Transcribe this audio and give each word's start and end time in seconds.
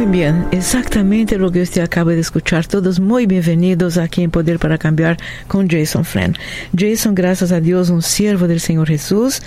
Muy 0.00 0.10
bien, 0.10 0.46
exactamente 0.50 1.36
lo 1.36 1.52
que 1.52 1.60
usted 1.60 1.82
acaba 1.82 2.12
de 2.12 2.20
escuchar. 2.20 2.66
Todos 2.66 2.98
muy 2.98 3.26
bienvenidos 3.26 3.98
aquí 3.98 4.22
en 4.22 4.30
Poder 4.30 4.58
para 4.58 4.78
Cambiar 4.78 5.18
con 5.46 5.68
Jason 5.68 6.06
Friend. 6.06 6.38
Jason, 6.74 7.14
gracias 7.14 7.52
a 7.52 7.60
Dios, 7.60 7.90
un 7.90 8.00
siervo 8.00 8.48
del 8.48 8.60
Señor 8.60 8.88
Jesús, 8.88 9.42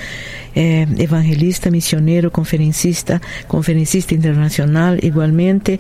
eh, 0.54 0.86
evangelista, 1.00 1.72
misionero, 1.72 2.32
conferencista, 2.32 3.20
conferencista 3.48 4.14
internacional 4.14 5.00
igualmente, 5.02 5.80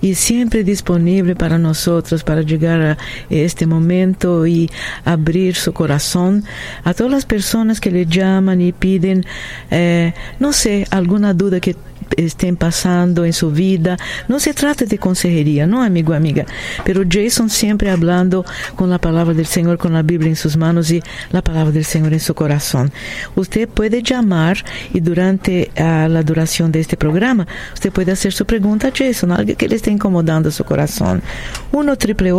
y 0.00 0.14
siempre 0.14 0.64
disponible 0.64 1.36
para 1.36 1.58
nosotros 1.58 2.24
para 2.24 2.40
llegar 2.40 2.80
a 2.80 2.96
este 3.28 3.66
momento 3.66 4.46
y 4.46 4.70
abrir 5.04 5.56
su 5.56 5.74
corazón 5.74 6.42
a 6.84 6.94
todas 6.94 7.12
las 7.12 7.26
personas 7.26 7.82
que 7.82 7.90
le 7.90 8.06
llaman 8.06 8.62
y 8.62 8.72
piden, 8.72 9.26
eh, 9.70 10.14
no 10.40 10.54
sé, 10.54 10.86
alguna 10.90 11.34
duda 11.34 11.60
que 11.60 11.76
estén 12.16 12.56
pasando 12.56 13.24
en 13.24 13.32
su 13.32 13.50
vida. 13.50 13.96
No 14.28 14.40
se 14.40 14.54
trata 14.54 14.84
de 14.84 14.98
consejería, 14.98 15.66
no, 15.66 15.82
amigo, 15.82 16.14
amiga. 16.14 16.44
Pero 16.84 17.02
Jason 17.08 17.50
siempre 17.50 17.90
hablando 17.90 18.44
con 18.74 18.90
la 18.90 18.98
palabra 18.98 19.34
del 19.34 19.46
Señor, 19.46 19.78
con 19.78 19.92
la 19.92 20.02
Biblia 20.02 20.28
en 20.28 20.36
sus 20.36 20.56
manos 20.56 20.90
y 20.90 21.02
la 21.30 21.42
palabra 21.42 21.72
del 21.72 21.84
Señor 21.84 22.12
en 22.12 22.20
su 22.20 22.34
corazón. 22.34 22.92
Usted 23.34 23.68
puede 23.68 24.02
llamar 24.02 24.64
y 24.92 25.00
durante 25.00 25.70
uh, 25.76 26.08
la 26.08 26.22
duración 26.22 26.72
de 26.72 26.80
este 26.80 26.96
programa, 26.96 27.46
usted 27.74 27.92
puede 27.92 28.12
hacer 28.12 28.32
su 28.32 28.44
pregunta 28.44 28.88
a 28.88 28.92
Jason, 28.94 29.32
algo 29.32 29.56
que 29.56 29.68
le 29.68 29.76
esté 29.76 29.90
incomodando 29.90 30.50
su 30.50 30.64
corazón. 30.64 31.22
1 31.72 31.96
triple 31.96 32.32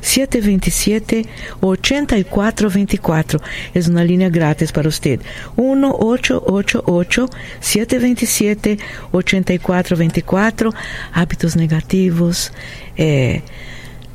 727 0.00 1.26
8424 1.60 3.40
es 3.74 3.88
una 3.88 4.04
línea 4.04 4.28
gratis 4.28 4.72
para 4.72 4.88
usted. 4.88 5.20
1 5.56 5.96
888 5.98 7.30
727 7.60 8.78
8424, 9.12 10.70
hábitos 11.12 11.56
negativos, 11.56 12.52
eh, 12.96 13.42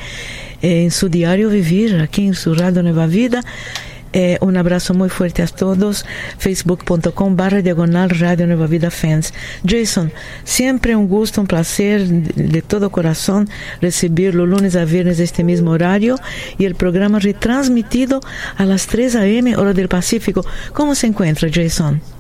en 0.61 0.92
su 0.96 1.10
diario 1.10 1.50
vivir, 1.50 2.00
aquí 2.02 2.26
en 2.26 2.34
su 2.34 2.56
Radio 2.56 2.82
Nueva 2.82 3.06
Vida. 3.06 3.44
Eh, 4.14 4.38
un 4.40 4.56
abrazo 4.56 4.94
muy 4.94 5.10
fuerte 5.10 5.44
a 5.44 5.48
todos. 5.48 6.06
Facebook.com 6.38 7.36
barra 7.36 7.62
diagonal 7.62 8.10
Radio 8.12 8.48
Nueva 8.48 8.66
Vida 8.66 8.90
Fans. 8.90 9.34
Jason, 9.68 10.10
siempre 10.46 10.96
un 10.96 11.10
gusto, 11.10 11.42
un 11.42 11.48
placer 11.48 12.08
de, 12.08 12.62
todo 12.62 12.92
corazón 12.92 13.50
recibirlo 13.82 14.46
lunes 14.46 14.78
a 14.78 14.86
viernes 14.86 15.20
este 15.20 15.44
mismo 15.44 15.72
horario 15.72 16.16
y 16.58 16.64
el 16.64 16.76
programa 16.76 17.20
retransmitido 17.20 18.22
a 18.55 18.64
las 18.64 18.88
3 18.88 19.17
a.m. 19.17 19.58
hora 19.58 19.73
del 19.73 19.89
Pacífico. 19.89 20.45
¿Cómo 20.72 20.95
se 20.95 21.08
encuentra, 21.08 21.50
Jason? 21.54 22.14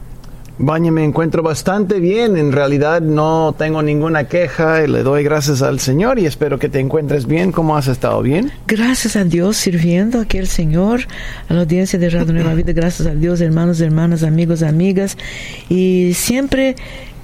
Baña, 0.57 0.89
me 0.89 1.03
encuentro 1.03 1.43
bastante 1.43 1.99
bien. 1.99 2.37
En 2.37 2.53
realidad 2.53 3.01
no 3.01 3.53
tengo 3.57 3.81
ninguna 3.81 4.29
queja 4.29 4.85
le 4.87 5.03
doy 5.03 5.23
gracias 5.23 5.61
al 5.61 5.79
Señor 5.79 6.19
y 6.19 6.25
espero 6.25 6.57
que 6.59 6.69
te 6.69 6.79
encuentres 6.79 7.25
bien. 7.25 7.51
¿Cómo 7.51 7.75
has 7.75 7.87
estado? 7.87 8.21
¿Bien? 8.21 8.51
Gracias 8.67 9.15
a 9.15 9.25
Dios, 9.25 9.57
sirviendo 9.57 10.21
aquí 10.21 10.37
al 10.37 10.47
Señor, 10.47 11.01
a 11.49 11.53
la 11.53 11.61
audiencia 11.61 11.99
de 11.99 12.09
Radio 12.09 12.33
Nueva 12.33 12.53
Vida. 12.53 12.71
Gracias 12.73 13.07
a 13.07 13.15
Dios, 13.15 13.41
hermanos, 13.41 13.81
hermanas, 13.81 14.23
amigos, 14.23 14.63
amigas. 14.63 15.17
Y 15.67 16.13
siempre 16.13 16.75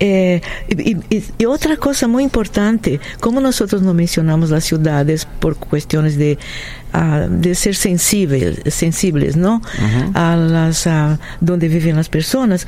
eh, 0.03 0.41
y, 0.67 0.97
y, 1.16 1.23
y, 1.38 1.45
otra 1.45 1.78
cosa 1.78 2.07
muy 2.07 2.23
importante, 2.23 3.00
como 3.19 3.39
nosotros 3.39 3.84
no 3.84 3.94
mencionamos 3.94 4.50
las 4.50 4.63
ciudades 4.63 5.28
por 5.39 5.57
cuestiones 5.57 6.17
de, 6.17 6.39
uh, 6.95 7.29
de 7.29 7.53
ser 7.53 7.75
sensibles, 7.75 8.61
sensibles 8.73 9.35
¿no? 9.35 9.57
Uh 9.57 9.59
-huh. 9.59 10.11
A 10.16 10.35
las 10.35 10.88
uh, 10.88 11.19
donde 11.40 11.67
viven 11.67 11.97
las 11.97 12.09
personas, 12.09 12.66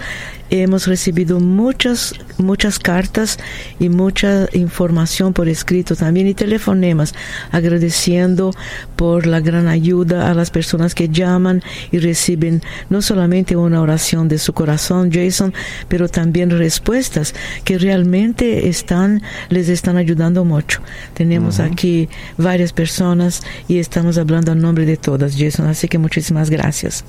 hemos 0.51 0.85
recibido 0.85 1.39
muchas, 1.39 2.13
muchas 2.37 2.77
cartas 2.77 3.39
y 3.79 3.89
mucha 3.89 4.47
información 4.53 5.33
por 5.33 5.47
escrito 5.49 5.95
también 5.95 6.27
y 6.27 6.35
telefonemas 6.35 7.15
agradeciendo 7.51 8.51
por 8.95 9.25
la 9.25 9.39
gran 9.39 9.67
ayuda 9.67 10.29
a 10.29 10.35
las 10.35 10.51
personas 10.51 10.93
que 10.93 11.09
llaman 11.09 11.63
y 11.91 11.97
reciben 11.97 12.61
no 12.89 13.01
solamente 13.01 13.55
una 13.55 13.81
oración 13.81 14.27
de 14.27 14.37
su 14.37 14.53
corazón, 14.53 15.11
Jason, 15.11 15.53
pero 15.87 16.07
también 16.07 16.51
respuestas 16.51 17.22
que 17.63 17.77
realmente 17.77 18.67
están, 18.67 19.21
les 19.49 19.69
están 19.69 19.97
ayudando 19.97 20.43
mucho. 20.43 20.81
Tenemos 21.13 21.59
uh 21.59 21.63
-huh. 21.63 21.71
aquí 21.71 22.09
varias 22.37 22.73
personas 22.73 23.41
y 23.67 23.77
estamos 23.77 24.17
hablando 24.17 24.51
a 24.51 24.55
nombre 24.55 24.85
de 24.85 24.97
todas, 24.97 25.35
Jason, 25.37 25.67
así 25.67 25.87
que 25.87 25.97
muchísimas 25.97 26.49
gracias. 26.49 27.05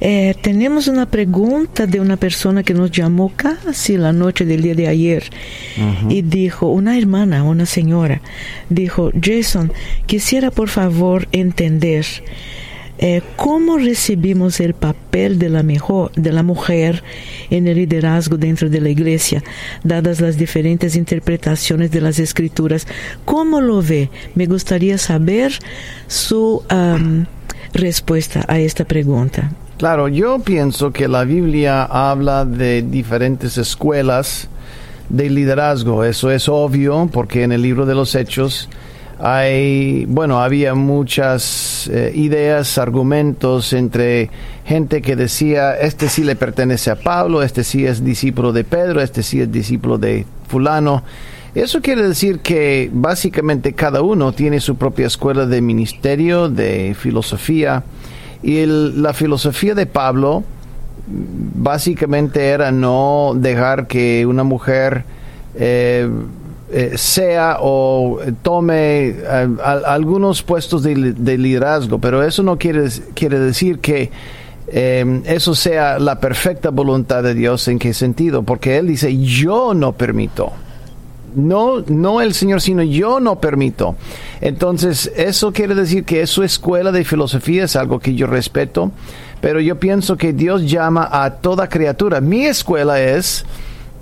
Eh, 0.00 0.34
tenemos 0.42 0.88
una 0.88 1.06
pregunta 1.06 1.86
de 1.86 2.00
una 2.00 2.16
persona 2.16 2.62
que 2.62 2.74
nos 2.74 2.90
llamó 2.90 3.32
casi 3.34 3.96
la 3.96 4.12
noche 4.12 4.44
del 4.44 4.60
día 4.60 4.74
de 4.74 4.88
ayer 4.88 5.22
uh 5.78 5.80
-huh. 5.80 6.12
y 6.12 6.22
dijo, 6.22 6.66
una 6.66 6.98
hermana, 6.98 7.44
una 7.44 7.64
señora, 7.64 8.20
dijo, 8.68 9.10
Jason, 9.18 9.72
quisiera 10.06 10.50
por 10.50 10.68
favor 10.68 11.28
entender 11.32 12.04
eh, 12.98 13.22
cómo 13.36 13.76
recibimos 13.78 14.60
el 14.60 14.74
papel 14.74 15.38
de 15.38 15.48
la, 15.48 15.62
mejor, 15.62 16.12
de 16.12 16.32
la 16.32 16.42
mujer 16.42 17.02
en 17.50 17.66
el 17.66 17.76
liderazgo 17.76 18.36
dentro 18.36 18.70
de 18.70 18.80
la 18.80 18.88
iglesia, 18.88 19.42
dadas 19.82 20.20
las 20.20 20.36
diferentes 20.36 20.96
interpretaciones 20.96 21.90
de 21.90 22.00
las 22.00 22.18
escrituras. 22.18 22.86
¿Cómo 23.24 23.60
lo 23.60 23.82
ve? 23.82 24.10
Me 24.34 24.46
gustaría 24.46 24.98
saber 24.98 25.52
su 26.06 26.62
respuesta 27.72 28.44
a 28.48 28.58
esta 28.58 28.84
pregunta. 28.84 29.50
Claro, 29.78 30.08
yo 30.08 30.38
pienso 30.38 30.92
que 30.92 31.08
la 31.08 31.24
Biblia 31.24 31.84
habla 31.84 32.44
de 32.44 32.82
diferentes 32.82 33.58
escuelas 33.58 34.48
de 35.08 35.28
liderazgo. 35.28 36.04
Eso 36.04 36.30
es 36.30 36.48
obvio 36.48 37.08
porque 37.12 37.42
en 37.42 37.52
el 37.52 37.62
libro 37.62 37.84
de 37.84 37.94
los 37.94 38.14
Hechos 38.14 38.68
hay, 39.18 40.06
bueno, 40.06 40.40
había 40.40 40.74
muchas 40.74 41.88
eh, 41.92 42.12
ideas, 42.14 42.78
argumentos 42.78 43.72
entre 43.72 44.30
gente 44.64 45.02
que 45.02 45.16
decía, 45.16 45.76
este 45.76 46.08
sí 46.08 46.24
le 46.24 46.36
pertenece 46.36 46.90
a 46.90 46.96
Pablo, 46.96 47.42
este 47.42 47.64
sí 47.64 47.86
es 47.86 48.04
discípulo 48.04 48.52
de 48.52 48.64
Pedro, 48.64 49.00
este 49.00 49.22
sí 49.22 49.40
es 49.40 49.52
discípulo 49.52 49.98
de 49.98 50.26
fulano. 50.48 51.04
Eso 51.54 51.80
quiere 51.80 52.06
decir 52.08 52.40
que 52.40 52.90
básicamente 52.92 53.74
cada 53.74 54.02
uno 54.02 54.32
tiene 54.32 54.58
su 54.58 54.74
propia 54.76 55.06
escuela 55.06 55.46
de 55.46 55.60
ministerio, 55.60 56.48
de 56.48 56.96
filosofía. 56.98 57.84
Y 58.42 58.58
el, 58.58 59.00
la 59.02 59.12
filosofía 59.12 59.74
de 59.74 59.86
Pablo 59.86 60.42
básicamente 61.06 62.48
era 62.48 62.72
no 62.72 63.32
dejar 63.36 63.86
que 63.86 64.26
una 64.26 64.42
mujer 64.42 65.04
eh, 65.54 66.08
eh, 66.70 66.92
sea 66.96 67.58
o 67.60 68.18
tome 68.42 69.08
eh, 69.08 69.48
algunos 69.62 70.42
puestos 70.42 70.82
de, 70.82 71.12
de, 71.12 71.38
liderazgo, 71.38 71.98
pero 71.98 72.22
eso 72.22 72.42
no 72.42 72.56
quiere, 72.58 72.88
quiere 73.14 73.38
decir 73.38 73.80
que 73.80 74.10
eh, 74.66 75.22
eso 75.26 75.54
sea 75.54 75.98
la 75.98 76.20
perfecta 76.20 76.70
voluntad 76.70 77.22
de 77.22 77.34
Dios. 77.34 77.68
¿En 77.68 77.78
qué 77.78 77.92
sentido? 77.92 78.42
Porque 78.42 78.78
Él 78.78 78.88
dice, 78.88 79.16
yo 79.18 79.74
no 79.74 79.92
permito. 79.92 80.52
No, 81.34 81.80
no 81.80 82.20
el 82.20 82.32
Señor, 82.32 82.60
sino 82.60 82.82
yo 82.82 83.20
no 83.20 83.40
permito. 83.40 83.96
Entonces, 84.40 85.12
eso 85.16 85.52
quiere 85.52 85.74
decir 85.74 86.04
que 86.04 86.26
su 86.26 86.44
escuela 86.44 86.92
de 86.92 87.04
filosofía, 87.04 87.64
es 87.64 87.76
algo 87.76 87.98
que 87.98 88.14
yo 88.14 88.26
respeto, 88.26 88.92
pero 89.40 89.60
yo 89.60 89.78
pienso 89.78 90.16
que 90.16 90.32
Dios 90.32 90.70
llama 90.70 91.08
a 91.10 91.30
toda 91.30 91.68
criatura. 91.68 92.20
Mi 92.20 92.46
escuela 92.46 93.00
es 93.00 93.44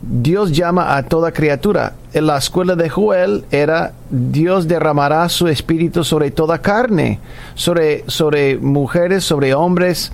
Dios 0.03 0.51
llama 0.51 0.97
a 0.97 1.05
toda 1.05 1.33
criatura. 1.33 1.95
En 2.13 2.27
la 2.27 2.37
escuela 2.37 2.75
de 2.75 2.91
Joel 2.91 3.45
era 3.53 3.93
Dios 4.11 4.67
derramará 4.67 5.29
su 5.29 5.47
espíritu 5.47 6.03
sobre 6.03 6.33
toda 6.33 6.59
carne, 6.59 7.21
sobre, 7.55 8.05
sobre 8.09 8.59
mujeres, 8.59 9.23
sobre 9.25 9.55
hombres. 9.55 10.13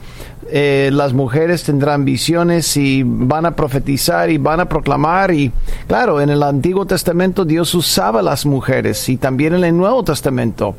Eh, 0.51 0.91
las 0.93 1.15
mujeres 1.15 1.65
tendrán 1.65 2.05
visiones 2.05 2.77
y 2.77 3.03
van 3.05 3.47
a 3.47 3.57
profetizar 3.57 4.31
y 4.31 4.37
van 4.37 4.61
a 4.61 4.69
proclamar. 4.69 5.33
Y 5.33 5.53
claro, 5.87 6.21
en 6.21 6.29
el 6.29 6.43
Antiguo 6.43 6.85
Testamento 6.85 7.47
Dios 7.47 7.75
usaba 7.75 8.21
las 8.21 8.45
mujeres 8.45 9.09
y 9.09 9.17
también 9.17 9.55
en 9.55 9.65
el 9.65 9.77
Nuevo 9.77 10.05
Testamento. 10.05 10.75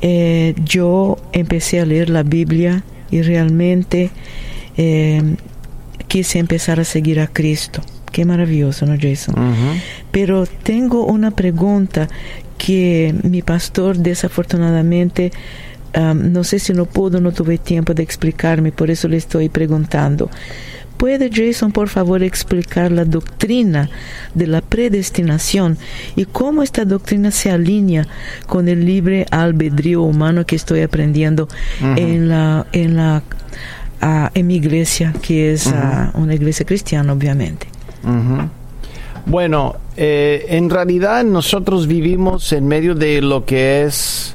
eh, 0.00 0.54
yo 0.64 1.16
empecé 1.32 1.80
a 1.80 1.86
leer 1.86 2.10
la 2.10 2.22
Biblia 2.22 2.84
y 3.10 3.22
realmente 3.22 4.10
eh, 4.76 5.22
quise 6.06 6.38
empezar 6.38 6.80
a 6.80 6.84
seguir 6.84 7.20
a 7.20 7.26
Cristo. 7.26 7.82
Qué 8.12 8.24
maravilloso, 8.24 8.86
¿no, 8.86 8.96
Jason? 9.00 9.34
Pero 10.10 10.46
tengo 10.46 11.04
una 11.04 11.30
pregunta 11.30 12.08
que 12.56 13.14
mi 13.22 13.42
pastor 13.42 13.98
desafortunadamente 13.98 15.30
um, 15.96 16.32
no 16.32 16.44
sé 16.44 16.58
si 16.58 16.72
no 16.72 16.86
pudo, 16.86 17.20
no 17.20 17.32
tuve 17.32 17.58
tiempo 17.58 17.94
de 17.94 18.02
explicarme, 18.02 18.72
por 18.72 18.90
eso 18.90 19.08
le 19.08 19.16
estoy 19.16 19.48
preguntando. 19.48 20.30
¿Puede 20.98 21.30
Jason, 21.32 21.70
por 21.70 21.88
favor, 21.88 22.24
explicar 22.24 22.90
la 22.90 23.04
doctrina 23.04 23.88
de 24.34 24.48
la 24.48 24.60
predestinación 24.60 25.78
y 26.16 26.24
cómo 26.24 26.64
esta 26.64 26.84
doctrina 26.84 27.30
se 27.30 27.52
alinea 27.52 28.06
con 28.48 28.68
el 28.68 28.84
libre 28.84 29.24
albedrío 29.30 30.02
humano 30.02 30.44
que 30.44 30.56
estoy 30.56 30.82
aprendiendo 30.82 31.48
en 31.80 32.28
la 32.28 32.66
en 32.72 32.96
la 32.96 33.22
uh, 34.02 34.28
en 34.34 34.46
mi 34.46 34.56
iglesia, 34.56 35.14
que 35.22 35.52
es 35.52 35.66
uh, 35.66 36.18
una 36.18 36.34
iglesia 36.34 36.66
cristiana, 36.66 37.12
obviamente? 37.12 37.68
Bueno, 39.26 39.76
eh, 39.96 40.46
en 40.48 40.70
realidad 40.70 41.22
nosotros 41.24 41.86
vivimos 41.86 42.52
en 42.52 42.66
medio 42.66 42.94
de 42.94 43.20
lo 43.20 43.44
que 43.44 43.84
es 43.84 44.34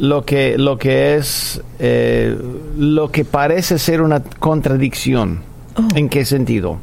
lo 0.00 0.24
que, 0.24 0.56
lo 0.56 0.78
que 0.78 1.16
es, 1.16 1.60
eh, 1.78 2.36
lo 2.76 3.10
que 3.10 3.24
parece 3.26 3.78
ser 3.78 4.00
una 4.00 4.20
contradicción. 4.22 5.40
Oh. 5.76 5.86
¿En 5.94 6.08
qué 6.08 6.24
sentido? 6.24 6.78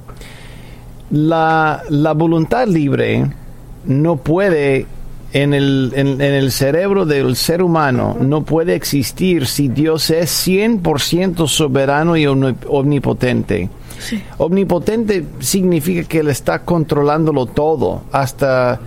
La, 1.09 1.81
la 1.89 2.13
voluntad 2.13 2.67
libre 2.67 3.27
no 3.85 4.17
puede, 4.17 4.85
en 5.33 5.55
el, 5.55 5.93
en, 5.95 6.21
en 6.21 6.33
el 6.33 6.51
cerebro 6.51 7.05
del 7.05 7.35
ser 7.35 7.63
humano, 7.63 8.15
no 8.19 8.43
puede 8.43 8.75
existir 8.75 9.47
si 9.47 9.67
Dios 9.67 10.11
es 10.11 10.47
100% 10.47 11.47
soberano 11.47 12.17
y 12.17 12.27
omnipotente. 12.27 13.69
Sí. 13.97 14.21
Omnipotente 14.37 15.25
significa 15.39 16.07
que 16.07 16.19
Él 16.19 16.27
está 16.27 16.59
controlándolo 16.59 17.47
todo, 17.47 18.03
hasta 18.11 18.79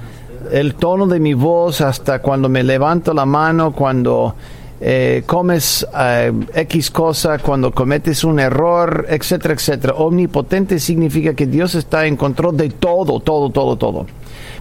el 0.50 0.74
tono 0.74 1.06
de 1.06 1.20
mi 1.20 1.34
voz, 1.34 1.80
hasta 1.80 2.20
cuando 2.20 2.48
me 2.48 2.62
levanto 2.62 3.12
la 3.12 3.26
mano, 3.26 3.72
cuando 3.72 4.34
eh, 4.80 5.24
comes 5.26 5.86
eh, 5.98 6.32
X 6.54 6.90
cosa, 6.90 7.38
cuando 7.38 7.70
cometes 7.70 8.24
un 8.24 8.40
error, 8.40 9.06
etcétera, 9.08 9.54
etcétera. 9.54 9.94
Omnipotente 9.94 10.78
significa 10.78 11.34
que 11.34 11.46
Dios 11.46 11.74
está 11.74 12.06
en 12.06 12.16
control 12.16 12.56
de 12.56 12.70
todo, 12.70 13.20
todo, 13.20 13.50
todo, 13.50 13.76
todo. 13.76 14.06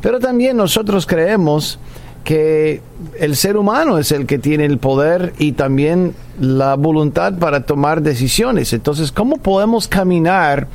Pero 0.01 0.19
también 0.19 0.57
nosotros 0.57 1.05
creemos 1.05 1.79
que 2.23 2.81
el 3.17 3.35
ser 3.37 3.55
humano 3.55 3.97
es 3.97 4.11
el 4.11 4.25
que 4.25 4.39
tiene 4.39 4.65
el 4.65 4.77
poder 4.77 5.33
y 5.39 5.53
también 5.53 6.13
la 6.39 6.75
voluntad 6.75 7.37
para 7.37 7.65
tomar 7.65 8.01
decisiones. 8.01 8.73
Entonces, 8.73 9.11
¿cómo 9.11 9.37
podemos 9.37 9.87
caminar 9.87 10.67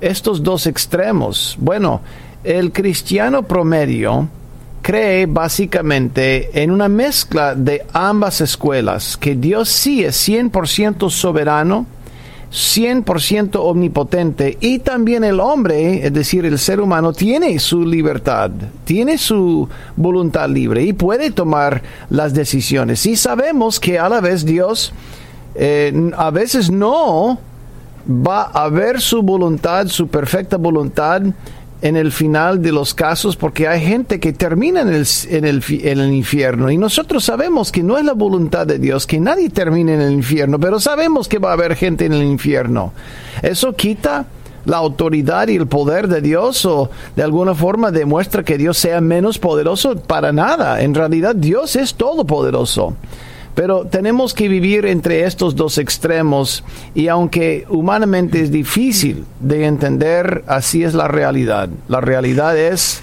estos 0.00 0.42
dos 0.42 0.66
extremos? 0.66 1.56
Bueno, 1.60 2.00
el 2.42 2.72
cristiano 2.72 3.44
promedio 3.44 4.28
cree 4.88 5.26
básicamente 5.26 6.62
en 6.62 6.70
una 6.70 6.88
mezcla 6.88 7.54
de 7.54 7.84
ambas 7.92 8.40
escuelas, 8.40 9.18
que 9.18 9.34
Dios 9.34 9.68
sí 9.68 10.02
es 10.02 10.26
100% 10.26 11.10
soberano, 11.10 11.84
100% 12.50 13.56
omnipotente 13.56 14.56
y 14.62 14.78
también 14.78 15.24
el 15.24 15.40
hombre, 15.40 16.06
es 16.06 16.12
decir, 16.14 16.46
el 16.46 16.58
ser 16.58 16.80
humano, 16.80 17.12
tiene 17.12 17.58
su 17.58 17.84
libertad, 17.84 18.50
tiene 18.86 19.18
su 19.18 19.68
voluntad 19.94 20.48
libre 20.48 20.84
y 20.84 20.94
puede 20.94 21.32
tomar 21.32 21.82
las 22.08 22.32
decisiones. 22.32 23.04
Y 23.04 23.16
sabemos 23.16 23.78
que 23.78 23.98
a 23.98 24.08
la 24.08 24.22
vez 24.22 24.46
Dios 24.46 24.94
eh, 25.54 26.10
a 26.16 26.30
veces 26.30 26.70
no 26.70 27.38
va 28.08 28.44
a 28.44 28.70
ver 28.70 29.02
su 29.02 29.20
voluntad, 29.20 29.88
su 29.88 30.08
perfecta 30.08 30.56
voluntad, 30.56 31.20
en 31.80 31.96
el 31.96 32.10
final 32.10 32.60
de 32.60 32.72
los 32.72 32.92
casos 32.94 33.36
porque 33.36 33.68
hay 33.68 33.80
gente 33.80 34.18
que 34.18 34.32
termina 34.32 34.82
en 34.82 34.88
el, 34.88 35.06
en, 35.28 35.44
el, 35.44 35.62
en 35.68 36.00
el 36.00 36.12
infierno 36.12 36.70
y 36.70 36.76
nosotros 36.76 37.24
sabemos 37.24 37.70
que 37.70 37.82
no 37.82 37.98
es 37.98 38.04
la 38.04 38.14
voluntad 38.14 38.66
de 38.66 38.78
Dios 38.78 39.06
que 39.06 39.20
nadie 39.20 39.48
termine 39.50 39.94
en 39.94 40.00
el 40.00 40.12
infierno, 40.12 40.58
pero 40.58 40.80
sabemos 40.80 41.28
que 41.28 41.38
va 41.38 41.50
a 41.50 41.54
haber 41.54 41.76
gente 41.76 42.06
en 42.06 42.12
el 42.12 42.24
infierno. 42.24 42.92
Eso 43.42 43.74
quita 43.74 44.26
la 44.64 44.76
autoridad 44.76 45.48
y 45.48 45.56
el 45.56 45.66
poder 45.66 46.08
de 46.08 46.20
Dios 46.20 46.66
o 46.66 46.90
de 47.16 47.22
alguna 47.22 47.54
forma 47.54 47.90
demuestra 47.90 48.42
que 48.42 48.58
Dios 48.58 48.76
sea 48.76 49.00
menos 49.00 49.38
poderoso 49.38 49.96
para 49.96 50.32
nada. 50.32 50.82
En 50.82 50.94
realidad 50.94 51.34
Dios 51.34 51.76
es 51.76 51.94
todopoderoso. 51.94 52.94
Pero 53.58 53.86
tenemos 53.86 54.34
que 54.34 54.46
vivir 54.48 54.86
entre 54.86 55.24
estos 55.24 55.56
dos 55.56 55.78
extremos 55.78 56.62
y 56.94 57.08
aunque 57.08 57.66
humanamente 57.68 58.40
es 58.40 58.52
difícil 58.52 59.24
de 59.40 59.64
entender, 59.66 60.44
así 60.46 60.84
es 60.84 60.94
la 60.94 61.08
realidad. 61.08 61.68
La 61.88 62.00
realidad 62.00 62.56
es 62.56 63.00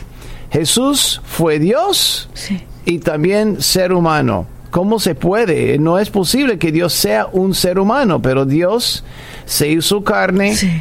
Jesús 0.51 1.21
fue 1.25 1.59
Dios 1.59 2.29
Sí. 2.35 2.61
y 2.85 2.99
también 2.99 3.61
ser 3.61 3.91
humano. 3.91 4.47
¿Cómo 4.71 4.97
se 4.99 5.13
puede? 5.13 5.77
No 5.77 5.99
es 5.99 6.09
posible 6.09 6.57
que 6.57 6.71
Dios 6.71 6.93
sea 6.93 7.27
un 7.33 7.53
ser 7.53 7.77
humano, 7.77 8.21
pero 8.21 8.45
Dios 8.45 9.03
se 9.45 9.67
hizo 9.67 10.05
carne 10.05 10.55
Sí. 10.55 10.71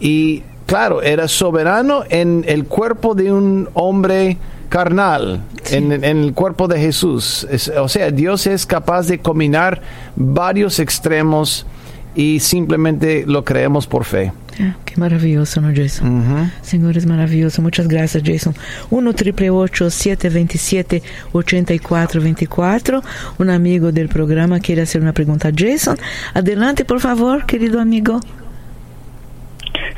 y 0.00 0.42
claro, 0.66 1.00
era 1.00 1.28
soberano 1.28 2.02
en 2.10 2.44
el 2.48 2.64
cuerpo 2.64 3.14
de 3.14 3.30
un 3.32 3.68
hombre 3.74 4.36
carnal, 4.72 5.42
Sí. 5.64 5.76
en, 5.76 5.92
en 5.92 6.24
el 6.24 6.32
cuerpo 6.32 6.66
de 6.66 6.80
Jesús. 6.80 7.46
Es- 7.50 7.68
o 7.68 7.88
sea, 7.88 8.10
Dios 8.10 8.46
es 8.46 8.64
capaz 8.64 9.06
de 9.06 9.18
combinar 9.18 9.82
varios 10.16 10.78
extremos 10.80 11.66
y 12.14 12.40
simplemente 12.40 13.24
lo 13.26 13.44
creemos 13.44 13.86
por 13.86 14.04
fe. 14.04 14.32
Ah, 14.60 14.74
qué 14.84 14.96
maravilloso, 14.98 15.60
¿no, 15.60 15.68
Jason? 15.74 16.50
Señor, 16.62 16.96
es 16.98 17.06
maravilloso. 17.06 17.62
Muchas 17.62 17.86
gracias, 17.88 18.22
Jason. 18.26 18.54
1 18.90 19.12
triple 19.14 19.48
727 19.90 21.02
8424 21.32 23.02
Un 23.38 23.50
amigo 23.50 23.92
del 23.92 24.08
programa 24.08 24.60
quiere 24.60 24.82
hacer 24.82 25.00
una 25.02 25.12
pregunta 25.12 25.48
a 25.48 25.52
Jason. 25.56 25.96
Adelante, 26.34 26.84
por 26.84 27.00
favor, 27.00 27.46
querido 27.46 27.80
amigo. 27.80 28.20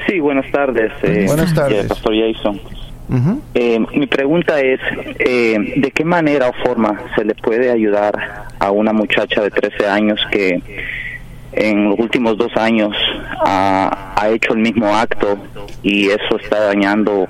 Sí, 0.07 0.21
buenas 0.21 0.51
tardes. 0.53 0.93
Eh, 1.03 1.25
buenas 1.27 1.53
tardes. 1.55 1.87
Pastor 1.87 2.13
Jason. 2.15 2.61
Eh, 3.55 3.79
mi 3.95 4.07
pregunta 4.07 4.61
es, 4.61 4.81
eh, 5.19 5.75
¿de 5.77 5.91
qué 5.91 6.05
manera 6.05 6.49
o 6.49 6.53
forma 6.65 6.99
se 7.15 7.25
le 7.25 7.35
puede 7.35 7.71
ayudar 7.71 8.47
a 8.59 8.71
una 8.71 8.93
muchacha 8.93 9.43
de 9.43 9.51
13 9.51 9.87
años 9.87 10.21
que 10.31 10.63
en 11.53 11.91
los 11.91 11.99
últimos 11.99 12.37
dos 12.37 12.57
años 12.57 12.97
ha, 13.47 14.11
hecho 14.31 14.55
el 14.55 14.61
mismo 14.61 14.97
acto 14.97 15.39
y 15.83 16.09
eso 16.09 16.39
está 16.43 16.61
dañando 16.61 17.29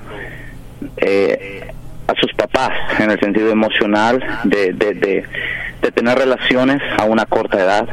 eh, 0.97 1.67
a 2.07 2.15
sus 2.21 2.33
papás 2.33 2.71
en 2.99 3.11
el 3.11 3.19
sentido 3.19 3.51
emocional 3.51 4.23
de, 4.45 4.71
de, 4.71 4.93
de, 4.93 5.91
tener 5.91 6.17
relaciones 6.17 6.81
a 6.97 7.03
una 7.03 7.25
corta 7.25 7.59
edad 7.59 7.87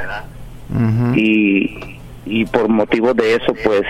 y, 1.14 1.98
y 2.24 2.46
por 2.46 2.68
motivo 2.68 3.12
de 3.12 3.34
eso 3.34 3.54
pues 3.64 3.82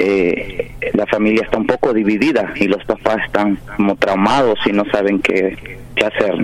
eh, 0.00 0.70
la 0.94 1.06
familia 1.06 1.42
está 1.42 1.58
un 1.58 1.66
poco 1.66 1.92
dividida 1.92 2.52
y 2.54 2.68
los 2.68 2.84
papás 2.84 3.18
están 3.26 3.58
como 3.76 3.96
traumados 3.96 4.56
y 4.64 4.72
no 4.72 4.84
saben 4.92 5.18
qué, 5.18 5.56
qué 5.96 6.04
hacer. 6.04 6.36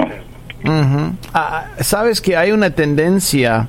Ah, 1.33 1.67
Sabes 1.79 2.21
que 2.21 2.37
hay 2.37 2.51
una 2.51 2.71
tendencia 2.71 3.69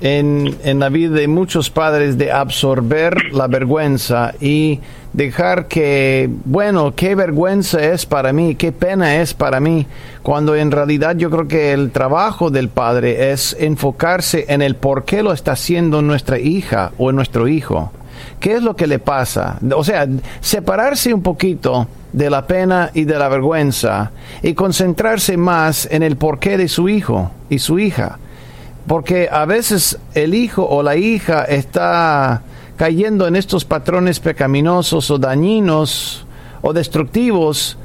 en, 0.00 0.54
en 0.62 0.78
la 0.78 0.90
vida 0.90 1.10
de 1.10 1.26
muchos 1.26 1.70
padres 1.70 2.18
de 2.18 2.30
absorber 2.30 3.32
la 3.32 3.48
vergüenza 3.48 4.34
y 4.40 4.78
dejar 5.12 5.66
que, 5.66 6.30
bueno, 6.44 6.94
qué 6.94 7.16
vergüenza 7.16 7.82
es 7.82 8.06
para 8.06 8.32
mí, 8.32 8.54
qué 8.54 8.70
pena 8.70 9.16
es 9.16 9.34
para 9.34 9.58
mí, 9.58 9.88
cuando 10.22 10.54
en 10.54 10.70
realidad 10.70 11.16
yo 11.16 11.30
creo 11.30 11.48
que 11.48 11.72
el 11.72 11.90
trabajo 11.90 12.50
del 12.50 12.68
padre 12.68 13.32
es 13.32 13.56
enfocarse 13.58 14.44
en 14.48 14.62
el 14.62 14.76
por 14.76 15.04
qué 15.04 15.24
lo 15.24 15.32
está 15.32 15.52
haciendo 15.52 16.00
nuestra 16.00 16.38
hija 16.38 16.92
o 16.96 17.10
nuestro 17.10 17.48
hijo. 17.48 17.92
¿Qué 18.38 18.54
es 18.54 18.62
lo 18.62 18.76
que 18.76 18.86
le 18.86 18.98
pasa? 18.98 19.58
O 19.74 19.84
sea, 19.84 20.06
separarse 20.40 21.12
un 21.12 21.22
poquito 21.22 21.86
de 22.12 22.30
la 22.30 22.46
pena 22.46 22.90
y 22.94 23.04
de 23.04 23.18
la 23.18 23.28
vergüenza 23.28 24.10
y 24.42 24.54
concentrarse 24.54 25.36
más 25.36 25.88
en 25.90 26.02
el 26.02 26.16
porqué 26.16 26.56
de 26.56 26.68
su 26.68 26.88
hijo 26.88 27.30
y 27.48 27.58
su 27.58 27.78
hija. 27.78 28.18
Porque 28.86 29.28
a 29.30 29.44
veces 29.44 29.98
el 30.14 30.34
hijo 30.34 30.66
o 30.66 30.82
la 30.82 30.96
hija 30.96 31.44
está 31.44 32.42
cayendo 32.76 33.26
en 33.26 33.36
estos 33.36 33.64
patrones 33.64 34.20
pecaminosos 34.20 35.10
o 35.10 35.18
dañinos 35.18 36.24
o 36.62 36.72
destructivos 36.72 37.76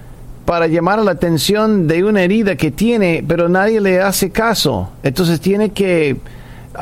para 0.45 0.67
llamar 0.67 0.99
la 0.99 1.11
atención 1.11 1.87
de 1.87 2.03
una 2.03 2.23
herida 2.23 2.55
que 2.55 2.71
tiene, 2.71 3.23
pero 3.27 3.49
nadie 3.49 3.81
le 3.81 3.99
hace 3.99 4.29
caso. 4.29 4.89
Entonces 5.03 5.41
tiene 5.41 5.71
que 5.71 6.17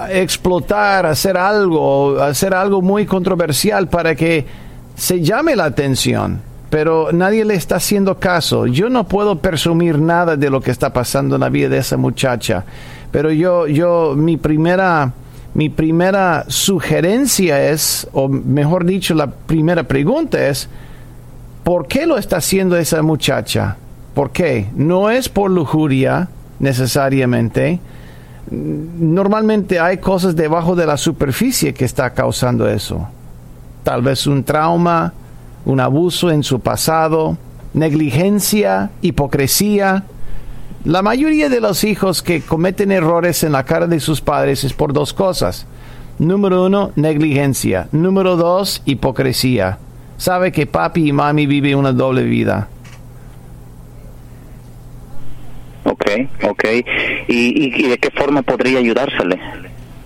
explotar, 0.09 1.05
hacer 1.05 1.37
algo, 1.37 2.21
hacer 2.21 2.53
algo 2.53 2.81
muy 2.81 3.05
controversial 3.05 3.87
para 3.87 4.15
que 4.15 4.45
se 4.95 5.21
llame 5.21 5.55
la 5.55 5.65
atención, 5.65 6.41
pero 6.69 7.11
nadie 7.11 7.45
le 7.45 7.55
está 7.55 7.77
haciendo 7.77 8.19
caso. 8.19 8.67
Yo 8.67 8.89
no 8.89 9.07
puedo 9.07 9.37
presumir 9.37 9.99
nada 9.99 10.35
de 10.35 10.49
lo 10.49 10.61
que 10.61 10.71
está 10.71 10.93
pasando 10.93 11.35
en 11.35 11.41
la 11.41 11.49
vida 11.49 11.69
de 11.69 11.77
esa 11.77 11.97
muchacha, 11.97 12.63
pero 13.11 13.31
yo, 13.31 13.67
yo, 13.67 14.15
mi 14.15 14.37
primera, 14.37 15.13
mi 15.53 15.69
primera 15.69 16.45
sugerencia 16.47 17.69
es, 17.69 18.07
o 18.13 18.27
mejor 18.27 18.85
dicho, 18.85 19.13
la 19.13 19.27
primera 19.27 19.83
pregunta 19.83 20.47
es, 20.47 20.67
¿por 21.63 21.87
qué 21.87 22.05
lo 22.05 22.17
está 22.17 22.37
haciendo 22.37 22.77
esa 22.77 23.01
muchacha? 23.01 23.77
¿Por 24.13 24.31
qué? 24.31 24.67
No 24.75 25.09
es 25.09 25.29
por 25.29 25.49
lujuria 25.49 26.27
necesariamente, 26.59 27.79
normalmente 28.53 29.79
hay 29.79 29.97
cosas 29.97 30.35
debajo 30.35 30.75
de 30.75 30.85
la 30.85 30.97
superficie 30.97 31.73
que 31.73 31.85
está 31.85 32.13
causando 32.13 32.67
eso. 32.67 33.07
Tal 33.83 34.01
vez 34.01 34.27
un 34.27 34.43
trauma, 34.43 35.13
un 35.65 35.79
abuso 35.79 36.29
en 36.29 36.43
su 36.43 36.59
pasado, 36.59 37.37
negligencia, 37.73 38.91
hipocresía. 39.01 40.03
La 40.85 41.01
mayoría 41.01 41.49
de 41.49 41.61
los 41.61 41.83
hijos 41.83 42.21
que 42.21 42.41
cometen 42.41 42.91
errores 42.91 43.43
en 43.43 43.53
la 43.53 43.63
cara 43.63 43.87
de 43.87 43.99
sus 43.99 44.21
padres 44.21 44.63
es 44.63 44.73
por 44.73 44.93
dos 44.93 45.13
cosas. 45.13 45.65
Número 46.19 46.65
uno, 46.65 46.91
negligencia. 46.95 47.87
Número 47.91 48.35
dos, 48.35 48.81
hipocresía. 48.85 49.79
Sabe 50.17 50.51
que 50.51 50.67
papi 50.67 51.09
y 51.09 51.11
mami 51.11 51.47
viven 51.47 51.77
una 51.77 51.91
doble 51.91 52.23
vida. 52.23 52.67
Ok, 55.93 56.05
ok. 56.49 56.63
¿Y, 57.27 57.87
de 57.87 57.97
qué 57.99 58.09
forma 58.09 58.41
podría 58.41 58.79
ayudársele? 58.79 59.39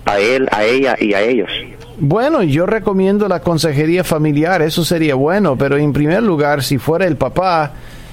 A 0.04 0.18
él, 0.18 0.46
a 0.52 0.64
ella 0.64 0.96
y 1.00 1.14
a 1.14 1.22
ellos. 1.22 1.50
Bueno, 1.98 2.42
yo 2.42 2.66
recomiendo 2.66 3.26
la 3.26 3.40
consejería 3.40 4.04
familiar, 4.04 4.60
eso 4.62 4.84
sería 4.84 5.14
bueno, 5.14 5.56
pero 5.56 5.78
en 5.78 5.92
primer 5.92 6.22
lugar, 6.22 6.62
si 6.62 6.78
fuera 6.78 7.06
el 7.06 7.16
papá, 7.16 7.72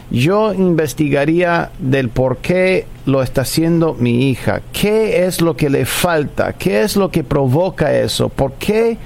yo 0.10 0.54
investigaría 0.54 1.70
del 1.80 2.10
por 2.10 2.38
qué 2.38 2.88
lo 3.06 3.22
está 3.22 3.42
haciendo 3.42 3.94
mi 3.94 4.30
hija, 4.30 4.62
qué 4.72 5.26
es 5.26 5.42
lo 5.42 5.56
que 5.56 5.70
le 5.70 5.86
falta, 5.86 6.54
qué 6.54 6.82
es 6.82 6.96
lo 6.96 7.12
que 7.12 7.24
provoca 7.24 7.94
eso, 7.94 8.30
por 8.30 8.54
qué 8.54 8.98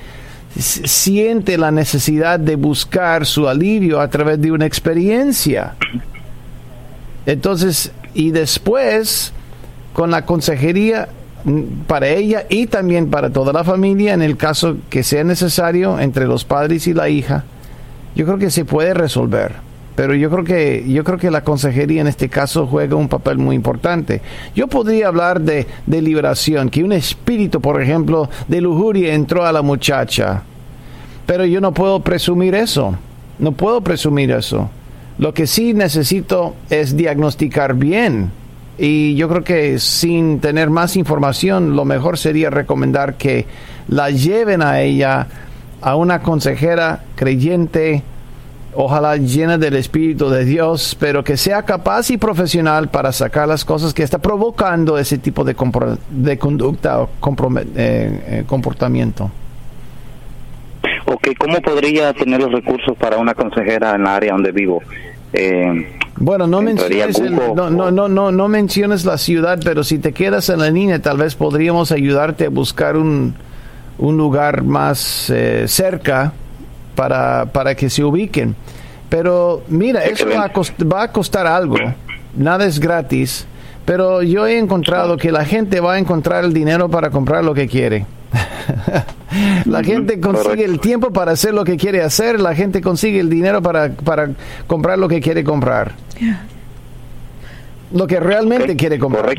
siente 0.56 1.58
la 1.58 1.72
necesidad 1.72 2.40
de 2.40 2.56
buscar 2.56 3.26
su 3.26 3.48
alivio 3.48 4.00
a 4.00 4.10
través 4.10 4.40
de 4.40 4.52
una 4.52 4.66
experiencia. 4.66 5.76
Entonces, 7.26 7.92
y 8.14 8.32
después 8.32 9.34
con 9.94 10.12
la 10.12 10.26
consejería 10.26 11.10
mm, 11.44 11.62
para 11.88 12.08
ella 12.08 12.46
y 12.50 12.68
también 12.68 13.10
para 13.10 13.30
toda 13.30 13.54
la 13.54 13.64
familia 13.64 14.14
en 14.14 14.22
el 14.22 14.38
caso 14.38 14.78
que 14.90 15.04
sea 15.04 15.24
necesario 15.24 16.00
entre 16.00 16.26
los 16.26 16.46
padres 16.46 16.88
y 16.88 16.94
la 16.94 17.10
hija 17.10 17.44
yo 18.16 18.26
creo 18.26 18.38
que 18.38 18.52
se 18.52 18.66
puede 18.66 18.94
resolver. 18.94 19.54
Pero 19.96 20.16
yo 20.16 20.30
creo 20.30 20.44
que 20.44 20.86
yo 20.88 21.04
creo 21.04 21.18
que 21.18 21.30
la 21.30 21.44
consejería 21.44 22.02
en 22.02 22.08
este 22.08 22.30
caso 22.30 22.68
juega 22.68 22.96
un 22.96 23.10
papel 23.10 23.38
muy 23.38 23.56
importante. 23.56 24.22
Yo 24.56 24.68
podría 24.68 25.08
hablar 25.08 25.42
de, 25.42 25.68
de 25.86 26.02
liberación 26.02 26.70
que 26.70 26.84
un 26.84 26.94
espíritu 26.94 27.60
por 27.60 27.82
ejemplo 27.82 28.30
de 28.48 28.62
lujuria 28.62 29.14
entró 29.14 29.46
a 29.46 29.52
la 29.52 29.62
muchacha. 29.62 30.44
Pero 31.26 31.46
yo 31.46 31.60
no 31.60 31.74
puedo 31.74 32.00
presumir 32.00 32.56
eso. 32.56 32.96
No 33.40 33.52
puedo 33.52 33.82
presumir 33.82 34.32
eso 34.32 34.70
lo 35.20 35.34
que 35.34 35.48
sí 35.48 35.74
necesito 35.74 36.56
es 36.70 36.96
diagnosticar 36.96 37.76
bien. 37.76 38.32
Y 38.78 39.16
yo 39.16 39.28
creo 39.28 39.44
que 39.44 39.78
sin 39.78 40.40
tener 40.40 40.70
más 40.70 40.96
información, 40.96 41.76
lo 41.76 41.84
mejor 41.84 42.18
sería 42.18 42.50
recomendar 42.50 43.16
que 43.16 43.46
la 43.90 44.10
lleven 44.10 44.62
a 44.62 44.80
ella 44.80 45.28
a 45.82 45.96
una 45.98 46.22
consejera 46.22 47.04
creyente, 47.16 48.02
ojalá 48.74 49.18
llena 49.18 49.58
del 49.58 49.76
Espíritu 49.76 50.30
de 50.30 50.46
Dios, 50.46 50.96
pero 50.98 51.22
que 51.26 51.36
sea 51.36 51.64
capaz 51.64 52.10
y 52.12 52.18
profesional 52.18 52.88
para 52.88 53.12
sacar 53.12 53.50
las 53.50 53.66
cosas 53.66 53.94
que 53.94 54.04
está 54.04 54.20
provocando 54.20 54.98
ese 54.98 55.18
tipo 55.18 55.44
de, 55.44 55.54
de 56.12 56.38
conducta 56.38 57.02
o 57.02 57.10
eh, 57.10 57.68
eh, 57.76 58.44
comportamiento. 58.48 59.30
Ok, 61.12 61.30
¿cómo 61.40 61.60
podría 61.62 62.14
tener 62.14 62.40
los 62.40 62.52
recursos 62.52 62.96
para 62.96 63.18
una 63.18 63.34
consejera 63.34 63.96
en 63.96 64.04
la 64.04 64.16
área 64.16 64.34
donde 64.34 64.52
vivo? 64.52 64.84
Eh, 65.34 65.88
bueno, 66.18 66.46
no 66.46 66.62
menciones, 66.62 67.20
no, 67.20 67.70
no, 67.70 67.92
no, 67.92 68.32
no, 68.32 68.48
menciones 68.48 69.06
la 69.06 69.18
ciudad, 69.18 69.60
pero 69.64 69.84
si 69.84 69.98
te 69.98 70.12
quedas 70.12 70.50
en 70.50 70.60
la 70.60 70.70
línea, 70.70 71.02
tal 71.02 71.18
vez 71.18 71.34
podríamos 71.34 71.92
ayudarte 71.92 72.46
a 72.46 72.50
buscar 72.50 72.96
un, 72.96 73.34
un 73.98 74.18
lugar 74.18 74.64
más 74.64 75.32
eh, 75.32 75.66
cerca 75.68 76.34
para, 76.96 77.46
para 77.48 77.74
que 77.74 77.90
se 77.90 78.04
ubiquen. 78.04 78.56
Pero 79.10 79.64
mira, 79.68 80.04
eso 80.04 80.28
va 80.28 80.46
a, 80.46 80.86
va 80.86 81.04
a 81.04 81.12
costar 81.12 81.48
algo, 81.48 81.78
nada 82.36 82.66
es 82.66 82.80
gratis, 82.80 83.48
pero 83.86 84.22
yo 84.22 84.46
he 84.46 84.60
encontrado 84.60 85.18
que 85.18 85.32
la 85.32 85.44
gente 85.44 85.80
va 85.80 85.94
a 85.94 85.98
encontrar 85.98 86.44
el 86.44 86.54
dinero 86.54 86.88
para 86.88 87.10
comprar 87.10 87.44
lo 87.44 87.56
que 87.56 87.68
quiere. 87.68 88.06
la 89.66 89.84
gente 89.84 90.20
consigue 90.20 90.66
el 90.66 90.80
tiempo 90.80 91.12
para 91.12 91.32
hacer 91.32 91.54
lo 91.54 91.64
que 91.64 91.78
quiere 91.78 92.02
hacer, 92.02 92.40
la 92.40 92.56
gente 92.56 92.82
consigue 92.82 93.20
el 93.20 93.30
dinero 93.30 93.62
para, 93.62 93.92
para 93.92 94.32
comprar 94.68 95.00
lo 95.00 95.08
que 95.08 95.22
quiere 95.22 95.44
comprar. 95.44 95.94
Lo 97.92 98.06
que 98.06 98.20
realmente 98.20 98.76
quiere 98.76 99.00
comprar. 99.00 99.36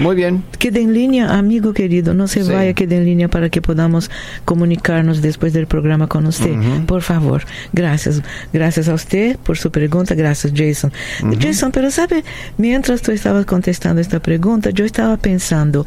Muy 0.00 0.14
bien. 0.14 0.44
Quede 0.60 0.80
en 0.80 0.94
línea, 0.94 1.36
amigo 1.36 1.72
querido, 1.72 2.14
no 2.14 2.28
se 2.28 2.44
vaya, 2.44 2.72
quede 2.72 2.96
en 2.96 3.04
línea 3.04 3.28
para 3.28 3.50
que 3.50 3.60
podamos 3.60 4.08
comunicarnos 4.44 5.20
después 5.20 5.52
del 5.52 5.66
programa 5.66 6.06
con 6.06 6.24
usted. 6.26 6.54
Por 6.86 7.02
favor, 7.02 7.42
gracias. 7.72 8.22
Gracias 8.52 8.88
a 8.88 8.94
usted 8.94 9.36
por 9.38 9.58
su 9.58 9.72
pregunta, 9.72 10.14
gracias 10.14 10.52
Jason. 10.54 10.92
Jason, 11.40 11.72
pero 11.72 11.90
sabe, 11.90 12.22
mientras 12.56 13.02
tú 13.02 13.10
estabas 13.10 13.46
contestando 13.46 14.00
esta 14.00 14.20
pregunta, 14.20 14.70
yo 14.70 14.84
estaba 14.84 15.16
pensando, 15.16 15.84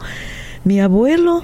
mi 0.65 0.81
abuelo 0.81 1.43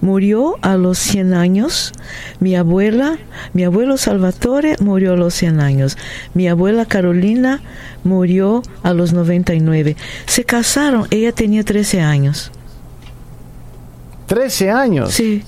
murió 0.00 0.56
a 0.62 0.76
los 0.76 0.98
100 0.98 1.34
años. 1.34 1.92
Mi 2.40 2.56
abuela, 2.56 3.18
mi 3.52 3.64
abuelo 3.64 3.96
Salvatore 3.98 4.76
murió 4.80 5.12
a 5.12 5.16
los 5.16 5.34
100 5.34 5.60
años. 5.60 5.96
Mi 6.34 6.48
abuela 6.48 6.86
Carolina 6.86 7.60
murió 8.04 8.62
a 8.82 8.92
los 8.94 9.12
99. 9.12 9.96
Se 10.26 10.44
casaron, 10.44 11.06
ella 11.10 11.32
tenía 11.32 11.64
13 11.64 12.00
años. 12.00 12.50
¿13 14.28 14.70
años? 14.72 15.12
Sí. 15.12 15.42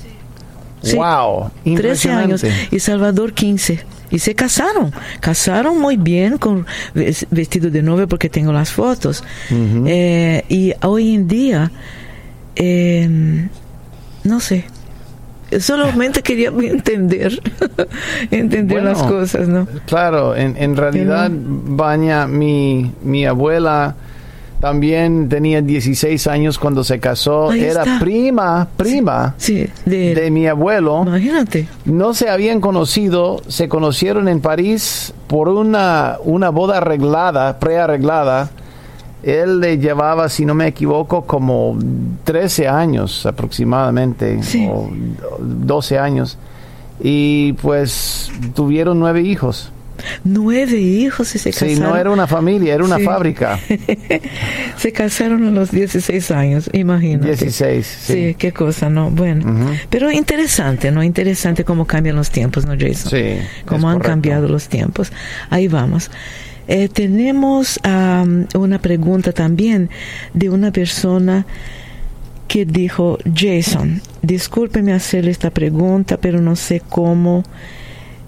Sí, 0.82 0.96
wow, 0.96 1.50
13 1.76 2.10
años 2.10 2.44
y 2.72 2.78
Salvador 2.80 3.32
15. 3.34 3.84
Y 4.10 4.18
se 4.18 4.34
casaron, 4.34 4.92
casaron 5.20 5.80
muy 5.80 5.96
bien 5.96 6.36
con 6.38 6.66
ves- 6.92 7.24
vestido 7.30 7.70
de 7.70 7.82
novia 7.82 8.08
porque 8.08 8.28
tengo 8.28 8.52
las 8.52 8.72
fotos. 8.72 9.22
Eh, 9.86 10.44
y 10.48 10.74
hoy 10.82 11.14
en 11.14 11.28
día, 11.28 11.70
eh, 12.56 13.48
no 14.24 14.40
sé, 14.40 14.64
solamente 15.60 16.22
quería 16.22 16.48
entender, 16.62 17.40
entender 18.30 18.80
Bueno, 18.82 18.90
las 18.98 19.02
cosas, 19.02 19.48
¿no? 19.48 19.66
Claro, 19.86 20.34
en, 20.36 20.56
en 20.56 20.76
realidad, 20.76 21.30
Baña, 21.32 22.26
mi, 22.26 22.92
mi 23.02 23.26
abuela 23.26 23.94
también 24.60 25.28
tenía 25.28 25.60
16 25.60 26.24
años 26.28 26.56
cuando 26.56 26.84
se 26.84 27.00
casó. 27.00 27.50
Ahí 27.50 27.64
Era 27.64 27.82
está. 27.82 27.98
prima, 27.98 28.68
prima 28.76 29.34
Sí, 29.36 29.66
de, 29.84 30.14
de 30.14 30.30
mi 30.30 30.46
abuelo. 30.46 31.02
imagínate. 31.04 31.66
No 31.84 32.14
se 32.14 32.30
habían 32.30 32.60
conocido, 32.60 33.42
se 33.48 33.68
conocieron 33.68 34.28
en 34.28 34.40
París 34.40 35.12
por 35.26 35.48
una, 35.48 36.16
una 36.22 36.50
boda 36.50 36.78
arreglada, 36.78 37.58
prearreglada. 37.58 38.50
Él 39.22 39.60
le 39.60 39.78
llevaba, 39.78 40.28
si 40.28 40.44
no 40.44 40.54
me 40.54 40.66
equivoco, 40.66 41.24
como 41.26 41.78
13 42.24 42.66
años 42.68 43.24
aproximadamente, 43.26 44.42
Sí. 44.42 44.66
o 44.70 44.90
12 45.40 45.98
años. 45.98 46.38
Y 47.00 47.54
pues 47.54 48.30
tuvieron 48.54 48.98
nueve 49.00 49.22
hijos. 49.22 49.70
Nueve 50.24 50.80
hijos 50.80 51.34
y 51.34 51.38
se 51.38 51.52
Sí, 51.52 51.66
casaron. 51.74 51.90
no 51.90 51.96
era 51.96 52.10
una 52.10 52.26
familia, 52.26 52.74
era 52.74 52.82
una 52.84 52.98
Sí. 52.98 53.04
fábrica. 53.04 53.58
se 54.76 54.92
casaron 54.92 55.46
a 55.46 55.50
los 55.50 55.70
16 55.70 56.30
años, 56.30 56.68
imagínate. 56.72 57.28
16, 57.28 57.86
Sí, 57.86 58.12
sí. 58.12 58.34
qué 58.36 58.52
cosa, 58.52 58.88
¿no? 58.90 59.10
Bueno, 59.10 59.44
pero 59.90 60.10
interesante, 60.10 60.90
¿no? 60.90 61.02
Interesante 61.02 61.64
cómo 61.64 61.86
cambian 61.86 62.16
los 62.16 62.30
tiempos, 62.30 62.66
¿no, 62.66 62.72
Jason? 62.78 63.10
Sí, 63.10 63.38
Cómo 63.66 63.88
han 63.88 63.94
correcto. 63.98 64.08
cambiado 64.12 64.48
los 64.48 64.68
tiempos. 64.68 65.12
Ahí 65.50 65.68
vamos. 65.68 66.10
Eh, 66.68 66.88
tenemos 66.88 67.78
una 67.84 68.78
pregunta 68.80 69.32
también 69.32 69.90
de 70.32 70.50
una 70.50 70.70
persona 70.70 71.46
que 72.48 72.66
dijo, 72.66 73.18
Jason, 73.34 74.02
discúlpeme 74.20 74.92
hacerle 74.92 75.30
esta 75.30 75.50
pregunta, 75.50 76.18
pero 76.18 76.40
no 76.40 76.54
sé 76.54 76.82
cómo 76.86 77.42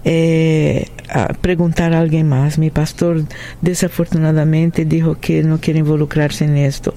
eh, 0.03 0.87
a 1.09 1.27
preguntar 1.27 1.93
a 1.93 1.99
alguien 1.99 2.27
más. 2.27 2.57
Mi 2.57 2.71
pastor 2.71 3.23
desafortunadamente 3.61 4.85
dijo 4.85 5.17
que 5.19 5.43
no 5.43 5.59
quiere 5.59 5.79
involucrarse 5.79 6.45
en 6.45 6.57
esto. 6.57 6.93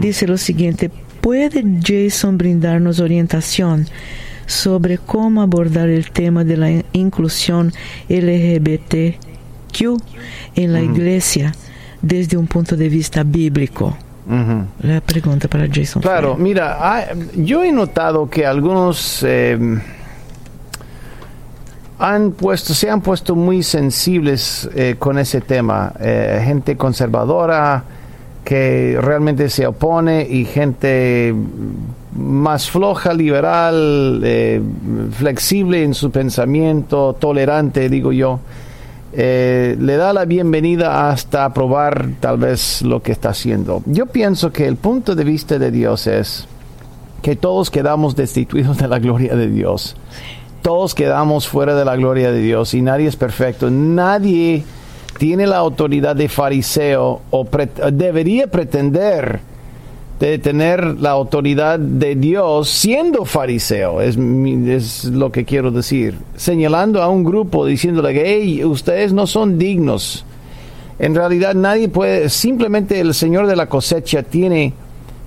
Dice 0.00 0.26
lo 0.26 0.38
siguiente, 0.38 0.90
¿puede 1.20 1.62
Jason 1.82 2.38
brindarnos 2.38 3.00
orientación 3.00 3.86
sobre 4.46 4.98
cómo 4.98 5.42
abordar 5.42 5.88
el 5.88 6.10
tema 6.10 6.44
de 6.44 6.56
la 6.56 6.70
inclusión 6.92 7.72
En 10.54 10.72
la 10.72 10.80
iglesia 10.80 11.54
desde 12.00 12.36
un 12.36 12.46
punto 12.46 12.76
de 12.76 12.88
vista 12.88 13.22
bíblico? 13.22 13.96
La 14.80 15.00
pregunta 15.00 15.46
para 15.48 15.68
Jason. 15.72 16.02
Claro, 16.02 16.34
Fry. 16.34 16.42
mira, 16.42 16.78
ah, 16.80 17.04
yo 17.36 17.62
he 17.62 17.70
notado 17.70 18.28
que 18.28 18.44
algunos 18.44 19.22
eh, 19.22 19.56
han 21.98 22.32
puesto, 22.32 22.74
se 22.74 22.90
han 22.90 23.00
puesto 23.00 23.36
muy 23.36 23.62
sensibles 23.62 24.68
eh, 24.74 24.96
con 24.98 25.18
ese 25.18 25.40
tema. 25.40 25.92
Eh, 26.00 26.42
gente 26.44 26.76
conservadora 26.76 27.84
que 28.44 28.98
realmente 29.00 29.48
se 29.48 29.66
opone 29.66 30.26
y 30.28 30.44
gente 30.44 31.34
más 32.16 32.70
floja, 32.70 33.12
liberal, 33.12 34.20
eh, 34.24 34.60
flexible 35.12 35.82
en 35.82 35.94
su 35.94 36.10
pensamiento, 36.10 37.16
tolerante, 37.18 37.88
digo 37.88 38.12
yo. 38.12 38.40
Eh, 39.18 39.76
le 39.80 39.96
da 39.96 40.12
la 40.12 40.26
bienvenida 40.26 41.08
hasta 41.08 41.46
aprobar 41.46 42.06
tal 42.20 42.36
vez 42.36 42.82
lo 42.82 43.02
que 43.02 43.12
está 43.12 43.30
haciendo. 43.30 43.82
Yo 43.86 44.04
pienso 44.04 44.52
que 44.52 44.66
el 44.66 44.76
punto 44.76 45.14
de 45.14 45.24
vista 45.24 45.58
de 45.58 45.70
Dios 45.70 46.06
es 46.06 46.46
que 47.22 47.34
todos 47.34 47.70
quedamos 47.70 48.14
destituidos 48.14 48.76
de 48.76 48.88
la 48.88 48.98
gloria 48.98 49.34
de 49.34 49.48
Dios. 49.48 49.96
Todos 50.60 50.94
quedamos 50.94 51.48
fuera 51.48 51.74
de 51.74 51.86
la 51.86 51.96
gloria 51.96 52.30
de 52.30 52.40
Dios 52.40 52.74
y 52.74 52.82
nadie 52.82 53.06
es 53.06 53.16
perfecto. 53.16 53.70
Nadie 53.70 54.64
tiene 55.18 55.46
la 55.46 55.56
autoridad 55.56 56.14
de 56.14 56.28
fariseo 56.28 57.22
o 57.30 57.48
debería 57.90 58.48
pretender 58.48 59.40
de 60.20 60.38
tener 60.38 60.98
la 60.98 61.10
autoridad 61.10 61.78
de 61.78 62.14
Dios 62.14 62.70
siendo 62.70 63.24
fariseo, 63.24 64.00
es, 64.00 64.16
es 64.16 65.04
lo 65.04 65.30
que 65.30 65.44
quiero 65.44 65.70
decir, 65.70 66.16
señalando 66.36 67.02
a 67.02 67.08
un 67.08 67.22
grupo 67.22 67.66
diciéndole 67.66 68.14
que 68.14 68.24
hey, 68.24 68.64
ustedes 68.64 69.12
no 69.12 69.26
son 69.26 69.58
dignos. 69.58 70.24
En 70.98 71.14
realidad 71.14 71.54
nadie 71.54 71.88
puede, 71.88 72.30
simplemente 72.30 72.98
el 72.98 73.12
Señor 73.12 73.46
de 73.46 73.56
la 73.56 73.68
cosecha 73.68 74.22
tiene 74.22 74.72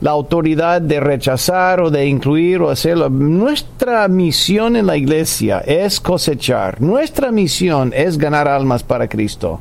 la 0.01 0.11
autoridad 0.11 0.81
de 0.81 0.99
rechazar 0.99 1.81
o 1.81 1.91
de 1.91 2.07
incluir 2.07 2.61
o 2.61 2.69
hacerlo. 2.69 3.09
Nuestra 3.09 4.07
misión 4.07 4.75
en 4.75 4.87
la 4.87 4.97
iglesia 4.97 5.59
es 5.59 5.99
cosechar, 5.99 6.81
nuestra 6.81 7.31
misión 7.31 7.93
es 7.95 8.17
ganar 8.17 8.47
almas 8.47 8.81
para 8.81 9.07
Cristo. 9.07 9.59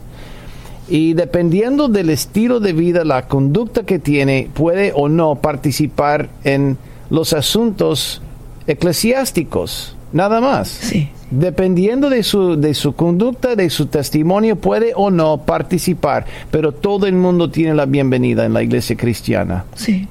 Y 0.88 1.14
dependiendo 1.14 1.88
del 1.88 2.11
estilo 2.11 2.61
de 2.61 2.72
vida, 2.72 3.05
la 3.05 3.29
conducta 3.29 3.83
que 3.85 3.98
tiene, 3.98 4.48
puede 4.55 4.92
o 4.94 5.09
no 5.09 5.37
participar 5.37 6.29
en 6.44 6.79
los 7.11 7.33
asuntos 7.33 8.22
eclesiásticos. 8.66 9.96
Nada 10.12 10.40
más. 10.40 10.68
Sí. 10.68 11.11
Dependiendo 11.31 12.09
de 12.09 12.22
su, 12.22 12.59
de 12.59 12.72
su 12.72 12.94
conducta, 12.94 13.55
de 13.55 13.68
su 13.68 13.87
testimonio, 13.87 14.57
puede 14.57 14.92
o 14.96 15.11
no 15.11 15.38
participar. 15.38 16.24
Pero 16.51 16.72
todo 16.72 17.07
el 17.07 17.14
mundo 17.14 17.51
tiene 17.51 17.74
la 17.74 17.85
bienvenida 17.85 18.46
en 18.46 18.55
la 18.55 18.62
iglesia 18.62 18.96
cristiana. 18.96 19.64
Sí. 19.74 20.09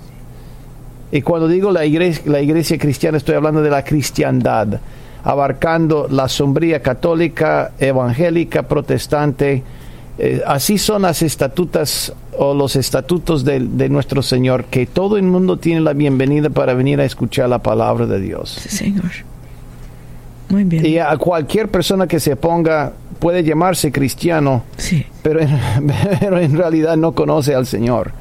Y 1.12 1.22
cuando 1.22 1.48
digo 1.48 1.72
la 1.72 1.86
iglesia, 1.86 2.24
la 2.28 2.42
iglesia 2.42 2.78
cristiana, 2.78 3.18
estoy 3.18 3.36
hablando 3.36 3.64
de 3.64 3.72
la 3.72 3.84
cristiandad, 3.84 4.80
abarcando 5.24 6.08
la 6.12 6.28
sombría 6.28 6.82
católica, 6.84 7.72
evangélica, 7.80 8.64
protestante. 8.64 9.64
Eh, 10.20 10.42
así 10.48 10.78
son 10.78 11.04
las 11.04 11.22
estatutas 11.22 12.12
o 12.38 12.54
los 12.54 12.76
estatutos 12.76 13.44
de, 13.46 13.60
de 13.60 13.90
nuestro 13.90 14.22
Señor, 14.24 14.66
que 14.66 14.86
todo 14.86 15.18
el 15.18 15.24
mundo 15.24 15.58
tiene 15.58 15.82
la 15.82 15.94
bienvenida 15.94 16.50
para 16.50 16.74
venir 16.74 17.00
a 17.00 17.06
escuchar 17.06 17.50
la 17.50 17.60
palabra 17.60 18.06
de 18.08 18.20
Dios. 18.20 18.50
Sí, 18.62 18.70
señor. 18.70 19.12
Muy 20.50 20.64
bien. 20.64 20.86
Y 20.86 20.98
a 20.98 21.16
cualquier 21.18 21.70
persona 21.70 22.08
que 22.08 22.20
se 22.20 22.36
ponga 22.36 22.94
puede 23.20 23.44
llamarse 23.44 23.92
cristiano, 23.92 24.64
Sí. 24.78 25.06
pero 25.22 25.42
en, 25.42 25.50
pero 26.20 26.40
en 26.40 26.56
realidad 26.58 26.96
no 26.98 27.12
conoce 27.14 27.54
al 27.54 27.66
Señor. 27.66 28.12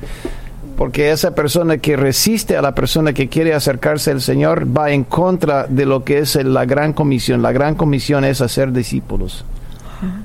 Porque 0.77 1.11
esa 1.11 1.35
persona 1.35 1.79
que 1.79 1.97
resiste 1.97 2.55
a 2.57 2.61
la 2.63 2.75
persona 2.75 3.15
que 3.15 3.29
quiere 3.29 3.55
acercarse 3.55 4.11
al 4.11 4.21
Señor 4.21 4.67
va 4.77 4.91
en 4.91 5.05
contra 5.05 5.67
de 5.67 5.87
lo 5.87 6.05
que 6.05 6.19
es 6.19 6.35
la 6.45 6.67
gran 6.67 6.93
comisión. 6.93 7.41
La 7.41 7.53
gran 7.53 7.75
comisión 7.77 8.25
es 8.27 8.43
hacer 8.43 8.73
discípulos. 8.73 9.47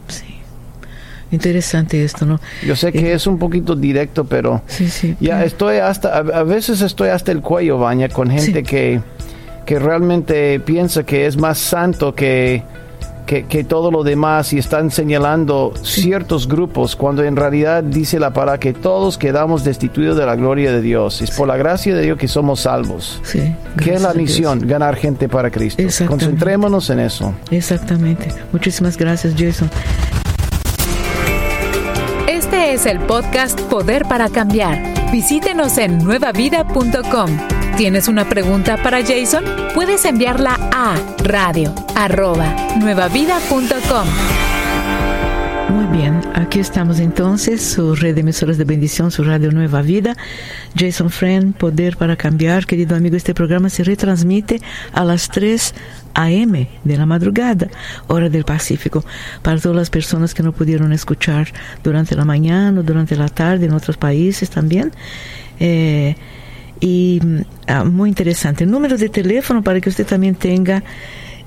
Sí. 0.09 0.25
Interesante 1.31 2.03
esto, 2.03 2.25
¿no? 2.25 2.39
Yo 2.65 2.75
sé 2.75 2.91
que 2.91 3.13
es 3.13 3.25
un 3.27 3.37
poquito 3.39 3.75
directo, 3.75 4.25
pero 4.25 4.61
Sí, 4.67 4.89
sí. 4.89 5.15
ya 5.19 5.43
estoy 5.45 5.77
hasta, 5.77 6.09
a, 6.17 6.19
a 6.19 6.43
veces 6.43 6.81
estoy 6.81 7.09
hasta 7.09 7.31
el 7.31 7.41
cuello, 7.41 7.77
baña, 7.77 8.09
con 8.09 8.29
gente 8.29 8.59
Sí. 8.59 8.63
que, 8.63 9.01
que 9.65 9.79
realmente 9.79 10.59
piensa 10.59 11.03
que 11.03 11.25
es 11.27 11.37
más 11.37 11.57
santo 11.57 12.13
que, 12.13 12.63
que, 13.25 13.45
que 13.45 13.63
todo 13.63 13.91
lo 13.91 14.03
demás 14.03 14.51
y 14.51 14.57
están 14.57 14.91
señalando 14.91 15.71
ciertos 15.83 16.49
grupos 16.49 16.97
cuando 16.97 17.23
en 17.23 17.37
realidad 17.37 17.81
dice 17.81 18.19
la 18.19 18.33
palabra 18.33 18.59
que 18.59 18.73
todos 18.73 19.17
quedamos 19.17 19.63
destituidos 19.63 20.17
de 20.17 20.25
la 20.25 20.35
gloria 20.35 20.73
de 20.73 20.81
Dios. 20.81 21.21
Es 21.21 21.31
por 21.31 21.47
la 21.47 21.55
gracia 21.55 21.95
de 21.95 22.01
Dios 22.01 22.17
que 22.17 22.27
somos 22.27 22.61
salvos. 22.61 23.21
Sí. 23.23 23.55
¿Qué 23.81 23.93
es 23.93 24.01
la 24.01 24.13
misión? 24.13 24.67
Ganar 24.67 24.97
gente 24.97 25.29
para 25.29 25.49
Cristo. 25.49 25.81
Concentrémonos 26.07 26.89
en 26.89 26.99
eso. 26.99 27.33
Exactamente. 27.51 28.27
Muchísimas 28.51 28.97
gracias, 28.97 29.33
Jason. 29.37 29.69
Es 32.71 32.85
el 32.85 33.01
podcast 33.01 33.59
Poder 33.63 34.05
para 34.05 34.29
Cambiar. 34.29 35.11
Visítenos 35.11 35.77
en 35.77 35.97
nuevavida.com. 35.97 37.29
¿Tienes 37.75 38.07
una 38.07 38.29
pregunta 38.29 38.77
para 38.77 39.01
Jason? 39.05 39.43
Puedes 39.75 40.05
enviarla 40.05 40.57
a 40.71 40.95
radio 41.21 41.75
nuevavida.com. 42.79 44.50
Muy 45.71 45.85
bien, 45.85 46.19
aquí 46.33 46.59
estamos 46.59 46.99
entonces, 46.99 47.61
su 47.61 47.95
red 47.95 48.13
de 48.13 48.19
emisoras 48.19 48.57
de 48.57 48.65
bendición, 48.65 49.09
su 49.09 49.23
radio 49.23 49.51
Nueva 49.51 49.81
Vida. 49.81 50.17
Jason 50.77 51.09
Friend, 51.09 51.55
Poder 51.55 51.95
para 51.95 52.17
Cambiar. 52.17 52.65
Querido 52.65 52.93
amigo, 52.93 53.15
este 53.15 53.33
programa 53.33 53.69
se 53.69 53.85
retransmite 53.85 54.59
a 54.91 55.05
las 55.05 55.29
3 55.29 55.73
a.m. 56.13 56.67
de 56.83 56.97
la 56.97 57.05
madrugada, 57.05 57.69
hora 58.07 58.27
del 58.27 58.43
Pacífico, 58.43 59.05
para 59.43 59.61
todas 59.61 59.77
las 59.77 59.89
personas 59.89 60.33
que 60.33 60.43
no 60.43 60.51
pudieron 60.51 60.91
escuchar 60.91 61.47
durante 61.81 62.15
la 62.15 62.25
mañana 62.25 62.81
durante 62.81 63.15
la 63.15 63.29
tarde 63.29 63.67
en 63.67 63.71
otros 63.71 63.95
países 63.95 64.49
también. 64.49 64.91
Eh, 65.57 66.17
y 66.81 67.21
ah, 67.67 67.85
muy 67.85 68.09
interesante. 68.09 68.65
Número 68.65 68.97
de 68.97 69.07
teléfono 69.07 69.63
para 69.63 69.79
que 69.79 69.87
usted 69.87 70.05
también 70.05 70.35
tenga 70.35 70.83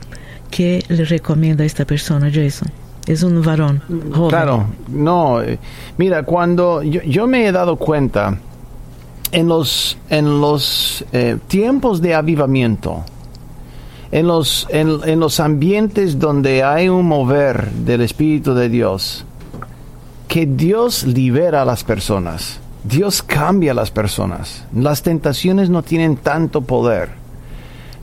¿qué 0.51 0.83
le 0.87 1.05
recomienda 1.05 1.63
a 1.63 1.67
esta 1.67 1.85
persona, 1.85 2.29
Jason? 2.31 2.69
Es 3.09 3.23
un 3.23 3.41
varón 3.41 3.81
joven. 4.13 4.29
Claro, 4.29 4.65
no, 4.87 5.41
eh, 5.41 5.57
mira, 5.97 6.21
cuando 6.23 6.83
yo, 6.83 7.01
yo, 7.01 7.25
me 7.25 7.47
he 7.47 7.51
dado 7.51 7.75
cuenta 7.75 8.37
en 9.31 9.47
los, 9.47 9.97
en 10.09 10.39
los 10.39 11.03
eh, 11.11 11.37
tiempos 11.47 12.01
de 12.01 12.13
avivamiento, 12.13 13.03
en 14.11 14.27
los, 14.27 14.67
en, 14.69 14.99
en 15.05 15.19
los 15.19 15.39
ambientes 15.39 16.19
donde 16.19 16.63
hay 16.63 16.87
un 16.87 17.07
mover 17.07 17.71
del 17.71 18.01
Espíritu 18.01 18.53
de 18.53 18.69
Dios, 18.69 19.25
que 20.27 20.45
Dios 20.45 21.03
libera 21.03 21.63
a 21.63 21.65
las 21.65 21.83
personas, 21.83 22.59
Dios 22.83 23.23
cambia 23.23 23.71
a 23.71 23.75
las 23.75 23.89
personas, 23.89 24.65
las 24.71 25.01
tentaciones 25.01 25.71
no 25.71 25.81
tienen 25.81 26.15
tanto 26.15 26.61
poder. 26.61 27.09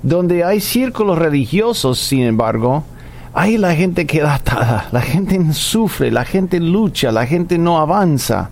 Donde 0.02 0.44
hay 0.44 0.60
círculos 0.60 1.16
religiosos, 1.16 1.98
sin 1.98 2.22
embargo, 2.22 2.84
Ahí 3.38 3.58
la 3.58 3.74
gente 3.74 4.06
queda 4.06 4.36
atada, 4.36 4.88
la 4.92 5.02
gente 5.02 5.38
sufre, 5.52 6.10
la 6.10 6.24
gente 6.24 6.58
lucha, 6.58 7.12
la 7.12 7.26
gente 7.26 7.58
no 7.58 7.78
avanza. 7.78 8.48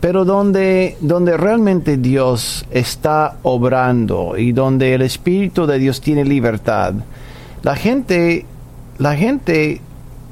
Pero 0.00 0.24
donde, 0.24 0.96
donde 1.00 1.36
realmente 1.36 1.96
Dios 1.96 2.64
está 2.70 3.38
obrando 3.42 4.38
y 4.38 4.52
donde 4.52 4.94
el 4.94 5.02
Espíritu 5.02 5.66
de 5.66 5.80
Dios 5.80 6.00
tiene 6.00 6.24
libertad, 6.24 6.94
la 7.64 7.74
gente, 7.74 8.46
la 8.98 9.16
gente 9.16 9.80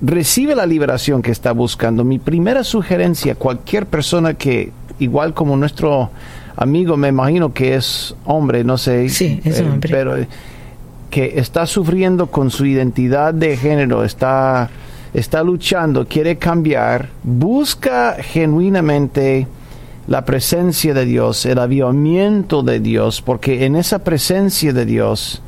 recibe 0.00 0.54
la 0.54 0.64
liberación 0.64 1.20
que 1.20 1.32
está 1.32 1.50
buscando. 1.50 2.04
Mi 2.04 2.20
primera 2.20 2.62
sugerencia, 2.62 3.34
cualquier 3.34 3.86
persona 3.86 4.34
que, 4.34 4.70
igual 5.00 5.34
como 5.34 5.56
nuestro 5.56 6.10
amigo, 6.54 6.96
me 6.96 7.08
imagino 7.08 7.52
que 7.52 7.74
es 7.74 8.14
hombre, 8.26 8.62
no 8.62 8.78
sé. 8.78 9.08
Sí, 9.08 9.40
es 9.42 9.58
eh, 9.58 9.64
hombre. 9.64 9.90
Pero 9.90 10.16
que 11.10 11.38
está 11.38 11.66
sufriendo 11.66 12.28
con 12.28 12.50
su 12.50 12.66
identidad 12.66 13.32
de 13.34 13.56
género, 13.56 14.04
está, 14.04 14.70
está 15.14 15.42
luchando, 15.42 16.06
quiere 16.06 16.36
cambiar, 16.36 17.08
busca 17.22 18.16
genuinamente 18.20 19.46
la 20.06 20.24
presencia 20.24 20.94
de 20.94 21.04
Dios, 21.04 21.44
el 21.46 21.58
avivamiento 21.58 22.62
de 22.62 22.80
Dios, 22.80 23.20
porque 23.20 23.66
en 23.66 23.76
esa 23.76 23.98
presencia 24.00 24.72
de 24.72 24.86
Dios, 24.86 25.42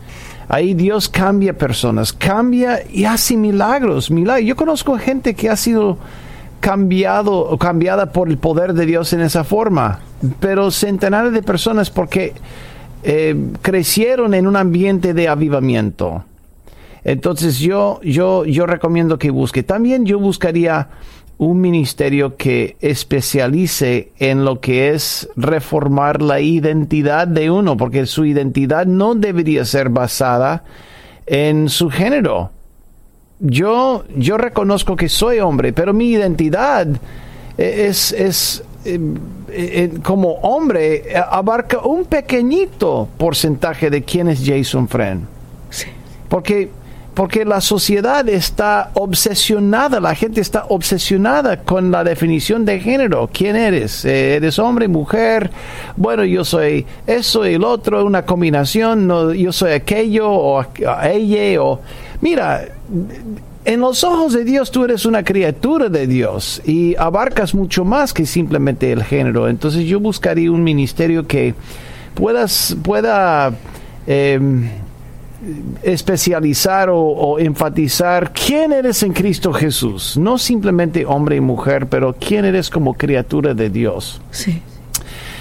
ahí 0.48 0.74
Dios 0.74 1.08
cambia 1.08 1.56
personas, 1.56 2.12
cambia 2.12 2.80
y 2.90 3.04
hace 3.04 3.36
milagros, 3.36 4.10
milagros. 4.10 4.46
Yo 4.46 4.56
conozco 4.56 4.98
gente 4.98 5.34
que 5.34 5.48
ha 5.48 5.56
sido 5.56 5.96
cambiado 6.60 7.32
o 7.38 7.56
cambiada 7.56 8.12
por 8.12 8.28
el 8.28 8.36
poder 8.36 8.74
de 8.74 8.84
Dios 8.84 9.14
en 9.14 9.22
esa 9.22 9.44
forma, 9.44 10.00
pero 10.40 10.70
centenares 10.70 11.32
de 11.32 11.42
personas 11.42 11.88
porque 11.90 12.34
eh, 13.02 13.34
crecieron 13.62 14.34
en 14.34 14.46
un 14.46 14.56
ambiente 14.56 15.14
de 15.14 15.28
avivamiento. 15.28 16.24
Entonces 17.04 17.58
yo, 17.58 18.00
yo, 18.02 18.44
yo 18.44 18.66
recomiendo 18.66 19.18
que 19.18 19.30
busque. 19.30 19.62
También 19.62 20.04
yo 20.04 20.18
buscaría 20.18 20.88
un 21.38 21.58
ministerio 21.58 22.36
que 22.36 22.76
especialice 22.82 24.12
en 24.18 24.44
lo 24.44 24.60
que 24.60 24.90
es 24.90 25.26
reformar 25.36 26.20
la 26.20 26.40
identidad 26.40 27.26
de 27.26 27.50
uno, 27.50 27.78
porque 27.78 28.04
su 28.04 28.26
identidad 28.26 28.84
no 28.84 29.14
debería 29.14 29.64
ser 29.64 29.88
basada 29.88 30.64
en 31.24 31.70
su 31.70 31.88
género. 31.88 32.50
Yo, 33.38 34.04
yo 34.14 34.36
reconozco 34.36 34.96
que 34.96 35.08
soy 35.08 35.38
hombre, 35.38 35.72
pero 35.72 35.94
mi 35.94 36.10
identidad 36.10 36.86
es, 37.56 38.12
es 38.12 38.58
eh, 38.58 38.62
eh, 38.62 38.69
como 40.02 40.30
hombre 40.42 41.04
abarca 41.30 41.80
un 41.80 42.04
pequeñito 42.04 43.08
porcentaje 43.18 43.90
de 43.90 44.02
quién 44.02 44.28
es 44.28 44.42
Jason 44.44 44.88
Friend. 44.88 45.26
Sí. 45.70 45.86
Porque, 46.28 46.70
porque 47.14 47.44
la 47.44 47.60
sociedad 47.60 48.26
está 48.28 48.90
obsesionada, 48.94 50.00
la 50.00 50.14
gente 50.14 50.40
está 50.40 50.64
obsesionada 50.68 51.62
con 51.62 51.90
la 51.90 52.04
definición 52.04 52.64
de 52.64 52.80
género. 52.80 53.28
¿Quién 53.32 53.56
eres? 53.56 54.04
Eh, 54.04 54.36
¿Eres 54.36 54.58
hombre, 54.58 54.88
mujer? 54.88 55.50
Bueno, 55.96 56.24
yo 56.24 56.44
soy 56.44 56.86
eso 57.06 57.46
y 57.46 57.54
el 57.54 57.64
otro, 57.64 58.04
una 58.04 58.24
combinación, 58.24 59.06
no, 59.06 59.32
yo 59.34 59.52
soy 59.52 59.72
aquello 59.72 60.30
o 60.30 60.64
ella 61.02 61.62
o... 61.62 61.80
Mira, 62.22 62.68
en 63.72 63.80
los 63.80 64.02
ojos 64.02 64.32
de 64.32 64.44
Dios 64.44 64.72
tú 64.72 64.84
eres 64.84 65.06
una 65.06 65.22
criatura 65.22 65.88
de 65.88 66.08
Dios 66.08 66.60
y 66.64 66.96
abarcas 66.96 67.54
mucho 67.54 67.84
más 67.84 68.12
que 68.12 68.26
simplemente 68.26 68.90
el 68.90 69.04
género. 69.04 69.48
Entonces 69.48 69.84
yo 69.84 70.00
buscaría 70.00 70.50
un 70.50 70.64
ministerio 70.64 71.26
que 71.26 71.54
puedas, 72.14 72.76
pueda 72.82 73.52
eh, 74.08 74.40
especializar 75.84 76.90
o, 76.90 76.98
o, 76.98 77.38
enfatizar 77.38 78.32
quién 78.32 78.72
eres 78.72 79.04
en 79.04 79.12
Cristo 79.12 79.52
Jesús. 79.52 80.16
No 80.16 80.36
simplemente 80.36 81.06
hombre 81.06 81.36
y 81.36 81.40
mujer, 81.40 81.86
pero 81.86 82.16
quién 82.18 82.44
eres 82.44 82.70
como 82.70 82.94
criatura 82.94 83.54
de 83.54 83.70
Dios. 83.70 84.20
Sí. 84.32 84.60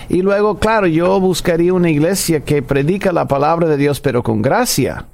Y 0.08 0.22
luego, 0.22 0.60
claro, 0.60 0.86
yo 0.86 1.20
buscaría 1.20 1.74
una 1.74 1.90
iglesia 1.90 2.42
que 2.42 2.62
predica 2.62 3.12
la 3.12 3.28
palabra 3.28 3.68
de 3.68 3.78
Dios, 3.78 4.00
pero 4.02 4.22
con 4.22 4.44
gracia. 4.44 5.06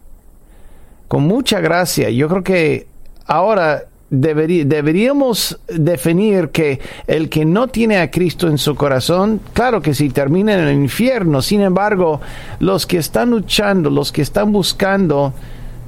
Con 1.08 1.24
mucha 1.24 1.62
gracia. 1.62 2.10
Yo 2.10 2.28
creo 2.28 2.44
que 2.44 2.95
ahora 3.26 3.84
deberí, 4.10 4.64
deberíamos 4.64 5.60
definir 5.68 6.50
que 6.50 6.80
el 7.08 7.30
que 7.30 7.46
no 7.46 7.68
tiene 7.68 7.98
a 7.98 8.12
Cristo 8.12 8.48
en 8.48 8.58
su 8.58 8.76
corazón, 8.76 9.42
claro 9.54 9.82
que 9.82 9.94
si 9.94 10.10
termina 10.10 10.54
en 10.54 10.62
el 10.62 10.76
infierno, 10.76 11.42
sin 11.42 11.62
embargo, 11.62 12.22
los 12.60 12.86
que 12.86 12.98
están 12.98 13.32
luchando, 13.32 13.90
los 13.90 14.12
que 14.12 14.22
están 14.22 14.52
buscando, 14.52 15.34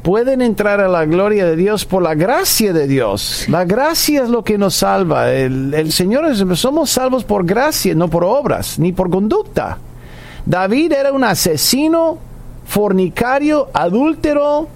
pueden 0.02 0.42
entrar 0.42 0.80
a 0.80 0.88
la 0.88 1.06
gloria 1.06 1.46
de 1.46 1.56
Dios 1.56 1.86
por 1.86 2.02
la 2.02 2.16
gracia 2.16 2.72
de 2.72 2.88
Dios. 2.88 3.46
La 3.50 3.66
gracia 3.66 4.24
es 4.24 4.30
lo 4.30 4.44
que 4.44 4.58
nos 4.58 4.76
salva. 4.76 5.34
El, 5.34 5.74
el 5.74 5.92
Señor 5.92 6.26
es, 6.26 6.44
somos 6.60 6.90
salvos 6.90 7.24
por 7.24 7.46
gracia, 7.46 7.94
no 7.94 8.08
por 8.08 8.24
obras, 8.24 8.80
ni 8.80 8.94
por 8.94 9.10
conducta. 9.10 9.78
David 10.46 10.94
era 10.94 11.12
un 11.12 11.26
asesino, 11.26 12.20
fornicario, 12.66 13.70
adúltero, 13.74 14.70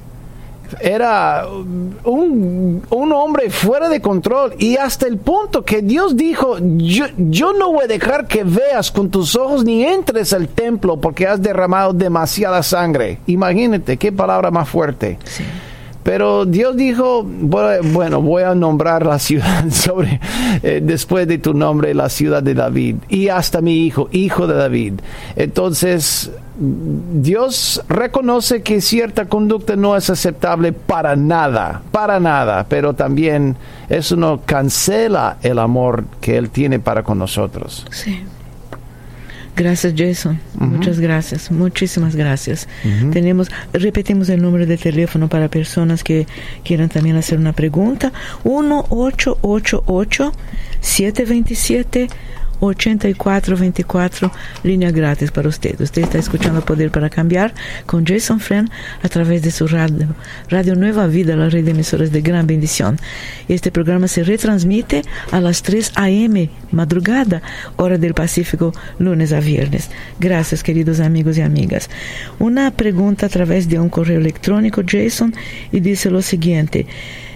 era 0.80 1.46
un, 1.48 2.84
un, 2.90 3.12
hombre 3.14 3.50
fuera 3.50 3.90
de 3.90 4.02
control 4.02 4.54
y 4.58 4.78
hasta 4.78 5.08
el 5.08 5.18
punto 5.18 5.64
que 5.64 5.82
Dios 5.82 6.16
dijo, 6.16 6.58
yo, 6.60 7.06
yo, 7.18 7.54
no 7.54 7.72
voy 7.74 7.86
a 7.86 7.88
dejar 7.88 8.28
que 8.28 8.44
veas 8.44 8.92
con 8.92 9.10
tus 9.10 9.36
ojos 9.36 9.64
ni 9.64 9.84
entres 9.84 10.34
al 10.34 10.48
templo 10.48 10.98
porque 10.98 11.28
has 11.28 11.42
derramado 11.42 11.94
demasiada 11.94 12.64
sangre. 12.64 13.20
Imagínate, 13.28 13.98
qué 13.98 14.12
palabra 14.12 14.52
más 14.52 14.70
fuerte. 14.70 15.18
Sí. 15.26 15.44
Pero 16.04 16.46
Dios 16.46 16.76
dijo, 16.76 17.24
bueno, 17.24 18.22
voy 18.22 18.44
a 18.44 18.56
nombrar 18.56 19.06
la 19.06 19.20
ciudad 19.20 19.70
sobre, 19.72 20.20
eh, 20.64 20.82
después 20.84 21.28
de 21.28 21.38
tu 21.38 21.54
nombre, 21.54 21.94
la 21.94 22.10
ciudad 22.10 22.42
de 22.42 22.54
David. 22.54 22.98
Y 23.10 23.30
hasta 23.30 23.62
mi 23.62 23.86
hijo, 23.86 24.10
hijo 24.12 24.48
de 24.48 24.56
David. 24.56 24.94
Entonces, 25.36 26.32
Dios 26.58 27.84
reconoce 27.88 28.62
que 28.62 28.82
cierta 28.82 29.28
conducta 29.28 29.76
no 29.76 29.96
es 29.96 30.10
aceptable 30.10 30.74
para 30.74 31.16
nada, 31.16 31.82
para 31.92 32.20
nada, 32.20 32.66
pero 32.68 32.94
también 32.94 33.56
eso 33.90 34.16
no 34.16 34.42
cancela 34.46 35.38
el 35.42 35.60
amor 35.60 36.04
que 36.20 36.38
Él 36.38 36.50
tiene 36.50 36.80
para 36.80 37.04
con 37.04 37.20
nosotros. 37.20 37.86
Sí. 37.92 38.24
Gracias, 39.56 39.94
Jason. 39.96 40.40
Muchas 40.56 41.00
gracias. 41.00 41.52
Muchísimas 41.52 42.16
gracias. 42.16 42.68
Tenemos, 43.12 43.50
repetimos 43.74 44.30
el 44.30 44.42
número 44.42 44.66
de 44.66 44.78
teléfono 44.78 45.28
para 45.28 45.50
personas 45.50 46.04
que 46.04 46.26
quieran 46.64 46.90
también 46.90 47.16
hacer 47.18 47.38
una 47.38 47.54
pregunta. 47.54 48.12
1-888 48.44 50.32
727 50.80 52.08
8424, 52.62 54.32
línea 54.64 54.92
gratis 54.92 55.32
para 55.32 55.50
usted. 55.50 55.80
Usted 55.82 56.04
está 56.04 56.18
escuchando 56.20 56.64
Poder 56.64 56.92
para 56.92 57.10
Cambiar 57.10 57.54
con 57.86 58.06
Jason 58.06 58.40
Friend 58.40 58.70
a 59.02 59.10
través 59.10 59.42
de 59.42 59.52
su 59.52 59.68
radio, 59.68 60.08
Radio 60.50 60.76
Nueva 60.76 61.08
Vida, 61.08 61.36
la 61.36 61.50
red 61.50 61.66
de 61.66 61.72
emisoras 61.72 62.12
de 62.12 62.22
gran 62.22 62.48
bendición. 62.48 62.98
Este 63.48 63.72
programa 63.72 64.08
se 64.08 64.24
retransmite 64.24 65.02
a 65.32 65.42
las 65.42 65.64
3 65.64 65.94
a.m. 65.96 66.50
madrugada, 66.72 67.42
hora 67.76 67.98
del 67.98 68.14
Pacífico, 68.14 68.74
lunes 69.00 69.34
a 69.34 69.40
viernes. 69.40 69.90
Gracias, 70.20 70.64
queridos 70.64 71.00
amigos 71.00 71.38
y 71.38 71.42
amigas. 71.42 71.90
Una 72.40 72.72
pregunta 72.72 73.26
a 73.26 73.30
través 73.30 73.68
de 73.68 73.80
un 73.80 73.90
correo 73.90 74.20
electrónico, 74.20 74.84
Jason, 74.88 75.34
y 75.72 75.80
dice 75.80 76.10
lo 76.10 76.22
siguiente. 76.22 76.86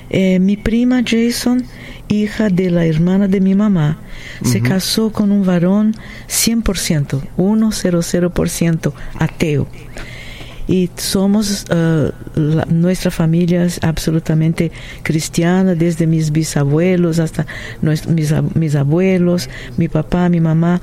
Eh, 0.10 0.40
mi 0.40 0.58
prima 0.58 1.04
Jason, 1.06 1.66
hija 2.08 2.50
de 2.50 2.70
la 2.70 2.86
hermana 2.86 3.28
de 3.28 3.42
mi 3.42 3.56
mamá, 3.56 3.98
se 4.44 4.62
casó 4.62 5.12
con 5.12 5.32
un 5.32 5.46
varón 5.46 5.96
100%, 6.28 7.22
100% 8.02 8.94
ateo. 9.20 9.68
Y 10.68 10.90
somos, 10.96 11.66
uh, 11.70 12.12
nuestra 12.74 13.12
familia 13.12 13.66
es 13.66 13.80
absolutamente 13.84 14.72
cristiana, 15.04 15.76
desde 15.76 16.08
mis 16.08 16.32
bisabuelos 16.32 17.20
hasta 17.20 17.46
mis, 17.82 18.34
mis 18.56 18.76
abuelos, 18.76 19.48
mi 19.78 19.88
papá, 19.88 20.28
mi 20.28 20.40
mamá. 20.40 20.82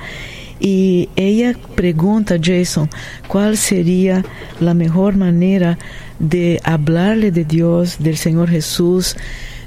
Y 0.65 1.09
ella 1.17 1.57
pregunta 1.75 2.37
a 2.37 2.39
Jason 2.41 2.89
cuál 3.27 3.57
sería 3.57 4.25
la 4.61 4.75
mejor 4.75 5.17
manera 5.17 5.77
de 6.21 6.61
hablarle 6.63 7.33
de 7.33 7.45
Dios, 7.45 7.97
del 7.99 8.17
Señor 8.17 8.49
Jesús, 8.49 9.17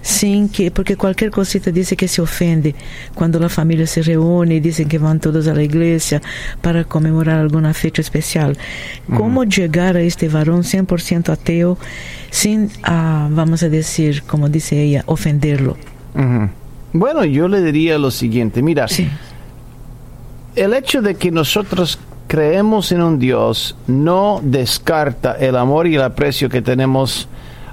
sin 0.01 0.47
que, 0.47 0.71
porque 0.71 0.95
cualquier 0.95 1.31
cosita 1.31 1.69
dice 1.69 1.97
que 1.97 2.08
se 2.08 2.21
ofende 2.21 2.75
cuando 3.13 3.39
la 3.39 3.49
familia 3.49 3.86
se 3.88 4.03
reúne 4.03 4.55
y 4.55 4.60
dicen 4.62 4.88
que 4.88 4.97
van 4.97 5.19
todos 5.19 5.49
a 5.49 5.53
la 5.53 5.63
iglesia 5.63 6.21
para 6.62 6.86
conmemorar 6.86 7.39
alguna 7.39 7.73
fecha 7.73 8.01
especial. 8.01 8.58
¿Cómo 9.13 9.43
llegar 9.43 9.97
a 9.97 10.01
este 10.01 10.29
varón 10.29 10.62
100% 10.62 11.27
ateo 11.29 11.77
sin, 12.29 12.69
ah, 12.84 13.27
vamos 13.31 13.63
a 13.63 13.69
decir, 13.69 14.23
como 14.23 14.47
dice 14.47 14.81
ella, 14.81 15.03
ofenderlo? 15.08 15.75
Bueno, 16.93 17.25
yo 17.25 17.49
le 17.49 17.62
diría 17.62 17.97
lo 17.97 18.12
siguiente, 18.12 18.62
mira, 18.62 18.88
el 20.55 20.73
hecho 20.73 21.01
de 21.01 21.15
que 21.15 21.31
nosotros 21.31 21.99
creemos 22.27 22.91
en 22.91 23.01
un 23.01 23.19
Dios 23.19 23.75
no 23.87 24.39
descarta 24.43 25.33
el 25.33 25.55
amor 25.55 25.87
y 25.87 25.95
el 25.95 26.01
aprecio 26.01 26.49
que 26.49 26.61
tenemos 26.61 27.27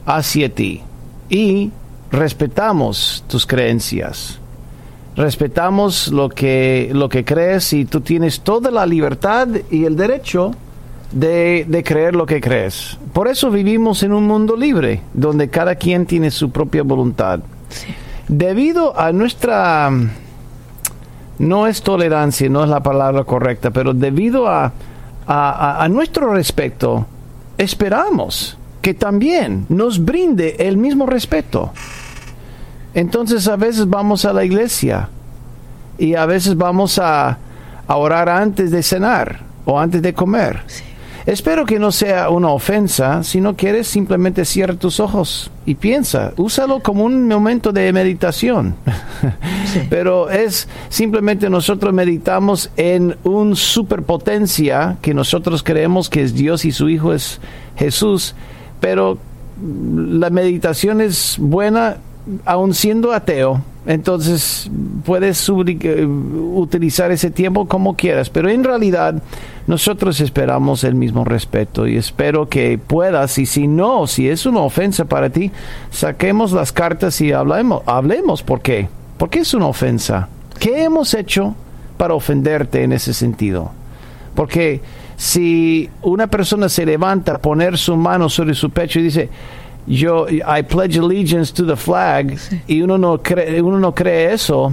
hacia 0.06 0.52
ti. 0.52 0.82
Y 1.28 1.70
respetamos 2.10 3.24
tus 3.28 3.46
creencias. 3.46 4.38
Respetamos 5.16 6.08
lo 6.08 6.28
que, 6.28 6.90
lo 6.92 7.08
que 7.08 7.24
crees 7.24 7.72
y 7.72 7.84
tú 7.84 8.00
tienes 8.00 8.40
toda 8.40 8.70
la 8.70 8.86
libertad 8.86 9.48
y 9.70 9.84
el 9.84 9.96
derecho 9.96 10.52
de, 11.12 11.66
de, 11.68 11.84
creer 11.84 12.16
lo 12.16 12.24
que 12.24 12.40
crees. 12.40 12.98
Por 13.12 13.28
eso 13.28 13.50
vivimos 13.50 14.02
en 14.02 14.14
un 14.14 14.26
mundo 14.26 14.56
libre, 14.56 15.02
donde 15.12 15.50
cada 15.50 15.74
quien 15.74 16.06
tiene 16.06 16.30
su 16.30 16.50
propia 16.50 16.82
voluntad. 16.82 17.40
Debido 18.28 18.98
a 18.98 19.12
nuestra 19.12 19.90
no 21.42 21.66
es 21.66 21.82
tolerancia, 21.82 22.48
no 22.48 22.62
es 22.62 22.70
la 22.70 22.84
palabra 22.84 23.24
correcta, 23.24 23.72
pero 23.72 23.92
debido 23.92 24.46
a, 24.46 24.72
a, 25.26 25.88
nuestro 25.90 26.32
respeto, 26.32 27.04
esperamos 27.58 28.56
que 28.80 28.94
también 28.94 29.66
nos 29.68 30.04
brinde 30.04 30.54
el 30.60 30.76
mismo 30.76 31.04
respeto. 31.04 31.72
Entonces 32.94 33.48
a 33.48 33.56
veces 33.56 33.88
vamos 33.88 34.24
a 34.24 34.32
la 34.32 34.44
iglesia 34.44 35.08
y 35.98 36.14
a 36.14 36.26
veces 36.26 36.56
vamos 36.56 37.00
a, 37.00 37.38
a 37.88 37.96
orar 37.96 38.28
antes 38.28 38.70
de 38.70 38.82
cenar 38.84 39.40
o 39.64 39.80
antes 39.80 40.00
de 40.00 40.14
comer. 40.14 40.62
Espero 41.26 41.66
que 41.66 41.80
no 41.80 41.90
sea 41.90 42.30
una 42.30 42.50
ofensa, 42.50 43.24
si 43.24 43.40
no 43.40 43.56
quieres 43.56 43.88
simplemente 43.88 44.44
cierra 44.44 44.74
tus 44.74 45.00
ojos 45.00 45.50
y 45.64 45.74
piensa, 45.76 46.32
úsalo 46.36 46.80
como 46.80 47.04
un 47.04 47.28
momento 47.28 47.72
de 47.72 47.92
meditación. 47.92 48.74
Pero 49.90 50.30
es 50.30 50.68
simplemente 50.88 51.48
nosotros 51.48 51.92
meditamos 51.92 52.70
en 52.76 53.16
un 53.24 53.56
superpotencia 53.56 54.96
que 55.00 55.14
nosotros 55.14 55.62
creemos 55.62 56.08
que 56.10 56.22
es 56.22 56.34
Dios 56.34 56.64
y 56.64 56.72
su 56.72 56.88
Hijo 56.88 57.12
es 57.12 57.40
Jesús, 57.76 58.34
pero 58.80 59.16
la 59.94 60.28
meditación 60.28 61.00
es 61.00 61.36
buena 61.38 61.96
aun 62.44 62.74
siendo 62.74 63.12
ateo, 63.12 63.62
entonces 63.86 64.70
puedes 65.04 65.48
eh, 65.48 66.06
utilizar 66.06 67.10
ese 67.10 67.30
tiempo 67.30 67.66
como 67.66 67.96
quieras, 67.96 68.30
pero 68.30 68.48
en 68.48 68.62
realidad 68.62 69.22
nosotros 69.66 70.20
esperamos 70.20 70.84
el 70.84 70.94
mismo 70.94 71.24
respeto 71.24 71.86
y 71.86 71.96
espero 71.96 72.48
que 72.48 72.78
puedas 72.78 73.38
y 73.38 73.46
si 73.46 73.68
no, 73.68 74.06
si 74.06 74.28
es 74.28 74.46
una 74.46 74.60
ofensa 74.60 75.04
para 75.04 75.30
ti, 75.30 75.50
saquemos 75.90 76.52
las 76.52 76.72
cartas 76.72 77.20
y 77.20 77.32
hablemos, 77.32 77.82
hablemos 77.86 78.42
por 78.42 78.60
qué, 78.60 78.88
por 79.18 79.30
qué 79.30 79.40
es 79.40 79.54
una 79.54 79.66
ofensa, 79.66 80.28
qué 80.58 80.84
hemos 80.84 81.14
hecho 81.14 81.54
para 81.96 82.14
ofenderte 82.14 82.82
en 82.82 82.92
ese 82.92 83.14
sentido, 83.14 83.70
porque 84.34 84.80
si 85.16 85.88
una 86.02 86.26
persona 86.26 86.68
se 86.68 86.84
levanta 86.84 87.34
a 87.34 87.38
poner 87.38 87.78
su 87.78 87.96
mano 87.96 88.28
sobre 88.28 88.54
su 88.54 88.70
pecho 88.70 88.98
y 88.98 89.04
dice, 89.04 89.28
yo 89.86 90.26
I 90.28 90.62
pledge 90.62 90.96
allegiance 90.98 91.52
to 91.52 91.66
the 91.66 91.76
flag 91.76 92.36
y 92.68 92.82
uno 92.82 92.98
no 92.98 93.18
cree 93.18 93.60
uno 93.60 93.80
no 93.80 93.92
cree 93.92 94.32
eso 94.32 94.72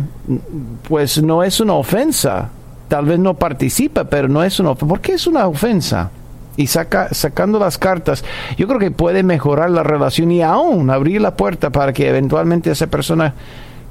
pues 0.88 1.21
no 1.21 1.43
es 1.43 1.60
una 1.60 1.73
ofensa 1.73 2.49
tal 2.89 3.06
vez 3.06 3.19
no 3.19 3.36
participa 3.36 4.04
pero 4.04 4.28
no 4.28 4.43
es 4.43 4.60
una 4.60 4.71
ofensa 4.71 4.88
¿por 4.88 4.99
qué 4.99 5.13
es 5.13 5.25
una 5.25 5.47
ofensa? 5.47 6.12
y 6.58 6.67
saca, 6.67 7.08
sacando 7.13 7.58
las 7.58 7.78
cartas 7.78 8.25
yo 8.58 8.67
creo 8.67 8.80
que 8.80 8.91
puede 8.91 9.23
mejorar 9.23 9.69
la 9.69 9.84
relación 9.84 10.30
y 10.32 10.41
aún 10.41 10.89
abrir 10.89 11.21
la 11.21 11.38
puerta 11.38 11.69
para 11.69 11.93
que 11.93 12.10
eventualmente 12.10 12.69
esa 12.69 12.88
persona 12.88 13.34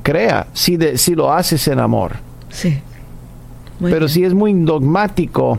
crea 0.02 0.48
si, 0.52 0.76
de, 0.76 0.98
si 0.98 1.14
lo 1.14 1.32
haces 1.32 1.66
en 1.68 1.80
amor. 1.80 2.16
Sí. 2.50 2.78
Pero 3.80 4.08
si 4.08 4.24
es 4.24 4.34
muy 4.34 4.52
dogmático 4.52 5.58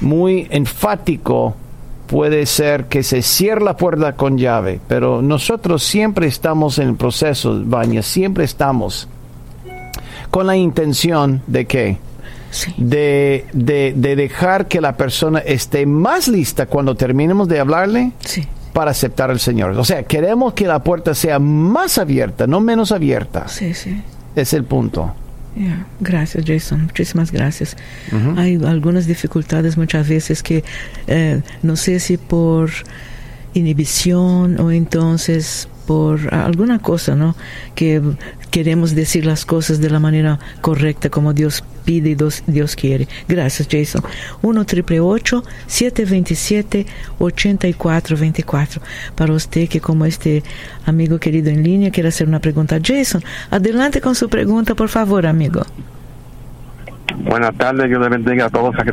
muy 0.00 0.46
enfático 0.50 1.54
puede 2.06 2.46
ser 2.46 2.86
que 2.86 3.02
se 3.02 3.22
cierre 3.22 3.62
la 3.62 3.76
puerta 3.76 4.14
con 4.14 4.36
llave, 4.36 4.80
pero 4.88 5.22
nosotros 5.22 5.82
siempre 5.84 6.26
estamos 6.26 6.78
en 6.78 6.88
el 6.88 6.96
proceso, 6.96 7.60
Baña, 7.64 8.02
siempre 8.02 8.44
estamos 8.44 9.08
con 10.30 10.46
la 10.46 10.56
intención 10.56 11.42
de 11.46 11.66
que 11.66 11.98
de, 12.76 13.46
de, 13.52 14.16
dejar 14.16 14.68
que 14.68 14.80
la 14.80 14.96
persona 14.96 15.38
esté 15.40 15.86
más 15.86 16.28
lista 16.28 16.66
cuando 16.66 16.94
terminemos 16.94 17.48
de 17.48 17.60
hablarle 17.60 18.12
para 18.72 18.90
aceptar 18.90 19.30
al 19.30 19.40
Señor. 19.40 19.72
O 19.72 19.84
sea, 19.84 20.02
queremos 20.02 20.54
que 20.54 20.66
la 20.66 20.82
puerta 20.82 21.14
sea 21.14 21.38
más 21.38 21.98
abierta, 21.98 22.46
no 22.46 22.60
menos 22.60 22.92
abierta. 22.92 23.48
Sí, 23.48 23.74
sí. 23.74 24.02
Es 24.36 24.52
el 24.52 24.64
punto. 24.64 25.14
Gracias, 26.00 26.44
Jason. 26.46 26.84
Muchísimas 26.84 27.32
gracias. 27.32 27.76
Hay 28.36 28.58
algunas 28.64 29.06
dificultades 29.06 29.76
muchas 29.76 30.08
veces 30.08 30.42
que 30.42 30.64
eh, 31.06 31.42
no 31.62 31.76
sé 31.76 32.00
si 32.00 32.16
por 32.16 32.70
inhibición 33.52 34.60
o 34.60 34.70
entonces 34.70 35.68
por 35.86 36.32
alguna 36.32 36.78
cosa, 36.78 37.16
¿no? 37.16 37.34
Que 37.74 38.00
queremos 38.50 38.94
decir 38.94 39.26
las 39.26 39.44
cosas 39.44 39.80
de 39.80 39.90
la 39.90 39.98
manera 39.98 40.38
correcta 40.60 41.10
como 41.10 41.32
Dios 41.32 41.64
pide 41.80 42.10
y 42.10 42.14
Dios, 42.46 42.76
quiere. 42.76 43.08
Gracias, 43.28 43.68
Jason. 43.70 44.02
1 44.42 44.64
triple 44.64 45.00
727 45.66 46.86
8424 47.18 48.82
Para 49.14 49.32
usted 49.32 49.68
que 49.68 49.80
como 49.80 50.04
este 50.04 50.42
amigo 50.86 51.18
querido 51.18 51.50
en 51.50 51.62
línea 51.62 51.90
quiere 51.90 52.08
hacer 52.08 52.28
una 52.28 52.40
pregunta 52.40 52.76
a 52.76 52.80
Jason, 52.82 53.22
adelante 53.50 54.00
con 54.00 54.14
su 54.14 54.28
pregunta, 54.28 54.74
por 54.74 54.88
favor, 54.88 55.26
amigo. 55.26 55.62
Buenas 57.16 57.54
tardes, 57.56 57.88
Dios 57.88 58.00
le 58.00 58.08
bendiga 58.08 58.46
a 58.46 58.50
todos 58.50 58.74
los 58.74 58.84
que 58.84 58.90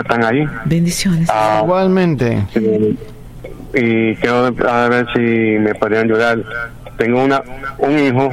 están 0.00 0.24
ahí. 0.24 0.44
Bendiciones. 0.64 1.28
Ah, 1.30 1.60
Igualmente. 1.62 2.44
y 3.74 4.14
quiero 4.16 4.46
a 4.68 4.88
ver 4.88 5.06
si 5.14 5.20
me 5.20 5.74
podrían 5.74 6.04
ayudar. 6.06 6.42
Tengo 6.96 7.22
una 7.24 7.42
un 7.78 7.98
hijo 7.98 8.32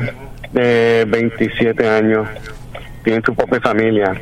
de 0.54 1.06
27 1.08 1.88
años, 1.88 2.28
tiene 3.08 3.22
su 3.26 3.34
propia 3.34 3.62
familia. 3.62 4.14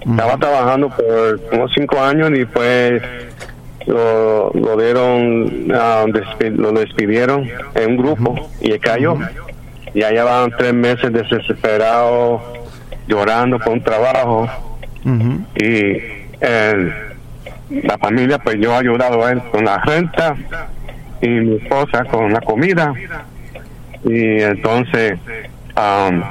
Estaba 0.00 0.36
trabajando 0.36 0.90
por 0.90 1.40
unos 1.50 1.72
5 1.74 1.98
años 1.98 2.30
y 2.32 2.40
después 2.40 3.02
lo, 3.86 4.50
lo 4.52 4.76
dieron, 4.76 5.70
uh, 5.70 6.06
lo 6.50 6.72
despidieron 6.72 7.48
en 7.74 7.90
un 7.90 7.96
grupo 7.96 8.50
y 8.60 8.72
él 8.72 8.80
cayó. 8.80 9.16
Y 9.94 10.02
allá 10.02 10.24
van 10.24 10.50
tres 10.58 10.74
meses 10.74 11.10
desesperado, 11.10 12.42
llorando 13.06 13.58
por 13.58 13.72
un 13.72 13.82
trabajo. 13.82 14.46
Y 15.56 15.96
la 17.70 17.96
familia, 17.96 18.38
pues 18.40 18.56
yo 18.60 18.72
he 18.72 18.76
ayudado 18.76 19.24
a 19.24 19.32
él 19.32 19.42
con 19.50 19.64
la 19.64 19.78
renta 19.78 20.36
y 21.22 21.28
mi 21.28 21.56
esposa 21.56 22.04
con 22.04 22.30
la 22.30 22.42
comida. 22.42 22.92
Y 24.04 24.42
entonces, 24.42 25.18
um, 25.78 26.22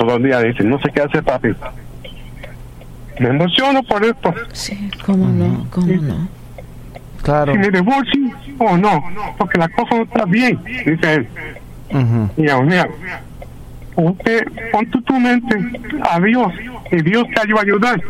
solo 0.00 0.16
un 0.16 0.22
día 0.22 0.40
dice, 0.40 0.64
no 0.64 0.80
sé 0.80 0.90
qué 0.94 1.02
hacer, 1.02 1.22
papi. 1.22 1.48
Me 3.18 3.28
emociono 3.28 3.82
por 3.82 4.02
esto. 4.02 4.34
Sí, 4.52 4.90
cómo 5.04 5.26
no, 5.26 5.66
cómo 5.70 5.86
no. 5.86 6.28
Claro. 7.22 7.52
Si 7.52 7.58
me 7.58 7.70
divorcio 7.70 8.30
o 8.58 8.76
no, 8.78 9.04
porque 9.36 9.58
la 9.58 9.68
cosa 9.68 9.96
no 9.96 10.02
está 10.04 10.24
bien, 10.24 10.58
dice 10.64 11.14
él. 11.14 11.28
Y 12.38 12.46
yo, 12.46 12.62
mira, 12.62 12.88
ponte, 13.94 14.44
ponte 14.72 15.02
tu 15.02 15.20
mente 15.20 15.54
a 16.02 16.18
Dios 16.18 16.50
y 16.90 17.02
Dios 17.02 17.24
te 17.34 17.42
ayuda 17.42 17.60
a 17.60 17.62
ayudar. 17.62 18.02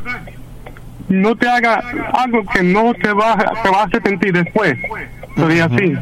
No 1.09 1.35
te 1.35 1.49
haga 1.49 1.83
algo 2.13 2.45
que 2.45 2.63
no 2.63 2.95
te 2.95 3.13
va, 3.13 3.37
te 3.65 3.69
va 3.69 3.81
a 3.81 3.83
arrepentir 3.83 4.33
después. 4.33 4.79
Todavía 5.35 5.65
así. 5.65 5.97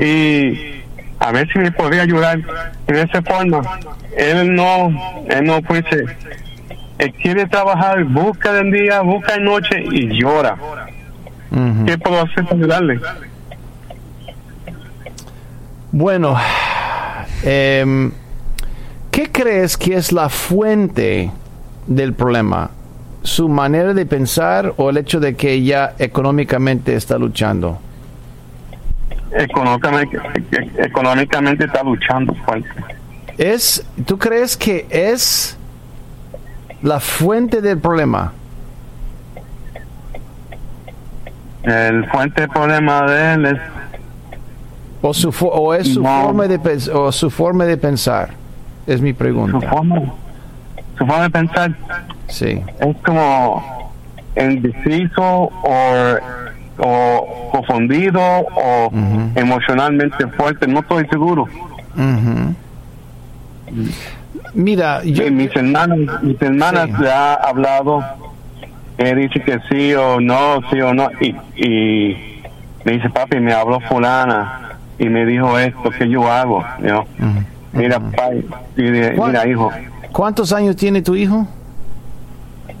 Y 0.00 0.81
a 1.22 1.30
ver 1.30 1.48
si 1.52 1.58
me 1.60 1.70
podría 1.70 2.02
ayudar 2.02 2.40
de 2.86 3.02
esa 3.02 3.22
forma. 3.22 3.62
Él 4.16 4.54
no, 4.54 4.90
él 5.28 5.44
no 5.44 5.62
fuese. 5.62 6.04
Él 6.98 7.14
quiere 7.22 7.46
trabajar, 7.46 8.02
busca 8.04 8.52
de 8.52 8.70
día, 8.70 9.00
busca 9.02 9.34
de 9.34 9.40
noche 9.40 9.84
y 9.92 10.20
llora. 10.20 10.56
¿Qué 11.86 11.96
puedo 11.98 12.22
hacer 12.22 12.44
para 12.44 12.56
ayudarle? 12.56 13.00
Bueno, 15.92 16.36
eh, 17.44 18.10
¿qué 19.10 19.30
crees 19.30 19.76
que 19.76 19.94
es 19.94 20.10
la 20.10 20.28
fuente 20.28 21.30
del 21.86 22.14
problema? 22.14 22.70
¿Su 23.22 23.48
manera 23.48 23.94
de 23.94 24.06
pensar 24.06 24.74
o 24.76 24.90
el 24.90 24.96
hecho 24.96 25.20
de 25.20 25.36
que 25.36 25.52
ella 25.52 25.94
económicamente 25.98 26.96
está 26.96 27.16
luchando? 27.16 27.78
Económicamente, 29.34 30.18
económicamente 30.78 31.64
está 31.64 31.82
luchando 31.82 32.34
fuerte. 32.44 32.68
¿Es, 33.38 33.84
¿Tú 34.06 34.18
crees 34.18 34.56
que 34.56 34.86
es 34.90 35.56
la 36.82 37.00
fuente 37.00 37.62
del 37.62 37.78
problema? 37.78 38.32
El 41.62 42.04
fuente 42.10 42.42
del 42.42 42.50
problema 42.50 43.06
de 43.06 43.34
él 43.34 43.46
es 43.46 43.58
o 45.00 45.12
su 45.14 45.34
o 45.46 45.74
es 45.74 45.94
su 45.94 46.02
No. 46.02 46.24
forma 46.24 46.46
de 46.46 46.90
o 46.92 47.10
su 47.12 47.30
forma 47.30 47.64
de 47.64 47.76
pensar 47.76 48.30
es 48.86 49.00
mi 49.00 49.12
su 49.12 49.18
pregunta 49.18 49.68
forma, 49.68 50.00
su 50.98 51.06
forma 51.06 51.22
de 51.22 51.30
pensar 51.30 51.74
sí 52.28 52.62
es 52.80 52.96
como 53.04 53.92
indeciso 54.36 55.22
o, 55.22 56.16
o 56.78 57.48
confundido 57.52 58.20
o 58.20 58.90
emocionalmente 59.34 60.26
fuerte, 60.28 60.66
no 60.66 60.80
estoy 60.80 61.06
seguro. 61.08 61.46
Mira 64.54 65.02
yo 65.04 65.30
mis 65.30 65.54
hermanas, 65.56 65.98
mis 66.22 66.40
hermanas 66.42 66.86
Sí. 66.96 67.02
le 67.02 67.10
ha 67.10 67.34
hablado, 67.34 68.02
él 68.98 69.18
dice 69.20 69.40
que 69.40 69.58
sí 69.70 69.94
o 69.94 70.20
no, 70.20 70.60
sí 70.70 70.80
o 70.80 70.92
no, 70.92 71.08
y, 71.20 71.34
y 71.56 72.42
me 72.84 72.92
dice, 72.92 73.08
papi, 73.10 73.40
me 73.40 73.52
habló 73.52 73.80
fulana 73.80 74.76
y 74.98 75.08
me 75.08 75.24
dijo 75.24 75.58
esto, 75.58 75.90
¿qué 75.96 76.08
yo 76.08 76.30
hago? 76.30 76.62
Yo, 76.82 77.04
Mira, 77.72 77.98
¿Cuál? 78.14 78.44
mira, 79.16 79.48
hijo, 79.48 79.70
cuántos 80.12 80.52
años 80.52 80.76
tiene 80.76 81.00
tu 81.00 81.14
hijo 81.16 81.46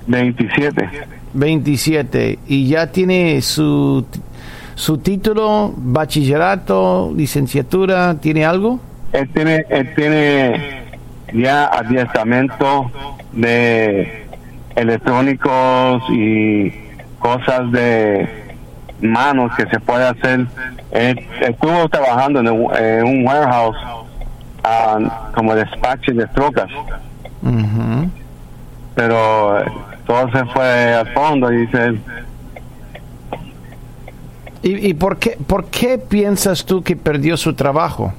27. 0.06 0.90
27 1.34 2.38
y 2.46 2.68
ya 2.68 2.88
tiene 2.92 3.40
su 3.42 4.04
su 4.74 4.98
título 4.98 5.72
bachillerato 5.76 7.12
licenciatura 7.14 8.14
tiene 8.20 8.44
algo 8.44 8.80
Él 9.12 9.28
tiene, 9.34 9.64
él 9.68 9.94
tiene 9.94 10.82
ya 11.34 11.66
adiestramiento 11.66 12.90
de 13.32 14.24
electrónicos 14.74 16.02
y 16.10 16.72
cosas 17.18 17.70
de 17.72 18.26
manos 19.02 19.52
que 19.56 19.66
se 19.66 19.78
puede 19.80 20.04
hacer. 20.06 20.46
Él 20.90 21.20
estuvo 21.40 21.88
trabajando 21.88 22.40
en, 22.40 22.48
un- 22.48 23.26
warehouse 23.26 23.76
ah, 24.64 25.30
como 25.34 25.54
despacho 25.54 26.12
de 26.12 26.26
trocas, 26.28 26.68
pero 28.94 29.58
todo 30.06 30.30
se 30.30 30.44
fue 30.46 30.94
al 30.94 31.12
fondo 31.12 31.52
y 31.52 31.66
dice 31.66 31.84
él, 31.84 32.00
¿Y, 34.62 34.90
y 34.90 34.94
por 34.94 35.18
qué 35.18 35.36
por 35.46 35.66
qué 35.66 35.98
piensas 35.98 36.64
tú 36.64 36.82
que 36.82 36.94
perdió 36.94 37.36
su 37.36 37.54
trabajo 37.54 38.12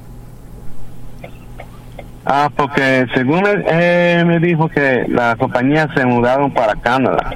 Ah, 2.26 2.50
porque 2.56 3.06
según 3.12 3.46
él, 3.46 3.64
él 3.66 4.24
me 4.26 4.40
dijo 4.40 4.68
que 4.68 5.04
la 5.08 5.36
compañía 5.36 5.88
se 5.94 6.06
mudaron 6.06 6.50
para 6.50 6.74
Canadá 6.74 7.34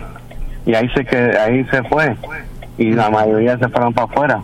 y 0.65 0.75
ahí 0.75 0.89
se 0.91 1.05
que 1.05 1.17
ahí 1.17 1.65
se 1.67 1.83
fue 1.85 2.17
y 2.79 2.93
la 2.93 3.11
mayoría 3.11 3.59
se 3.59 3.69
fueron 3.69 3.93
para 3.93 4.07
afuera. 4.07 4.43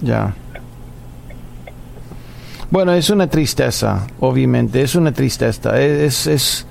Ya. 0.00 0.32
Bueno, 2.70 2.92
es 2.92 3.10
una 3.10 3.26
tristeza, 3.26 4.06
obviamente, 4.20 4.82
es 4.82 4.94
una 4.94 5.12
tristeza. 5.12 5.78
Es, 5.80 6.26
es, 6.26 6.66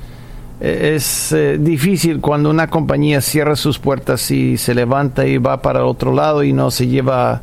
es 0.62 1.32
eh, 1.32 1.58
difícil 1.60 2.20
cuando 2.22 2.50
una 2.50 2.68
compañía 2.68 3.20
cierra 3.22 3.56
sus 3.56 3.80
puertas 3.80 4.30
y 4.32 4.58
se 4.58 4.76
levanta 4.76 5.26
y 5.26 5.38
va 5.38 5.62
para 5.62 5.86
otro 5.86 6.14
lado 6.14 6.44
y 6.44 6.54
no 6.54 6.70
se 6.72 6.88
lleva 6.88 7.42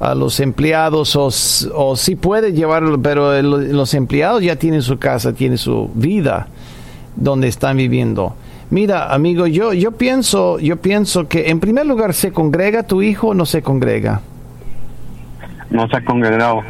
a 0.00 0.14
los 0.14 0.40
empleados 0.40 1.16
o, 1.16 1.28
o 1.74 1.96
sí 1.96 2.16
puede 2.16 2.52
llevarlo, 2.52 3.00
pero 3.00 3.34
el- 3.34 3.72
los 3.76 3.94
empleados 3.94 4.42
ya 4.42 4.56
tienen 4.56 4.82
su 4.82 4.98
casa, 4.98 5.32
tienen 5.32 5.58
su 5.58 5.90
vida 5.94 6.48
donde 7.14 7.48
están 7.48 7.76
viviendo. 7.76 8.34
Mira, 8.68 9.12
amigo, 9.14 9.46
yo, 9.46 9.72
yo 9.72 9.92
pienso, 9.92 10.58
yo 10.58 10.76
pienso 10.76 11.28
que 11.28 11.50
en 11.50 11.60
primer 11.60 11.86
lugar 11.86 12.14
se 12.14 12.32
congrega 12.32 12.82
tu 12.82 13.00
hijo 13.00 13.28
o 13.28 13.34
no 13.34 13.46
se 13.46 13.62
congrega. 13.62 14.20
No 15.70 15.88
se 15.88 15.96
ha 15.96 16.04
congregado. 16.04 16.62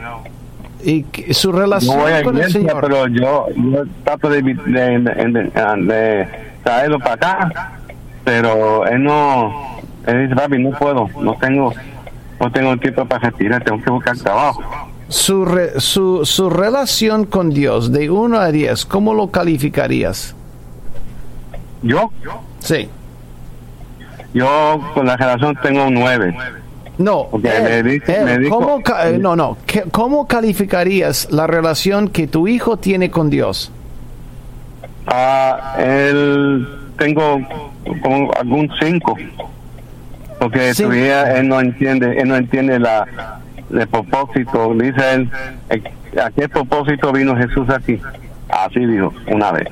Y 0.86 1.04
su 1.34 1.52
No 1.52 1.58
relación 1.58 1.98
voy 1.98 2.12
a 2.12 2.22
con 2.22 2.36
el 2.36 2.42
iglesia, 2.48 2.60
Señor. 2.60 2.80
pero 2.80 3.06
yo, 3.08 3.46
yo 3.54 3.84
trato 4.04 4.28
de, 4.30 4.42
de, 4.42 4.54
de- 5.00 5.82
de- 5.84 6.28
traerlo 6.62 6.98
para 6.98 7.12
acá, 7.14 7.72
pero 8.24 8.86
él 8.86 9.02
no, 9.02 9.78
él 10.06 10.22
dice, 10.28 10.34
papi, 10.36 10.58
no 10.58 10.70
puedo, 10.78 11.08
no 11.20 11.34
tengo, 11.34 11.72
no 12.40 12.52
tengo 12.52 12.76
tiempo 12.76 13.04
para 13.04 13.30
retirar, 13.30 13.62
tengo 13.64 13.82
que 13.82 13.90
buscar 13.90 14.16
trabajo. 14.16 14.62
su, 15.08 15.44
re- 15.44 15.78
su, 15.80 16.24
su 16.24 16.50
relación 16.50 17.24
con 17.26 17.50
Dios 17.50 17.92
de 17.92 18.10
1 18.10 18.38
a 18.38 18.48
10, 18.52 18.84
¿cómo 18.86 19.14
lo 19.14 19.30
calificarías? 19.30 20.34
Yo, 21.82 22.10
Sí. 22.58 22.88
yo 24.34 24.80
con 24.94 25.06
la 25.06 25.16
relación 25.16 25.56
tengo 25.62 25.84
un 25.86 25.94
nueve. 25.94 26.36
No, 26.98 27.28
me 27.32 27.82
me 27.82 28.38
dijo- 28.38 28.58
¿cómo, 28.58 28.78
eh, 29.04 29.18
no, 29.20 29.36
no, 29.36 29.58
¿qué- 29.66 29.84
¿cómo 29.90 30.26
calificarías 30.26 31.28
la 31.30 31.46
relación 31.46 32.08
que 32.08 32.26
tu 32.26 32.48
hijo 32.48 32.78
tiene 32.78 33.10
con 33.10 33.28
Dios? 33.28 33.70
Ah, 35.06 35.76
él 35.78 36.66
tengo 36.98 37.40
como 38.02 38.30
algún 38.32 38.70
cinco, 38.80 39.14
porque 40.40 40.72
Sí. 40.74 40.82
todavía 40.84 41.38
él 41.38 41.48
no 41.48 41.60
entiende, 41.60 42.18
él 42.18 42.28
no 42.28 42.36
entiende 42.36 42.78
la 42.78 43.06
el 43.70 43.86
propósito. 43.88 44.72
Dice 44.74 45.12
él, 45.14 45.30
eh, 45.70 45.82
¿a 46.22 46.30
qué 46.30 46.48
propósito 46.48 47.12
vino 47.12 47.36
Jesús 47.36 47.68
aquí? 47.68 48.00
Así 48.48 48.80
dijo 48.86 49.12
una 49.26 49.52
vez. 49.52 49.68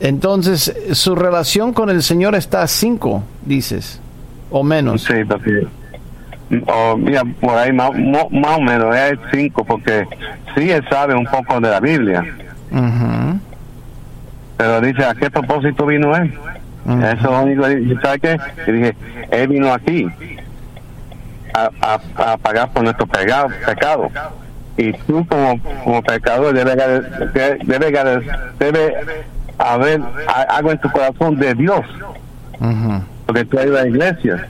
Entonces, 0.00 0.74
su 0.92 1.14
relación 1.14 1.72
con 1.72 1.88
el 1.88 2.02
Señor 2.02 2.34
está 2.34 2.62
a 2.62 2.66
5, 2.66 3.22
dices, 3.44 4.00
o 4.50 4.62
menos. 4.62 5.02
Sí, 5.04 5.24
porque 5.24 5.66
o, 6.68 6.96
mira, 6.96 7.22
por 7.40 7.56
ahí 7.56 7.72
más, 7.72 7.90
más 8.30 8.56
o 8.56 8.60
menos 8.60 8.94
es 8.94 9.18
cinco, 9.32 9.64
porque 9.64 10.06
sí 10.54 10.70
él 10.70 10.84
sabe 10.88 11.14
un 11.14 11.26
poco 11.26 11.60
de 11.60 11.68
la 11.70 11.80
Biblia, 11.80 12.24
Ujú. 12.70 13.40
pero 14.56 14.80
dice, 14.80 15.04
¿a 15.04 15.14
qué 15.14 15.28
propósito 15.30 15.86
vino 15.86 16.14
él? 16.16 16.32
Ujú. 16.84 17.00
Eso 17.02 17.14
es 17.14 17.22
lo 17.22 17.42
único, 17.42 17.68
y 17.70 17.96
¿sabe 18.00 18.18
qué? 18.20 18.38
Y 18.68 18.72
dije, 18.72 18.96
él 19.32 19.48
vino 19.48 19.72
aquí 19.72 20.06
a, 21.52 21.70
a, 21.80 22.32
a 22.32 22.36
pagar 22.36 22.70
por 22.70 22.84
nuestro 22.84 23.06
pecado, 23.06 23.48
pecado. 23.66 24.08
Y 24.76 24.92
tú 24.92 25.26
como, 25.26 25.58
como 25.82 26.02
pecador 26.02 26.54
debe, 26.54 26.76
debe, 26.76 27.58
debe, 27.64 28.22
debe 28.58 28.94
haber 29.58 30.02
algo 30.48 30.70
en 30.70 30.78
tu 30.78 30.90
corazón 30.90 31.36
de 31.38 31.54
Dios. 31.54 31.80
Porque 33.26 33.44
tú 33.44 33.58
a 33.58 33.66
la 33.66 33.86
iglesia 33.86 34.48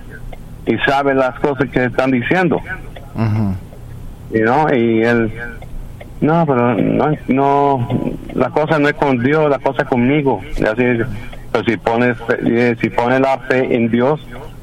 y 0.67 0.77
sabes 0.79 1.17
las 1.17 1.39
cosas 1.41 1.69
que 1.71 1.85
están 1.85 2.11
diciendo. 2.11 2.61
Y 4.31 4.41
no 4.41 4.73
y 4.75 5.03
él 5.03 5.33
no 6.21 6.45
pero 6.47 6.75
no 6.75 7.13
no 7.29 7.89
la 8.35 8.51
cosa 8.51 8.79
no 8.79 8.89
es 8.89 8.95
con 8.95 9.23
Dios 9.23 9.51
la 9.51 9.59
cosa 9.59 9.83
es 9.83 9.89
conmigo 9.89 10.41
y 10.57 10.65
así 10.65 11.05
Pero 11.53 11.65
si 11.65 11.77
pones, 11.77 12.17
eh, 12.45 12.77
si 12.81 12.91
pones 12.91 13.21
la 13.21 13.39
fe 13.39 13.75
en 13.75 13.91
Dios, 13.91 14.21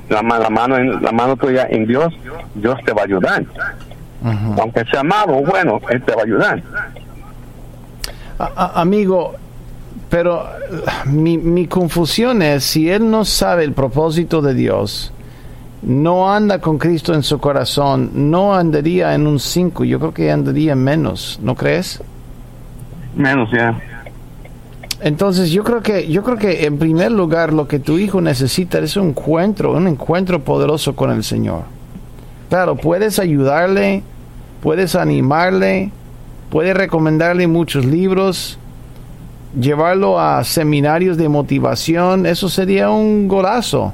la, 0.09 0.22
la 0.22 0.49
mano 0.49 0.78
en 0.78 1.01
la 1.01 1.11
mano 1.11 1.36
tuya 1.36 1.68
en 1.70 1.88
Dios, 1.88 2.14
Dios 2.55 2.78
te 2.86 2.93
va 2.93 3.01
a 3.01 3.05
ayudar. 3.05 3.43
Aunque 4.59 4.86
sea 4.86 5.03
malo, 5.03 5.41
bueno, 5.41 5.82
Él 5.89 6.01
te 6.01 6.14
va 6.14 6.22
a 6.22 6.26
ayudar. 6.26 6.61
amigo, 8.76 9.36
pero 10.14 10.45
mi, 11.05 11.39
mi 11.39 11.66
confusión 11.66 12.43
es 12.43 12.64
si 12.64 12.88
Él 12.88 13.09
no 13.09 13.26
sabe 13.26 13.64
el 13.64 13.74
propósito 13.74 14.43
de 14.43 14.53
Dios, 14.53 15.11
no 15.82 16.32
anda 16.32 16.61
con 16.61 16.78
Cristo 16.78 17.16
en 17.16 17.24
su 17.24 17.39
corazón, 17.39 18.11
no 18.30 18.53
andaría 18.53 19.16
en 19.16 19.26
un 19.26 19.39
5, 19.39 19.84
yo 19.86 19.97
creo 19.97 20.14
que 20.14 20.32
andaría 20.32 20.76
menos, 20.76 21.39
¿no 21.41 21.55
crees? 21.55 21.99
Menos, 23.16 23.49
ya. 23.51 23.82
Entonces 25.01 25.49
yo 25.49 25.64
creo 25.64 25.82
que 25.82 26.07
yo 26.07 26.22
creo 26.22 26.38
que 26.38 26.68
en 26.68 26.78
primer 26.78 27.11
lugar 27.11 27.51
lo 27.51 27.68
que 27.68 27.80
tu 27.80 27.97
hijo 27.97 28.22
necesita 28.22 28.78
es 28.78 28.95
un 28.95 29.07
encuentro, 29.09 29.74
un 29.74 29.88
encuentro 29.88 30.43
poderoso 30.43 30.95
con 30.95 31.09
el 31.09 31.24
Señor. 31.24 31.64
Claro, 32.49 32.76
puedes 32.76 33.18
ayudarle, 33.18 34.03
puedes 34.61 34.93
animarle, 34.93 35.89
puedes 36.51 36.78
recomendarle 36.78 37.47
muchos 37.47 37.84
libros, 37.84 38.59
llevarlo 39.60 40.20
a 40.20 40.43
seminarios 40.43 41.18
de 41.18 41.30
motivación, 41.30 42.26
eso 42.26 42.49
sería 42.49 42.89
un 42.89 43.28
golazo. 43.28 43.93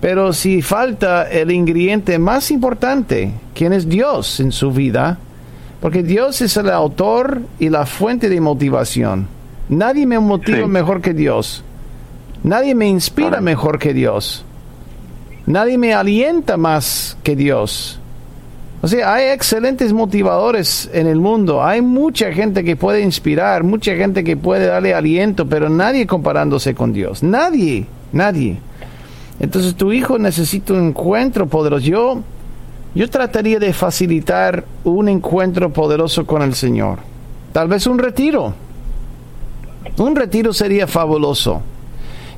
Pero 0.00 0.32
si 0.32 0.62
falta 0.62 1.30
el 1.30 1.50
ingrediente 1.50 2.18
más 2.18 2.50
importante, 2.50 3.32
¿quién 3.54 3.72
es 3.72 3.88
Dios 3.88 4.40
en 4.40 4.50
su 4.50 4.72
vida, 4.72 5.18
porque 5.80 6.02
Dios 6.02 6.42
es 6.42 6.56
el 6.56 6.70
autor 6.70 7.40
y 7.58 7.70
la 7.70 7.86
fuente 7.86 8.28
de 8.28 8.40
motivación. 8.40 9.26
Nadie 9.68 10.06
me 10.06 10.18
motiva 10.18 10.66
mejor 10.66 11.00
que 11.00 11.14
Dios. 11.14 11.64
Nadie 12.42 12.74
me 12.74 12.86
inspira 12.86 13.40
mejor 13.40 13.78
que 13.78 13.94
Dios. 13.94 14.44
Nadie 15.46 15.78
me 15.78 15.94
alienta 15.94 16.56
más 16.56 17.16
que 17.22 17.34
Dios. 17.34 17.98
O 18.82 18.88
sea, 18.88 19.12
hay 19.12 19.26
excelentes 19.28 19.92
motivadores 19.92 20.88
en 20.92 21.06
el 21.06 21.20
mundo. 21.20 21.62
Hay 21.62 21.82
mucha 21.82 22.32
gente 22.32 22.64
que 22.64 22.76
puede 22.76 23.02
inspirar, 23.02 23.62
mucha 23.62 23.94
gente 23.94 24.24
que 24.24 24.36
puede 24.36 24.66
darle 24.66 24.94
aliento, 24.94 25.46
pero 25.46 25.68
nadie 25.68 26.06
comparándose 26.06 26.74
con 26.74 26.92
Dios. 26.92 27.22
Nadie, 27.22 27.86
nadie. 28.12 28.58
Entonces 29.38 29.74
tu 29.74 29.92
hijo 29.92 30.18
necesita 30.18 30.72
un 30.72 30.88
encuentro 30.88 31.46
poderoso. 31.46 31.84
Yo, 31.84 32.20
yo 32.94 33.10
trataría 33.10 33.58
de 33.58 33.72
facilitar 33.72 34.64
un 34.84 35.08
encuentro 35.08 35.70
poderoso 35.70 36.26
con 36.26 36.40
el 36.42 36.54
Señor. 36.54 36.98
Tal 37.52 37.68
vez 37.68 37.86
un 37.86 37.98
retiro 37.98 38.54
un 39.96 40.16
retiro 40.16 40.52
sería 40.52 40.86
fabuloso. 40.86 41.62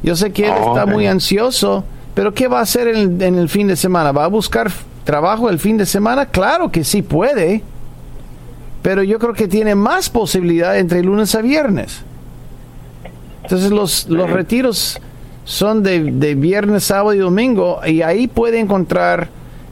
Yo 0.03 0.17
sé 0.17 0.33
que 0.33 0.47
él 0.47 0.55
oh, 0.61 0.69
está 0.69 0.87
muy 0.87 1.07
ansioso, 1.07 1.85
pero 2.15 2.35
¿qué 2.35 2.49
va 2.49 2.59
a 2.59 2.63
hacer 2.63 2.89
en, 2.89 3.21
el 3.23 3.49
fin 3.49 3.69
de 3.69 3.77
semana? 3.77 4.13
¿Va 4.13 4.25
a 4.25 4.29
buscar 4.29 4.71
trabajo 5.05 5.51
el 5.51 5.59
fin 5.59 5.77
de 5.77 5.87
semana? 5.87 6.27
Claro 6.27 6.71
que 6.71 6.85
sí 6.85 7.03
puede, 7.03 7.63
pero 8.83 9.03
yo 9.03 9.19
creo 9.19 9.35
que 9.35 9.49
tiene 9.49 9.75
más 9.75 10.11
posibilidad 10.11 10.79
entre 10.79 11.03
lunes 11.03 11.35
a 11.35 11.43
viernes. 11.43 12.03
Entonces 13.43 13.71
los, 13.71 14.09
los 14.09 14.31
retiros 14.31 15.01
son 15.45 15.83
de, 15.83 16.13
de, 16.13 16.35
viernes, 16.35 16.85
sábado 16.85 17.15
y 17.15 17.19
domingo 17.19 17.81
y 17.85 18.03
ahí 18.03 18.29
puede 18.29 18.61
encontrar 18.61 19.29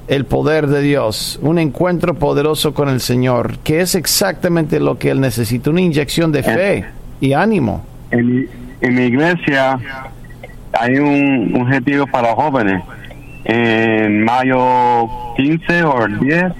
el 0.09 0.25
poder 0.25 0.67
de 0.67 0.83
Dios, 0.83 1.39
un 1.41 1.61
encuentro 1.61 2.15
poderoso 2.15 2.75
con 2.75 2.89
el 2.89 3.01
Señor, 3.01 3.59
que 3.59 3.81
es 3.81 3.95
exactamente 3.95 4.81
lo 4.81 4.99
que 4.99 5.11
él 5.11 5.21
necesita, 5.21 5.71
una 5.71 5.83
inyección 5.83 6.33
de 6.33 6.43
fe 6.43 6.85
y 7.21 7.33
ánimo. 7.33 7.85
En 8.11 8.49
en 8.81 8.95
mi 8.95 9.03
iglesia 9.03 9.79
hay 10.73 10.97
un, 10.97 11.55
objetivo 11.61 12.07
para 12.07 12.35
jóvenes. 12.35 12.83
En 13.53 14.25
mayo 14.25 15.09
15 15.37 15.83
o 15.83 16.07
10 16.21 16.53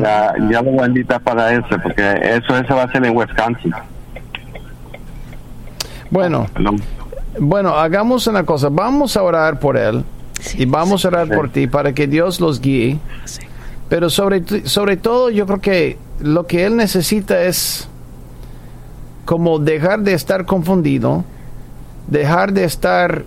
ya, 0.00 0.62
lo 0.62 0.62
voy 0.62 0.82
a 0.82 0.86
invitar 0.86 1.20
para 1.20 1.52
eso, 1.52 1.76
porque 1.82 2.02
eso, 2.22 2.56
eso 2.56 2.74
va 2.74 2.84
a 2.84 2.92
ser 2.92 3.04
en 3.04 3.16
Wisconsin. 3.16 3.72
Bueno, 6.10 6.46
bueno, 7.38 7.74
hagamos 7.74 8.26
una 8.26 8.44
cosa, 8.44 8.68
vamos 8.70 9.16
a 9.16 9.22
orar 9.22 9.58
por 9.58 9.76
él 9.76 10.04
y 10.56 10.64
vamos 10.64 11.04
a 11.04 11.08
orar 11.08 11.28
por 11.28 11.50
ti 11.50 11.66
para 11.66 11.92
que 11.92 12.06
Dios 12.06 12.40
los 12.40 12.60
guíe. 12.60 12.98
Pero 13.88 14.10
sobre, 14.10 14.66
sobre 14.66 14.96
todo 14.96 15.30
yo 15.30 15.46
creo 15.46 15.60
que 15.60 15.98
lo 16.20 16.46
que 16.46 16.64
él 16.66 16.76
necesita 16.76 17.42
es 17.42 17.88
como 19.24 19.58
dejar 19.58 20.00
de 20.00 20.14
estar 20.14 20.46
confundido, 20.46 21.24
dejar 22.08 22.52
de 22.52 22.64
estar 22.64 23.24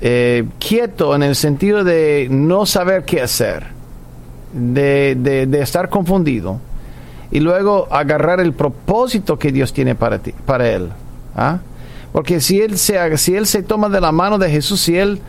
eh, 0.00 0.44
quieto 0.58 1.14
en 1.14 1.22
el 1.22 1.34
sentido 1.34 1.84
de 1.84 2.28
no 2.30 2.66
saber 2.66 3.04
qué 3.04 3.22
hacer, 3.22 3.64
de, 4.52 5.14
de, 5.48 5.60
estar 5.60 5.88
confundido 5.88 6.60
y 7.30 7.40
luego 7.40 7.88
agarrar 7.90 8.40
el 8.40 8.52
propósito 8.52 9.38
que 9.38 9.52
Dios 9.52 9.72
tiene 9.72 9.94
para 9.94 10.18
ti, 10.18 10.32
para 10.44 10.68
él. 10.70 10.90
¿ah? 11.34 11.58
Porque 12.12 12.40
si 12.40 12.60
él 12.60 12.78
se 12.78 13.16
si 13.18 13.34
él 13.34 13.46
se 13.46 13.62
toma 13.62 13.88
de 13.88 14.00
la 14.00 14.12
mano 14.12 14.38
de 14.38 14.50
Jesús, 14.50 14.80
si 14.80 14.96
él 14.96 15.20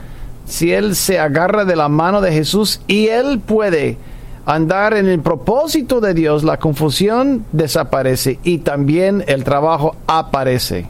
si 0.46 0.72
él 0.72 0.96
se 0.96 1.20
agarra 1.20 1.66
de 1.66 1.76
la 1.76 1.90
mano 1.90 2.22
de 2.22 2.32
Jesús 2.32 2.82
y 2.88 3.08
él 3.08 3.40
puede 3.40 3.98
andar 4.46 4.94
en 4.94 5.08
el 5.08 5.20
propósito 5.20 6.00
de 6.00 6.14
Dios, 6.14 6.44
la 6.44 6.58
confusión 6.58 7.46
desaparece 7.52 8.40
y 8.44 8.60
también 8.60 9.26
el 9.28 9.44
trabajo 9.44 9.98
aparece. 10.08 10.88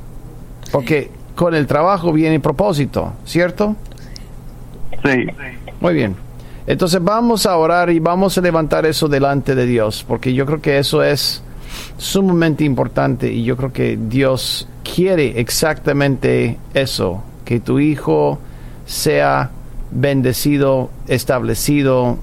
Porque 0.71 1.09
con 1.37 1.53
el 1.53 1.67
trabajo 1.67 2.11
viene 2.11 2.39
propósito, 2.39 3.13
¿cierto? 3.23 3.75
Sí. 5.05 5.27
Muy 5.79 5.93
bien. 5.93 6.15
Entonces 6.65 7.01
vamos 7.01 7.45
a 7.45 7.55
orar 7.55 7.91
y 7.91 7.99
vamos 7.99 8.37
a 8.37 8.41
levantar 8.41 8.87
eso 8.87 9.07
delante 9.07 9.53
de 9.53 9.67
Dios, 9.67 10.03
porque 10.05 10.33
yo 10.33 10.47
creo 10.47 10.59
que 10.59 10.79
eso 10.79 11.03
es 11.03 11.43
sumamente 11.97 12.63
importante 12.63 13.31
y 13.31 13.43
yo 13.43 13.55
creo 13.55 13.71
que 13.71 13.97
Dios 14.01 14.67
quiere 14.83 15.39
exactamente 15.39 16.57
eso, 16.73 17.23
que 17.45 17.59
tu 17.59 17.79
hijo 17.79 18.39
sea 18.87 19.51
bendecido, 19.91 20.89
establecido 21.07 22.17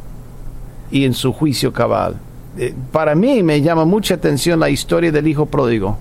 y 0.90 1.04
en 1.04 1.14
su 1.14 1.32
juicio 1.32 1.72
cabal. 1.72 2.16
Eh, 2.58 2.74
para 2.90 3.14
mí 3.14 3.44
me 3.44 3.62
llama 3.62 3.84
mucha 3.84 4.14
atención 4.14 4.58
la 4.58 4.70
historia 4.70 5.12
del 5.12 5.28
hijo 5.28 5.46
pródigo, 5.46 5.98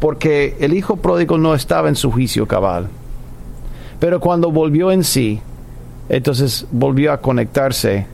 porque 0.00 0.56
el 0.60 0.74
hijo 0.74 0.96
pródigo 0.96 1.38
no 1.38 1.54
estaba 1.54 1.88
en 1.88 1.96
su 1.96 2.10
juicio 2.10 2.46
cabal, 2.46 2.88
pero 4.00 4.20
cuando 4.20 4.50
volvió 4.50 4.92
en 4.92 5.04
sí, 5.04 5.40
entonces 6.08 6.66
volvió 6.70 7.12
a 7.12 7.20
conectarse 7.20 8.06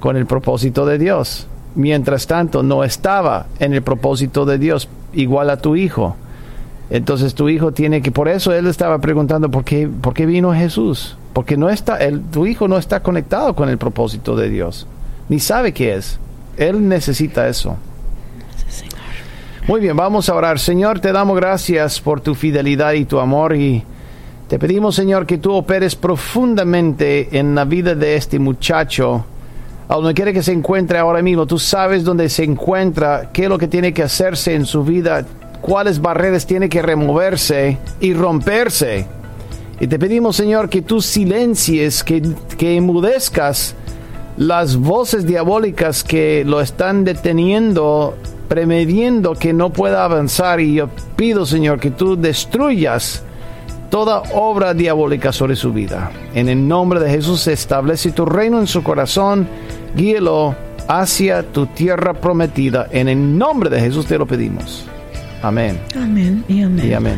con 0.00 0.16
el 0.16 0.26
propósito 0.26 0.84
de 0.86 0.98
Dios. 0.98 1.46
Mientras 1.74 2.26
tanto, 2.26 2.62
no 2.62 2.84
estaba 2.84 3.46
en 3.58 3.72
el 3.74 3.82
propósito 3.82 4.44
de 4.44 4.58
Dios 4.58 4.88
igual 5.12 5.50
a 5.50 5.58
tu 5.58 5.76
hijo. 5.76 6.16
Entonces 6.90 7.34
tu 7.34 7.48
hijo 7.48 7.72
tiene 7.72 8.02
que, 8.02 8.10
por 8.10 8.28
eso 8.28 8.52
él 8.52 8.66
estaba 8.66 8.98
preguntando 8.98 9.50
por 9.50 9.64
qué, 9.64 9.88
por 9.88 10.12
qué 10.12 10.26
vino 10.26 10.52
Jesús. 10.52 11.16
Porque 11.32 11.56
no 11.56 11.70
está, 11.70 11.96
el, 11.98 12.20
tu 12.22 12.46
hijo 12.46 12.66
no 12.66 12.76
está 12.76 13.00
conectado 13.02 13.54
con 13.54 13.68
el 13.68 13.78
propósito 13.78 14.34
de 14.34 14.50
Dios. 14.50 14.88
Ni 15.28 15.38
sabe 15.38 15.72
qué 15.72 15.94
es. 15.94 16.18
Él 16.56 16.88
necesita 16.88 17.46
eso. 17.46 17.76
Muy 19.70 19.80
bien, 19.80 19.96
vamos 19.96 20.28
a 20.28 20.34
orar. 20.34 20.58
Señor, 20.58 20.98
te 20.98 21.12
damos 21.12 21.36
gracias 21.36 22.00
por 22.00 22.20
tu 22.20 22.34
fidelidad 22.34 22.92
y 22.94 23.04
tu 23.04 23.20
amor 23.20 23.54
y 23.54 23.84
te 24.48 24.58
pedimos, 24.58 24.96
Señor, 24.96 25.26
que 25.26 25.38
tú 25.38 25.52
operes 25.52 25.94
profundamente 25.94 27.38
en 27.38 27.54
la 27.54 27.64
vida 27.64 27.94
de 27.94 28.16
este 28.16 28.40
muchacho. 28.40 29.24
A 29.88 29.94
donde 29.94 30.12
quiere 30.12 30.32
que 30.32 30.42
se 30.42 30.50
encuentre 30.50 30.98
ahora 30.98 31.22
mismo, 31.22 31.46
tú 31.46 31.56
sabes 31.56 32.02
dónde 32.02 32.28
se 32.28 32.42
encuentra, 32.42 33.30
qué 33.32 33.44
es 33.44 33.48
lo 33.48 33.58
que 33.58 33.68
tiene 33.68 33.94
que 33.94 34.02
hacerse 34.02 34.56
en 34.56 34.66
su 34.66 34.82
vida, 34.82 35.24
cuáles 35.60 36.00
barreras 36.00 36.48
tiene 36.48 36.68
que 36.68 36.82
removerse 36.82 37.78
y 38.00 38.12
romperse 38.12 39.06
y 39.78 39.86
te 39.86 40.00
pedimos, 40.00 40.34
Señor, 40.34 40.68
que 40.68 40.82
tú 40.82 41.00
silencies, 41.00 42.02
que, 42.02 42.20
que 42.58 42.74
emudezcas 42.74 43.76
las 44.36 44.76
voces 44.76 45.26
diabólicas 45.26 46.02
que 46.02 46.42
lo 46.44 46.60
están 46.60 47.04
deteniendo, 47.04 48.16
premediendo 48.50 49.36
que 49.36 49.52
no 49.52 49.70
pueda 49.70 50.04
avanzar. 50.04 50.58
Y 50.60 50.74
yo 50.74 50.88
pido, 51.14 51.46
Señor, 51.46 51.78
que 51.78 51.92
tú 51.92 52.20
destruyas 52.20 53.22
toda 53.90 54.22
obra 54.34 54.74
diabólica 54.74 55.32
sobre 55.32 55.54
su 55.54 55.72
vida. 55.72 56.10
En 56.34 56.48
el 56.48 56.66
nombre 56.66 56.98
de 56.98 57.08
Jesús 57.10 57.46
establece 57.46 58.10
tu 58.10 58.26
reino 58.26 58.58
en 58.58 58.66
su 58.66 58.82
corazón, 58.82 59.46
guíelo 59.94 60.56
hacia 60.88 61.44
tu 61.44 61.66
tierra 61.66 62.12
prometida. 62.12 62.88
En 62.90 63.08
el 63.08 63.38
nombre 63.38 63.70
de 63.70 63.80
Jesús 63.80 64.06
te 64.06 64.18
lo 64.18 64.26
pedimos. 64.26 64.84
Amén. 65.42 65.80
Amén 65.94 66.44
y 66.48 66.62
amén. 66.62 66.88
Y 66.88 66.92
amén. 66.92 67.16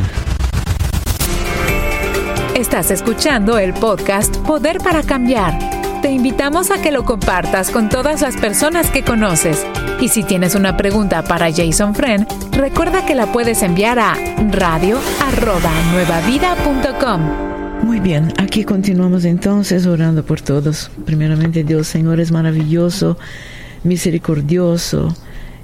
Estás 2.54 2.90
escuchando 2.90 3.56
el 3.56 3.72
podcast 3.72 4.36
Poder 4.36 4.78
para 4.78 5.02
Cambiar. 5.02 5.71
Te 6.02 6.10
invitamos 6.10 6.70
a 6.72 6.82
que 6.82 6.90
lo 6.90 7.04
compartas 7.04 7.70
con 7.70 7.88
todas 7.88 8.20
las 8.20 8.36
personas 8.36 8.90
que 8.90 9.04
conoces. 9.04 9.64
Y 10.00 10.08
si 10.08 10.24
tienes 10.24 10.56
una 10.56 10.76
pregunta 10.76 11.22
para 11.22 11.52
Jason 11.52 11.94
Friend, 11.94 12.26
recuerda 12.50 13.06
que 13.06 13.14
la 13.14 13.30
puedes 13.30 13.62
enviar 13.62 14.00
a 14.00 14.14
radio@nuevavida.com. 14.50 17.20
Muy 17.84 18.00
bien, 18.00 18.32
aquí 18.36 18.64
continuamos 18.64 19.24
entonces 19.24 19.86
orando 19.86 20.26
por 20.26 20.40
todos. 20.40 20.90
Primeramente 21.06 21.62
Dios, 21.62 21.86
Señor, 21.86 22.18
es 22.18 22.32
maravilloso, 22.32 23.16
misericordioso 23.84 25.14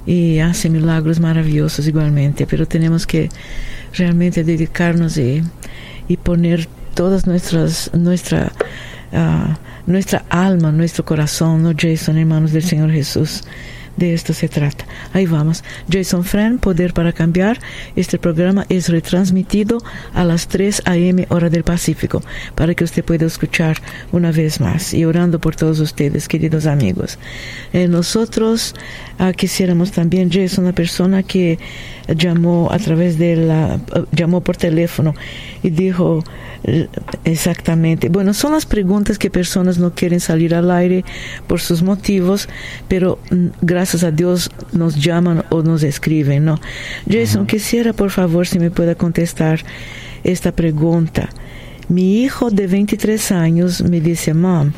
y 0.05 0.39
hace 0.39 0.69
milagros 0.69 1.19
maravillosos 1.19 1.85
igualmente, 1.85 2.47
pero 2.47 2.65
tenemos 2.65 3.05
que 3.05 3.27
realmente 3.93 4.45
dedicarnos 4.45 5.17
y, 5.17 5.43
y 6.07 6.15
poner 6.15 6.69
todas 6.93 7.27
nuestras, 7.27 7.91
nuestra, 7.93 8.53
uh, 9.11 9.53
nuestra 9.85 10.23
alma, 10.29 10.71
nuestro 10.71 11.05
corazón, 11.05 11.63
¿no, 11.63 11.73
Jason, 11.77 12.17
hermanos 12.17 12.51
del 12.51 12.63
Señor 12.63 12.91
Jesús? 12.91 13.43
De 13.99 14.13
esto 14.13 14.31
se 14.31 14.47
trata. 14.47 14.85
Ahí 15.11 15.25
vamos. 15.25 15.61
Jason 15.91 16.23
Friend, 16.23 16.57
Poder 16.61 16.93
para 16.93 17.11
Cambiar. 17.11 17.59
Este 17.97 18.17
programa 18.17 18.65
es 18.69 18.87
retransmitido 18.87 19.79
a 20.13 20.23
las 20.23 20.47
3 20.47 20.83
a.m. 20.85 21.27
hora 21.27 21.49
del 21.49 21.65
Pacífico 21.65 22.23
para 22.55 22.73
que 22.75 22.85
usted 22.85 23.03
pueda 23.03 23.25
escuchar 23.25 23.75
una 24.13 24.31
vez 24.31 24.61
más. 24.61 24.93
Y 24.93 25.03
orando 25.03 25.39
por 25.39 25.57
todos 25.57 25.81
ustedes, 25.81 26.29
queridos 26.29 26.65
amigos. 26.65 27.19
Eh, 27.73 27.89
nosotros 27.89 28.73
uh, 29.19 29.33
quisiéramos 29.33 29.91
también, 29.91 30.31
Jason, 30.31 30.63
una 30.63 30.73
persona 30.73 31.21
que 31.21 31.59
llamó 32.07 32.69
a 32.71 32.79
través 32.79 33.19
de 33.19 33.35
la, 33.35 33.81
uh, 33.93 34.05
llamó 34.15 34.39
por 34.39 34.55
teléfono 34.55 35.13
y 35.61 35.71
dijo 35.71 36.23
exactamente, 37.23 38.09
bueno, 38.09 38.33
son 38.33 38.51
las 38.51 38.65
preguntas 38.65 39.17
que 39.17 39.29
personas 39.29 39.77
no 39.77 39.93
quieren 39.93 40.19
salir 40.19 40.53
al 40.53 40.71
aire 40.71 41.05
por 41.47 41.61
sus 41.61 41.81
motivos, 41.83 42.49
pero 42.87 43.19
mm, 43.31 43.47
gracias 43.89 44.03
a 44.03 44.15
Dios 44.15 44.51
nos 44.71 45.03
llaman 45.03 45.43
o 45.49 45.63
nos 45.63 45.81
escriben, 45.81 46.45
¿no? 46.45 46.59
Jason, 47.09 47.41
uh 47.41 47.45
-huh. 47.45 47.47
quisiera 47.47 47.91
por 47.91 48.11
favor 48.11 48.45
si 48.45 48.59
me 48.59 48.69
pueda 48.69 48.93
contestar 48.93 49.61
esta 50.23 50.51
pregunta. 50.51 51.29
Mi 51.87 52.21
hijo 52.21 52.51
de 52.51 52.67
23 52.67 53.31
años 53.31 53.81
me 53.81 53.99
dice, 53.99 54.35
Mom, 54.35 54.73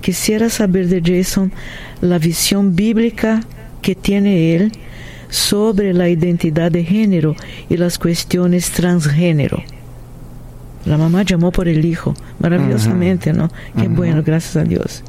quisiera 0.00 0.48
saber 0.48 0.88
de 0.88 1.02
Jason 1.04 1.52
la 2.00 2.18
visión 2.18 2.74
bíblica 2.74 3.42
que 3.82 3.94
tiene 3.94 4.54
él 4.54 4.72
sobre 5.28 5.92
la 5.92 6.08
identidad 6.08 6.72
de 6.72 6.84
género 6.84 7.36
y 7.68 7.76
las 7.76 7.98
cuestiones 7.98 8.70
transgénero. 8.70 9.62
La 10.86 10.96
mamá 10.96 11.22
llamó 11.22 11.52
por 11.52 11.68
el 11.68 11.84
hijo, 11.84 12.14
maravillosamente, 12.38 13.34
¿no? 13.34 13.50
Qué 13.76 13.88
uh 13.88 13.90
-huh. 13.90 13.96
bueno, 13.96 14.22
gracias 14.22 14.56
a 14.56 14.64
Dios. 14.64 15.02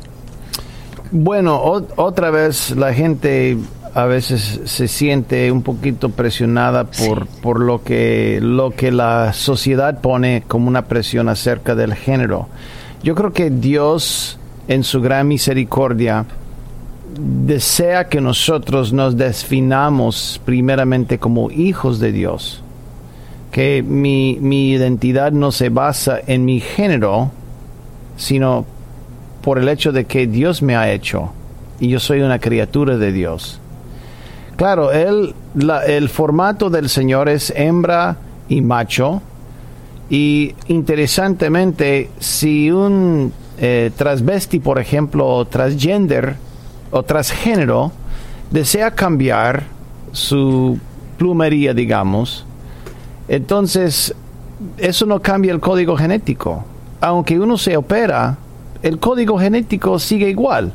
Bueno, 1.12 1.62
otra 1.96 2.32
vez 2.32 2.72
la 2.72 2.94
gente 2.94 3.58
a 3.94 4.06
veces 4.06 4.60
se 4.66 4.90
siente 4.90 5.50
un 5.52 5.62
poquito 5.62 6.10
presionada 6.10 6.84
por, 6.84 7.24
sí. 7.24 7.40
por 7.42 7.62
lo, 7.62 7.82
que, 7.82 8.40
lo 8.42 8.72
que 8.72 8.92
la 8.92 9.32
sociedad 9.32 10.02
pone 10.02 10.44
como 10.48 10.68
una 10.68 10.86
presión 10.86 11.30
acerca 11.30 11.76
del 11.76 11.94
género. 11.94 12.50
Yo 13.04 13.16
creo 13.16 13.32
que 13.32 13.50
Dios, 13.50 14.38
en 14.68 14.84
su 14.84 15.02
gran 15.02 15.30
misericordia, 15.30 16.26
desea 17.18 18.10
que 18.10 18.20
nosotros 18.20 18.92
nos 18.92 19.16
definamos 19.16 20.42
primeramente 20.44 21.18
como 21.18 21.50
hijos 21.50 22.00
de 22.00 22.12
Dios. 22.12 22.62
Que 23.52 23.82
mi, 23.82 24.38
mi 24.42 24.72
identidad 24.72 25.32
no 25.32 25.54
se 25.54 25.70
basa 25.70 26.20
en 26.28 26.44
mi 26.44 26.60
género, 26.60 27.32
sino 28.18 28.66
por 29.46 29.60
el 29.60 29.70
hecho 29.70 29.92
de 29.92 30.06
que 30.06 30.26
Dios 30.26 30.64
me 30.64 30.76
ha 30.76 30.92
hecho 30.92 31.32
y 31.80 31.90
yo 31.90 32.00
soy 32.00 32.22
una 32.22 32.40
criatura 32.40 32.98
de 32.98 33.12
Dios. 33.12 33.60
Claro, 34.58 34.92
él, 34.92 35.36
la, 35.54 35.86
el 35.86 36.10
formato 36.10 36.72
del 36.72 36.90
Señor 36.90 37.30
es 37.30 37.54
hembra 37.56 38.18
y 38.50 38.62
macho. 38.62 39.22
Y 40.10 40.56
interesantemente, 40.68 42.10
si 42.18 42.72
un 42.72 43.32
eh, 43.60 43.92
transvesti, 43.96 44.60
por 44.60 44.80
ejemplo, 44.80 45.28
o 45.28 45.46
transgender 45.46 46.38
o 46.90 47.04
transgénero, 47.04 47.92
desea 48.50 48.92
cambiar 48.92 49.64
su 50.12 50.80
plumería, 51.20 51.76
digamos, 51.76 52.48
entonces 53.28 54.16
eso 54.80 55.06
no 55.06 55.20
cambia 55.22 55.54
el 55.54 55.60
código 55.60 55.96
genético. 55.96 56.64
Aunque 57.00 57.40
uno 57.40 57.60
se 57.60 57.78
opera, 57.78 58.40
el 58.86 59.00
código 59.00 59.40
genético 59.40 59.98
sigue 59.98 60.30
igual. 60.30 60.72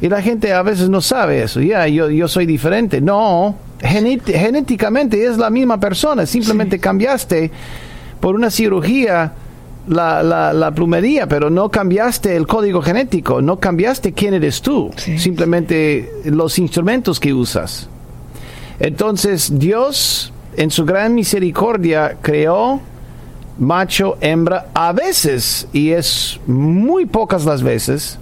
Y 0.00 0.08
la 0.08 0.20
gente 0.20 0.52
a 0.52 0.62
veces 0.62 0.90
no 0.90 1.00
sabe 1.00 1.44
eso. 1.44 1.60
Ya, 1.60 1.86
yo, 1.86 2.10
yo 2.10 2.26
soy 2.26 2.44
diferente. 2.44 3.00
No, 3.00 3.54
genéticamente 3.80 5.24
es 5.24 5.38
la 5.38 5.48
misma 5.48 5.78
persona. 5.78 6.26
Simplemente 6.26 6.76
sí. 6.76 6.80
cambiaste 6.80 7.52
por 8.18 8.34
una 8.34 8.50
cirugía 8.50 9.32
la, 9.86 10.24
la, 10.24 10.52
la, 10.52 10.72
plumería, 10.72 11.28
pero 11.28 11.50
no 11.50 11.68
cambiaste 11.70 12.34
el 12.34 12.48
código 12.48 12.82
genético. 12.82 13.40
No 13.40 13.60
cambiaste 13.60 14.12
quién 14.12 14.34
eres 14.34 14.60
tú. 14.60 14.90
Sí. 14.96 15.16
Simplemente 15.16 16.10
los 16.24 16.58
instrumentos 16.58 17.20
que 17.20 17.32
usas. 17.32 17.88
Entonces, 18.80 19.56
Dios, 19.56 20.32
en 20.56 20.72
su 20.72 20.84
gran 20.84 21.14
misericordia, 21.14 22.16
creó 22.20 22.80
macho, 23.58 24.16
hembra, 24.20 24.66
a 24.74 24.92
veces, 24.92 25.68
y 25.72 25.90
es 25.90 26.40
muy 26.46 27.06
pocas 27.06 27.44
las 27.44 27.62
veces, 27.62 28.18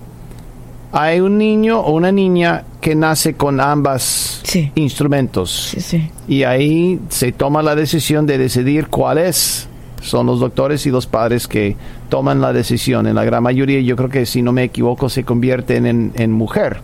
hay 0.93 1.21
un 1.21 1.39
niño 1.39 1.81
o 1.81 1.93
una 1.93 2.13
niña 2.13 2.65
que 2.81 2.95
nace 2.95 3.35
con 3.35 3.61
ambas 3.61 4.41
sí. 4.45 4.71
instrumentos. 4.75 5.71
Sí, 5.71 5.81
sí. 5.81 6.11
Y 6.29 6.43
ahí 6.43 7.01
se 7.09 7.33
toma 7.33 7.63
la 7.63 7.75
decisión 7.75 8.27
de 8.27 8.37
decidir 8.37 8.89
cuál 8.89 9.19
es. 9.19 9.69
Son 10.03 10.27
los 10.27 10.41
doctores 10.41 10.85
y 10.85 10.91
los 10.91 11.07
padres 11.07 11.49
que 11.49 11.77
toman 12.11 12.41
la 12.41 12.53
decisión. 12.53 13.07
En 13.07 13.15
la 13.15 13.25
gran 13.25 13.43
mayoría, 13.43 13.81
yo 13.81 13.97
creo 13.97 14.11
que 14.11 14.27
si 14.27 14.43
no 14.43 14.53
me 14.53 14.65
equivoco, 14.65 15.09
se 15.09 15.25
convierten 15.25 15.87
en, 15.87 16.13
en 16.17 16.33
mujer. 16.33 16.81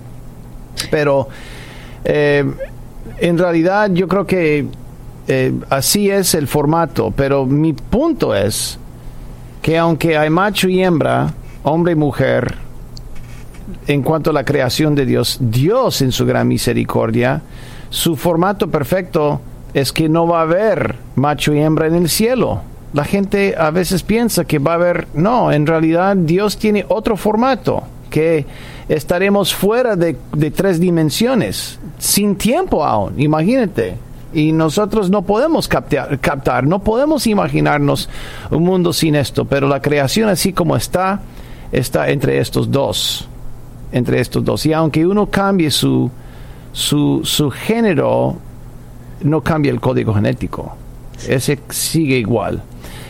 Pero 0.90 1.28
eh, 2.04 2.44
en 3.18 3.38
realidad 3.38 3.90
yo 3.92 4.08
creo 4.08 4.26
que 4.26 4.66
eh, 5.28 5.52
así 5.68 6.10
es 6.10 6.34
el 6.34 6.48
formato. 6.48 7.12
Pero 7.14 7.46
mi 7.46 7.74
punto 7.74 8.34
es 8.34 8.78
que 9.62 9.78
aunque 9.78 10.16
hay 10.16 10.30
macho 10.30 10.68
y 10.68 10.82
hembra, 10.82 11.34
hombre 11.62 11.92
y 11.92 11.96
mujer, 11.96 12.56
en 13.86 14.02
cuanto 14.02 14.30
a 14.30 14.32
la 14.32 14.44
creación 14.44 14.94
de 14.94 15.06
Dios, 15.06 15.38
Dios 15.40 16.02
en 16.02 16.12
su 16.12 16.24
gran 16.26 16.48
misericordia, 16.48 17.42
su 17.90 18.16
formato 18.16 18.70
perfecto 18.70 19.40
es 19.74 19.92
que 19.92 20.08
no 20.08 20.26
va 20.26 20.40
a 20.40 20.42
haber 20.42 20.96
macho 21.14 21.52
y 21.52 21.60
hembra 21.60 21.86
en 21.86 21.94
el 21.94 22.08
cielo. 22.08 22.62
La 22.94 23.04
gente 23.04 23.54
a 23.58 23.70
veces 23.70 24.02
piensa 24.02 24.46
que 24.46 24.58
va 24.58 24.72
a 24.72 24.76
haber, 24.76 25.08
no, 25.12 25.52
en 25.52 25.66
realidad 25.66 26.16
Dios 26.16 26.56
tiene 26.56 26.86
otro 26.88 27.18
formato, 27.18 27.82
que 28.08 28.46
estaremos 28.88 29.54
fuera 29.54 29.94
de, 29.94 30.16
de 30.32 30.50
tres 30.50 30.80
dimensiones, 30.80 31.78
sin 31.98 32.36
tiempo 32.36 32.82
aún, 32.82 33.20
imagínate. 33.20 34.07
Y 34.34 34.52
nosotros 34.52 35.10
no 35.10 35.22
podemos 35.22 35.68
captar, 35.68 36.18
captar, 36.20 36.66
no 36.66 36.80
podemos 36.80 37.26
imaginarnos 37.26 38.08
un 38.50 38.62
mundo 38.62 38.92
sin 38.92 39.14
esto, 39.14 39.46
pero 39.46 39.68
la 39.68 39.80
creación 39.80 40.28
así 40.28 40.52
como 40.52 40.76
está, 40.76 41.20
está 41.72 42.10
entre 42.10 42.38
estos 42.38 42.70
dos 42.70 43.28
entre 43.92 44.20
estos 44.20 44.44
dos. 44.44 44.64
Y 44.66 44.72
aunque 44.72 45.06
uno 45.06 45.26
cambie 45.26 45.70
su, 45.70 46.10
su, 46.72 47.20
su 47.24 47.50
género, 47.50 48.36
no 49.22 49.40
cambia 49.40 49.72
el 49.72 49.80
código 49.80 50.14
genético. 50.14 50.76
Ese 51.26 51.58
sigue 51.70 52.18
igual. 52.18 52.62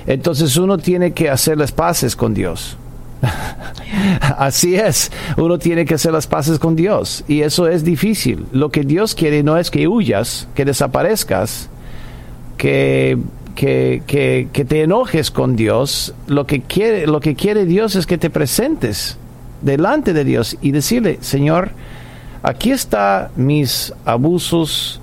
Entonces 0.06 0.56
uno 0.56 0.78
tiene 0.78 1.12
que 1.12 1.28
hacer 1.28 1.58
las 1.58 1.72
paces 1.72 2.16
con 2.16 2.32
Dios. 2.32 2.76
Así 4.38 4.76
es, 4.76 5.10
uno 5.36 5.58
tiene 5.58 5.84
que 5.84 5.94
hacer 5.94 6.12
las 6.12 6.26
paces 6.26 6.58
con 6.58 6.76
Dios 6.76 7.24
y 7.26 7.42
eso 7.42 7.68
es 7.68 7.84
difícil. 7.84 8.46
Lo 8.52 8.70
que 8.70 8.82
Dios 8.82 9.14
quiere 9.14 9.42
no 9.42 9.56
es 9.56 9.70
que 9.70 9.88
huyas, 9.88 10.48
que 10.54 10.64
desaparezcas, 10.64 11.68
que, 12.56 13.18
que, 13.54 14.02
que, 14.52 14.64
te 14.64 14.82
enojes 14.82 15.30
con 15.30 15.56
Dios. 15.56 16.14
Lo 16.26 16.46
que, 16.46 16.60
quiere, 16.60 17.06
lo 17.06 17.20
que 17.20 17.34
quiere 17.34 17.64
Dios 17.64 17.96
es 17.96 18.06
que 18.06 18.18
te 18.18 18.30
presentes 18.30 19.16
delante 19.62 20.12
de 20.12 20.24
Dios 20.24 20.56
y 20.60 20.70
decirle, 20.70 21.18
Señor, 21.20 21.70
aquí 22.42 22.70
está 22.70 23.30
mis 23.36 23.92
abusos, 24.04 25.00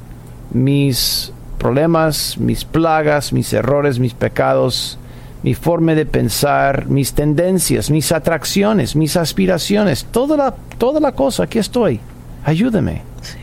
mis 0.52 1.34
problemas, 1.58 2.38
mis 2.38 2.64
plagas, 2.64 3.34
mis 3.34 3.52
errores, 3.52 4.00
mis 4.00 4.14
pecados, 4.14 4.98
mi 5.46 5.54
forma 5.54 5.94
de 5.94 6.08
pensar, 6.08 6.88
mis 6.88 7.14
tendencias, 7.14 7.92
mis 7.92 8.12
atracciones, 8.12 8.96
mis 8.96 9.16
aspiraciones, 9.16 10.06
toda 10.06 10.36
la, 10.36 10.56
toda 10.80 11.00
la 11.00 11.12
cosa, 11.12 11.44
aquí 11.44 11.60
estoy. 11.60 12.00
Ayúdame. 12.44 13.04
Sí. 13.22 13.38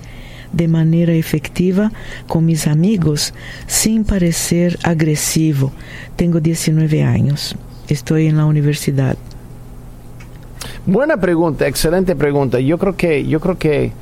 de 0.53 0.67
manera 0.67 1.13
efectiva 1.13 1.93
con 2.27 2.45
mis 2.45 2.67
amigos 2.67 3.33
sin 3.69 4.03
parecer 4.03 4.81
agresivo. 4.83 5.71
Tengo 6.17 6.41
19 6.41 7.05
años, 7.05 7.55
estoy 7.87 8.27
en 8.27 8.37
la 8.37 8.47
universidad. 8.47 9.17
Buena 10.87 11.19
pregunta, 11.19 11.69
excelente 11.69 12.17
pregunta. 12.17 12.59
Yo 12.59 12.79
creo 12.79 12.97
que, 12.97 13.25
yo 13.29 13.39
creo 13.39 13.59
que 13.59 13.93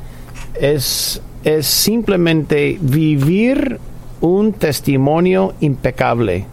es, 0.58 1.20
es 1.44 1.66
simplemente 1.66 2.78
vivir 2.80 3.78
un 4.20 4.52
testimonio 4.52 5.54
impecable. 5.60 6.46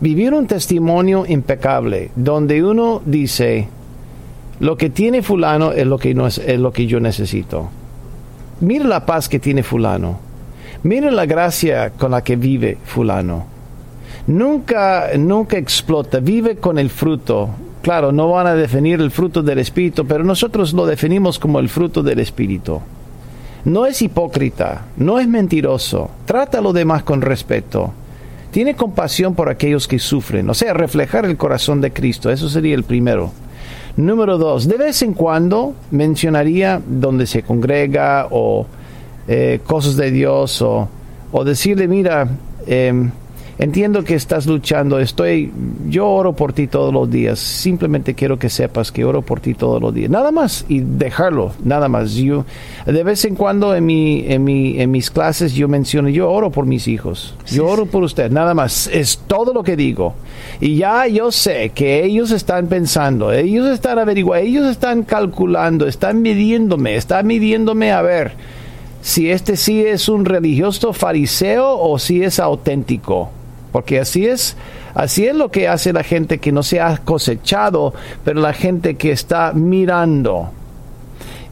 Vivir 0.00 0.34
un 0.34 0.46
testimonio 0.46 1.24
impecable, 1.26 2.10
donde 2.16 2.62
uno 2.64 3.00
dice, 3.04 3.68
lo 4.60 4.76
que 4.76 4.90
tiene 4.90 5.22
fulano 5.22 5.72
es 5.72 5.86
lo 5.86 5.98
que, 5.98 6.10
es 6.10 6.60
lo 6.60 6.72
que 6.72 6.86
yo 6.86 7.00
necesito 7.00 7.70
Mira 8.60 8.86
la 8.86 9.04
paz 9.04 9.28
que 9.28 9.40
tiene 9.40 9.62
fulano. 9.62 10.18
Mira 10.84 11.10
la 11.10 11.26
gracia 11.26 11.90
con 11.90 12.12
la 12.12 12.22
que 12.22 12.36
vive 12.36 12.78
fulano. 12.84 13.46
Nunca, 14.26 15.10
nunca 15.18 15.58
explota, 15.58 16.20
vive 16.20 16.56
con 16.56 16.78
el 16.78 16.88
fruto. 16.88 17.50
Claro, 17.82 18.12
no 18.12 18.30
van 18.30 18.46
a 18.46 18.54
definir 18.54 19.00
el 19.00 19.10
fruto 19.10 19.42
del 19.42 19.58
Espíritu, 19.58 20.06
pero 20.06 20.24
nosotros 20.24 20.72
lo 20.72 20.86
definimos 20.86 21.38
como 21.38 21.58
el 21.58 21.68
fruto 21.68 22.02
del 22.02 22.20
Espíritu. 22.20 22.80
No 23.64 23.86
es 23.86 24.02
hipócrita, 24.02 24.86
no 24.96 25.18
es 25.18 25.26
mentiroso, 25.26 26.10
trata 26.26 26.58
a 26.58 26.60
los 26.60 26.74
demás 26.74 27.02
con 27.02 27.22
respeto. 27.22 27.92
Tiene 28.50 28.76
compasión 28.76 29.34
por 29.34 29.48
aquellos 29.48 29.88
que 29.88 29.98
sufren, 29.98 30.48
o 30.50 30.54
sea, 30.54 30.74
reflejar 30.74 31.24
el 31.24 31.36
corazón 31.36 31.80
de 31.80 31.92
Cristo, 31.92 32.30
eso 32.30 32.48
sería 32.48 32.74
el 32.74 32.84
primero. 32.84 33.32
Número 33.96 34.38
dos, 34.38 34.68
de 34.68 34.76
vez 34.76 35.02
en 35.02 35.14
cuando 35.14 35.74
mencionaría 35.90 36.80
donde 36.86 37.26
se 37.26 37.42
congrega 37.42 38.28
o 38.30 38.66
eh, 39.28 39.60
cosas 39.66 39.96
de 39.96 40.10
Dios 40.10 40.60
o, 40.60 40.88
o 41.32 41.44
decirle, 41.44 41.88
mira, 41.88 42.28
eh, 42.66 43.08
Entiendo 43.56 44.02
que 44.02 44.16
estás 44.16 44.46
luchando, 44.46 44.98
estoy, 44.98 45.52
yo 45.88 46.08
oro 46.08 46.32
por 46.32 46.52
ti 46.52 46.66
todos 46.66 46.92
los 46.92 47.08
días, 47.08 47.38
simplemente 47.38 48.14
quiero 48.14 48.36
que 48.36 48.50
sepas 48.50 48.90
que 48.90 49.04
oro 49.04 49.22
por 49.22 49.38
ti 49.38 49.54
todos 49.54 49.80
los 49.80 49.94
días, 49.94 50.10
nada 50.10 50.32
más 50.32 50.64
y 50.68 50.80
dejarlo, 50.80 51.52
nada 51.62 51.88
más. 51.88 52.14
Yo 52.14 52.44
de 52.84 53.04
vez 53.04 53.24
en 53.24 53.36
cuando 53.36 53.76
en 53.76 53.86
mi, 53.86 54.24
en 54.26 54.42
mi, 54.42 54.80
en 54.80 54.90
mis 54.90 55.08
clases 55.08 55.54
yo 55.54 55.68
menciono, 55.68 56.08
yo 56.08 56.32
oro 56.32 56.50
por 56.50 56.66
mis 56.66 56.88
hijos, 56.88 57.36
yo 57.46 57.66
oro 57.66 57.86
por 57.86 58.02
usted, 58.02 58.28
nada 58.28 58.54
más, 58.54 58.88
es 58.88 59.18
todo 59.28 59.54
lo 59.54 59.62
que 59.62 59.76
digo. 59.76 60.14
Y 60.60 60.76
ya 60.78 61.06
yo 61.06 61.30
sé 61.30 61.70
que 61.70 62.04
ellos 62.04 62.32
están 62.32 62.66
pensando, 62.66 63.30
ellos 63.32 63.68
están 63.68 64.00
averiguando, 64.00 64.44
ellos 64.44 64.66
están 64.68 65.04
calculando, 65.04 65.86
están 65.86 66.22
midiéndome, 66.22 66.96
están 66.96 67.28
midiéndome 67.28 67.92
a 67.92 68.02
ver 68.02 68.32
si 69.00 69.30
este 69.30 69.56
sí 69.56 69.80
es 69.80 70.08
un 70.08 70.24
religioso 70.24 70.92
fariseo 70.92 71.78
o 71.78 72.00
si 72.00 72.24
es 72.24 72.40
auténtico 72.40 73.30
porque 73.74 73.98
así 73.98 74.24
es, 74.24 74.56
así 74.94 75.26
es 75.26 75.34
lo 75.34 75.50
que 75.50 75.66
hace 75.66 75.92
la 75.92 76.04
gente 76.04 76.38
que 76.38 76.52
no 76.52 76.62
se 76.62 76.80
ha 76.80 76.96
cosechado, 76.98 77.92
pero 78.22 78.40
la 78.40 78.52
gente 78.52 78.94
que 78.94 79.10
está 79.10 79.52
mirando. 79.52 80.50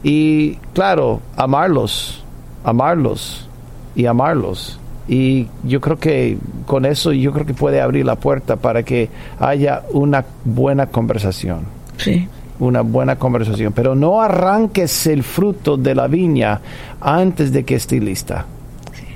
Y 0.03 0.53
claro, 0.73 1.19
amarlos, 1.35 2.23
amarlos 2.63 3.49
y 3.93 4.05
amarlos. 4.05 4.79
Y 5.05 5.47
yo 5.65 5.81
creo 5.81 5.99
que 5.99 6.37
con 6.65 6.85
eso 6.85 7.11
yo 7.11 7.33
creo 7.33 7.45
que 7.45 7.53
puede 7.53 7.81
abrir 7.81 8.05
la 8.05 8.15
puerta 8.15 8.55
para 8.55 8.83
que 8.83 9.09
haya 9.37 9.83
una 9.91 10.23
buena 10.45 10.85
conversación. 10.85 11.65
Sí. 11.97 12.29
Una 12.57 12.83
buena 12.83 13.17
conversación. 13.17 13.73
Pero 13.73 13.95
no 13.95 14.21
arranques 14.21 15.07
el 15.07 15.23
fruto 15.23 15.75
de 15.75 15.93
la 15.93 16.07
viña 16.07 16.61
antes 17.01 17.51
de 17.51 17.65
que 17.65 17.75
esté 17.75 17.99
lista. 17.99 18.45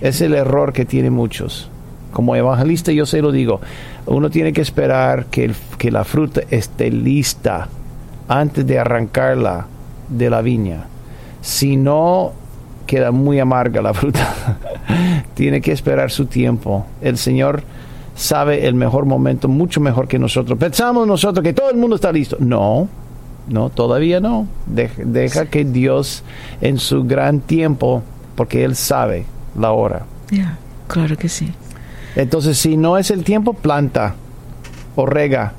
Es 0.02 0.20
el 0.20 0.34
error 0.34 0.74
que 0.74 0.84
tienen 0.84 1.14
muchos 1.14 1.72
como 2.18 2.36
evangelista 2.36 2.92
yo 2.92 3.06
se 3.06 3.22
lo 3.22 3.32
digo, 3.32 3.62
uno 4.08 4.32
tiene 4.32 4.52
que 4.52 4.62
esperar 4.62 5.28
que, 5.28 5.52
que 5.78 5.92
la 5.92 6.04
fruta 6.04 6.42
esté 6.50 6.90
lista 6.90 7.70
antes 8.28 8.66
de 8.66 8.80
arrancarla 8.80 9.68
de 10.10 10.28
la 10.28 10.42
viña. 10.42 10.86
Si 11.42 11.78
no, 11.78 12.32
queda 12.88 13.12
muy 13.12 13.40
amarga 13.40 13.84
la 13.84 13.94
fruta. 13.94 14.56
tiene 15.36 15.62
que 15.62 15.72
esperar 15.72 16.10
su 16.10 16.26
tiempo. 16.26 16.88
El 17.04 17.20
Señor 17.20 17.62
sabe 18.16 18.66
el 18.66 18.74
mejor 18.74 19.06
momento, 19.06 19.48
mucho 19.48 19.80
mejor 19.80 20.08
que 20.08 20.18
nosotros. 20.18 20.58
Pensamos 20.58 21.06
nosotros 21.06 21.44
que 21.44 21.54
todo 21.54 21.70
el 21.70 21.78
mundo 21.78 21.98
está 21.98 22.12
listo. 22.12 22.38
No, 22.40 22.90
no, 23.48 23.70
todavía 23.70 24.20
no. 24.20 24.48
Deja, 24.66 25.46
que 25.46 25.66
Dios 25.66 26.24
en 26.62 26.80
su 26.80 27.04
gran 27.04 27.42
tiempo, 27.42 28.02
porque 28.34 28.64
Él 28.64 28.76
sabe 28.76 29.26
la 29.56 29.72
hora. 29.72 30.08
Ya, 30.32 30.58
claro 30.88 31.16
que 31.16 31.30
sí. 31.30 31.54
Entonces, 32.18 32.58
si 32.58 32.78
no 32.78 32.98
es 32.98 33.12
el 33.12 33.24
tiempo, 33.24 33.54
planta 33.54 34.16
o 34.96 35.06
rega. 35.06 35.54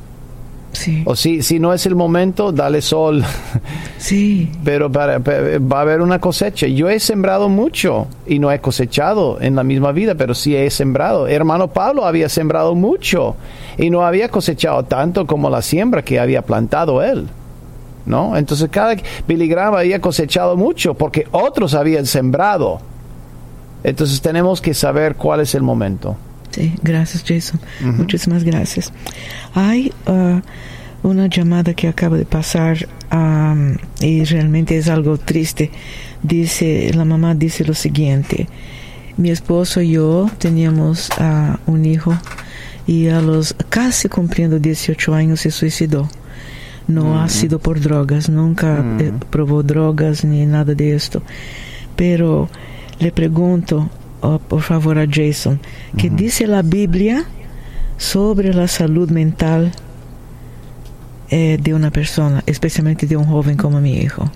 Sí. 0.73 1.05
O 1.07 1.15
si, 1.15 1.41
si 1.43 1.61
no 1.61 1.73
es 1.73 1.87
el 1.87 1.95
momento, 1.95 2.53
dale 2.53 2.83
sol. 2.83 3.25
Sí. 3.99 4.49
Pero 4.63 4.93
para, 4.93 5.19
va 5.19 5.79
a 5.79 5.81
haber 5.81 6.03
una 6.03 6.21
cosecha. 6.21 6.69
Yo 6.69 6.89
he 6.89 7.01
sembrado 7.01 7.49
mucho 7.49 8.07
y 8.29 8.39
no 8.39 8.53
he 8.53 8.61
cosechado 8.61 9.41
en 9.41 9.57
la 9.57 9.65
misma 9.65 9.91
vida, 9.91 10.15
pero 10.15 10.35
sí 10.35 10.55
he 10.55 10.71
sembrado. 10.71 11.27
Hermano 11.27 11.67
Pablo 11.67 12.07
había 12.07 12.29
sembrado 12.29 12.77
mucho 12.77 13.35
y 13.77 13.91
no 13.91 14.07
había 14.07 14.29
cosechado 14.29 14.85
tanto 14.85 15.27
como 15.27 15.51
la 15.51 15.63
siembra 15.63 16.03
que 16.03 16.21
había 16.21 16.43
plantado 16.43 17.03
él. 17.03 17.27
¿No? 18.07 18.37
Entonces 18.37 18.69
cada 18.71 18.95
Billy 19.27 19.49
Graham 19.49 19.75
había 19.75 20.01
cosechado 20.01 20.57
mucho 20.57 20.95
porque 20.95 21.27
otros 21.33 21.75
habían 21.75 22.07
sembrado. 22.07 22.79
Entonces 23.83 24.21
tenemos 24.23 24.61
que 24.61 24.75
saber 24.75 25.17
cuál 25.17 25.41
es 25.41 25.57
el 25.57 25.63
momento. 25.63 26.17
Sí, 26.59 26.75
gracias 26.83 27.23
Jason. 27.25 27.61
Muchísimas 27.81 28.43
gracias. 28.43 28.93
Hay 29.55 29.93
uh, 30.07 30.41
una 31.07 31.29
llamada 31.29 31.73
que 31.73 31.87
acaba 31.87 32.17
de 32.17 32.25
pasar 32.25 32.89
um, 33.13 33.77
y 34.01 34.25
realmente 34.25 34.77
es 34.77 34.89
algo 34.89 35.19
triste. 35.19 35.71
Dice, 36.21 36.91
la 36.95 37.05
mamá 37.05 37.37
dice 37.37 37.65
lo 37.65 37.75
siguiente. 37.75 38.49
Mi 39.17 39.31
esposo 39.31 39.81
y 39.81 39.93
yo 39.93 40.29
teníamos 40.39 41.11
uh, 41.21 41.71
un 41.71 41.85
hijo 41.85 42.19
y 42.89 43.07
a 43.07 43.21
los 43.21 43.55
casi 43.69 44.09
cumpliendo 44.09 44.59
18 44.59 45.15
años 45.15 45.41
se 45.43 45.53
suicidó. 45.53 46.09
No 46.89 47.21
ha 47.21 47.29
sido 47.29 47.61
por 47.61 47.79
drogas, 47.81 48.31
nunca 48.31 48.83
eh, 48.99 49.13
probó 49.31 49.63
drogas 49.63 50.25
ni 50.25 50.45
nada 50.45 50.75
de 50.75 50.97
esto. 50.97 51.23
Pero 51.95 52.49
le 52.99 53.13
pregunto, 53.13 53.91
oh, 54.21 54.39
por 54.39 54.63
favor, 54.63 54.99
a 54.99 55.07
Jason, 55.11 55.61
¿qué 55.97 56.11
dice 56.11 56.47
la 56.47 56.63
Biblia 56.63 57.25
sobre 57.97 58.53
la 58.55 58.69
salud 58.69 59.11
mental 59.11 59.73
eh, 61.31 61.59
de 61.61 61.75
una 61.75 61.91
persona, 61.91 62.43
especialmente 62.47 63.07
de 63.07 63.17
un 63.17 63.25
joven 63.25 63.57
como 63.57 63.81
mi 63.81 63.97
hijo? 63.97 64.31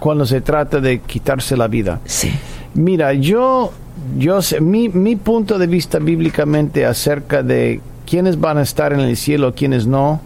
Cuando 0.00 0.26
se 0.26 0.40
trata 0.40 0.80
de 0.80 1.00
quitarse 1.00 1.56
la 1.56 1.68
vida. 1.68 2.00
Sí. 2.04 2.30
Mira, 2.74 3.12
yo, 3.12 3.72
yo 4.18 4.42
sé, 4.42 4.60
mi, 4.60 4.88
mi 4.88 5.16
punto 5.16 5.58
de 5.58 5.66
vista 5.66 5.98
bíblicamente 5.98 6.84
acerca 6.84 7.42
de 7.42 7.80
quiénes 8.06 8.38
van 8.38 8.58
a 8.58 8.62
estar 8.62 8.92
en 8.92 9.00
el 9.00 9.16
cielo, 9.16 9.54
quiénes 9.54 9.86
no. 9.86 10.20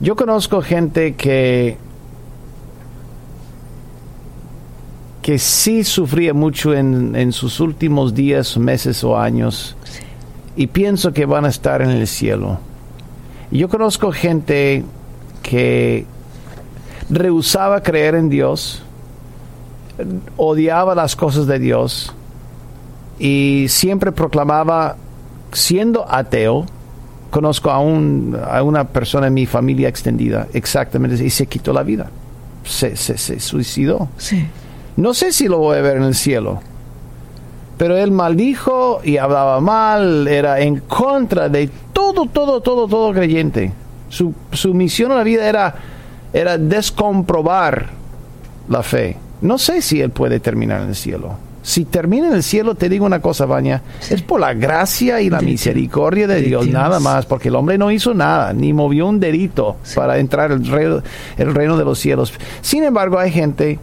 Yo 0.00 0.14
conozco 0.14 0.62
gente 0.62 1.14
que 1.14 1.76
que 5.28 5.38
sí 5.38 5.84
sufría 5.84 6.32
mucho 6.32 6.72
en, 6.72 7.14
en 7.14 7.32
sus 7.32 7.60
últimos 7.60 8.14
días, 8.14 8.56
meses 8.56 9.04
o 9.04 9.18
años 9.18 9.76
y 10.56 10.68
pienso 10.68 11.12
que 11.12 11.26
van 11.26 11.44
a 11.44 11.48
estar 11.48 11.82
en 11.82 11.90
el 11.90 12.06
cielo. 12.06 12.58
Yo 13.50 13.68
conozco 13.68 14.10
gente 14.10 14.86
que 15.42 16.06
rehusaba 17.10 17.82
creer 17.82 18.14
en 18.14 18.30
Dios, 18.30 18.82
odiaba 20.38 20.94
las 20.94 21.14
cosas 21.14 21.46
de 21.46 21.58
Dios 21.58 22.14
y 23.18 23.66
siempre 23.68 24.12
proclamaba, 24.12 24.96
siendo 25.52 26.10
ateo, 26.10 26.64
conozco 27.30 27.70
a, 27.70 27.80
un, 27.80 28.34
a 28.50 28.62
una 28.62 28.84
persona 28.84 29.26
en 29.26 29.34
mi 29.34 29.44
familia 29.44 29.90
extendida, 29.90 30.48
exactamente, 30.54 31.22
y 31.22 31.28
se 31.28 31.44
quitó 31.44 31.74
la 31.74 31.82
vida. 31.82 32.08
Se, 32.64 32.96
se, 32.96 33.18
se 33.18 33.38
suicidó. 33.40 34.08
Sí. 34.16 34.46
No 34.98 35.14
sé 35.14 35.30
si 35.30 35.46
lo 35.46 35.58
voy 35.58 35.78
a 35.78 35.80
ver 35.80 35.98
en 35.98 36.02
el 36.02 36.14
cielo. 36.16 36.58
Pero 37.76 37.96
él 37.96 38.10
maldijo 38.10 39.00
y 39.04 39.16
hablaba 39.16 39.60
mal, 39.60 40.26
era 40.26 40.58
en 40.58 40.80
contra 40.80 41.48
de 41.48 41.70
todo, 41.92 42.26
todo, 42.26 42.60
todo, 42.60 42.88
todo 42.88 43.12
creyente. 43.12 43.72
Su, 44.08 44.34
su 44.50 44.74
misión 44.74 45.12
en 45.12 45.18
la 45.18 45.22
vida 45.22 45.48
era, 45.48 45.76
era 46.32 46.58
descomprobar 46.58 47.90
la 48.68 48.82
fe. 48.82 49.16
No 49.40 49.56
sé 49.56 49.82
si 49.82 50.00
él 50.00 50.10
puede 50.10 50.40
terminar 50.40 50.82
en 50.82 50.88
el 50.88 50.96
cielo. 50.96 51.36
Si 51.62 51.84
termina 51.84 52.26
en 52.26 52.34
el 52.34 52.42
cielo, 52.42 52.74
te 52.74 52.88
digo 52.88 53.06
una 53.06 53.20
cosa, 53.20 53.46
Baña, 53.46 53.80
es 54.10 54.20
por 54.22 54.40
la 54.40 54.52
gracia 54.52 55.20
y 55.20 55.30
la 55.30 55.38
De 55.38 55.46
misericordia 55.46 56.26
de, 56.26 56.36
de 56.36 56.42
Dios, 56.42 56.64
Dios. 56.64 56.74
nada 56.74 56.98
más, 56.98 57.24
porque 57.24 57.50
el 57.50 57.54
hombre 57.54 57.78
no 57.78 57.92
hizo 57.92 58.14
nada, 58.14 58.52
ni 58.52 58.72
movió 58.72 59.06
un 59.06 59.20
dedito 59.20 59.76
para 59.94 60.18
entrar 60.18 60.50
el 60.50 60.66
reino, 60.66 61.02
el 61.36 61.54
reino 61.54 61.76
de 61.76 61.84
los 61.84 62.00
cielos. 62.00 62.32
Sin 62.62 62.82
embargo, 62.82 63.16
hay 63.20 63.30
gente 63.30 63.78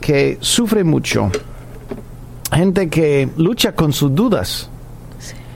que 0.00 0.38
sufre 0.40 0.84
mucho, 0.84 1.30
gente 2.52 2.88
que 2.88 3.28
lucha 3.36 3.72
con 3.72 3.92
sus 3.92 4.14
dudas, 4.14 4.70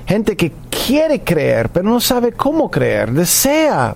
gente 0.07 0.36
que 0.36 0.53
quiere 0.70 1.20
creer, 1.20 1.68
pero 1.70 1.88
no 1.88 2.01
sabe 2.01 2.32
cómo 2.32 2.70
creer, 2.70 3.12
desea. 3.12 3.95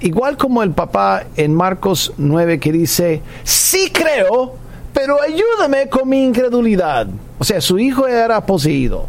Igual 0.00 0.36
como 0.36 0.62
el 0.62 0.72
papá 0.72 1.24
en 1.36 1.54
Marcos 1.54 2.12
9 2.18 2.60
que 2.60 2.70
dice, 2.70 3.22
sí 3.44 3.90
creo, 3.92 4.54
pero 4.92 5.20
ayúdame 5.20 5.88
con 5.88 6.08
mi 6.08 6.22
incredulidad. 6.24 7.06
O 7.38 7.44
sea, 7.44 7.60
su 7.60 7.78
hijo 7.78 8.06
era 8.06 8.44
poseído. 8.44 9.06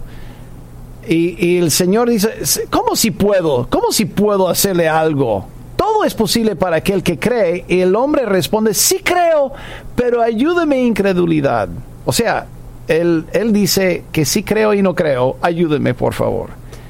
Y, 1.07 1.45
y 1.45 1.57
el 1.57 1.71
Señor 1.71 2.09
dice, 2.09 2.33
¿cómo 2.69 2.95
si 2.95 3.11
puedo? 3.11 3.67
¿Cómo 3.69 3.91
si 3.91 4.05
puedo 4.05 4.47
hacerle 4.47 4.87
algo? 4.89 5.47
Todo 5.87 6.03
es 6.03 6.13
posible 6.13 6.57
para 6.57 6.75
aquel 6.75 7.01
que 7.01 7.17
cree. 7.17 7.63
Y 7.69 7.79
el 7.79 7.95
hombre 7.95 8.25
responde, 8.25 8.73
sí 8.73 8.99
creo, 9.01 9.53
pero 9.95 10.21
ayúdame 10.21 10.83
incredulidad. 10.83 11.69
O 12.03 12.11
sea, 12.11 12.45
él, 12.89 13.25
él 13.31 13.53
dice 13.53 14.03
que 14.11 14.25
sí 14.25 14.43
creo 14.43 14.73
y 14.73 14.81
no 14.81 14.95
creo, 14.95 15.37
ayúdeme 15.41 15.93
por 15.93 16.13
favor. 16.13 16.49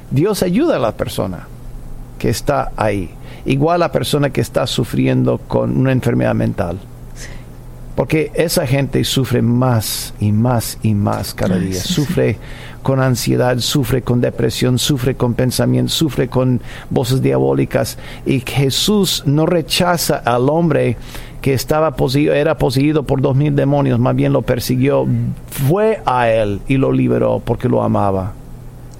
Dios 0.09 0.41
ayuda 0.41 0.77
a 0.77 0.79
la 0.79 0.93
persona 0.93 1.47
que 2.17 2.29
está 2.29 2.71
ahí. 2.75 3.11
Igual 3.45 3.81
la 3.81 3.91
persona 3.91 4.31
que 4.31 4.41
está 4.41 4.65
sufriendo 4.65 5.37
con 5.47 5.77
una 5.77 5.91
enfermedad 5.91 6.33
mental. 6.33 6.79
Porque 7.95 8.31
esa 8.33 8.65
gente 8.65 9.03
sufre 9.03 9.43
más 9.43 10.15
y 10.19 10.31
más 10.31 10.79
y 10.81 10.95
más 10.95 11.35
cada 11.35 11.59
día. 11.59 11.79
sufre 11.79 12.39
con 12.87 13.01
ansiedad, 13.01 13.59
sufre 13.59 14.01
con 14.01 14.21
depresión, 14.21 14.79
sufre 14.79 15.15
con 15.15 15.33
pensamientos, 15.33 15.93
sufre 15.93 16.29
con 16.29 16.61
voces 16.89 17.21
diabólicas. 17.21 17.97
Y 18.25 18.39
Jesús 18.39 19.23
no 19.25 19.45
rechaza 19.45 20.15
al 20.15 20.47
hombre 20.49 20.95
que 21.41 21.53
estaba 21.53 21.97
poseído, 21.97 22.33
era 22.33 22.57
poseído 22.57 23.03
por 23.03 23.19
dos 23.19 23.35
mil 23.35 23.53
demonios, 23.57 23.99
más 23.99 24.15
bien 24.15 24.31
lo 24.31 24.41
persiguió, 24.41 25.05
fue 25.49 26.01
a 26.05 26.29
él 26.29 26.61
y 26.69 26.77
lo 26.77 26.93
liberó 26.93 27.41
porque 27.43 27.67
lo 27.67 27.83
amaba. 27.83 28.31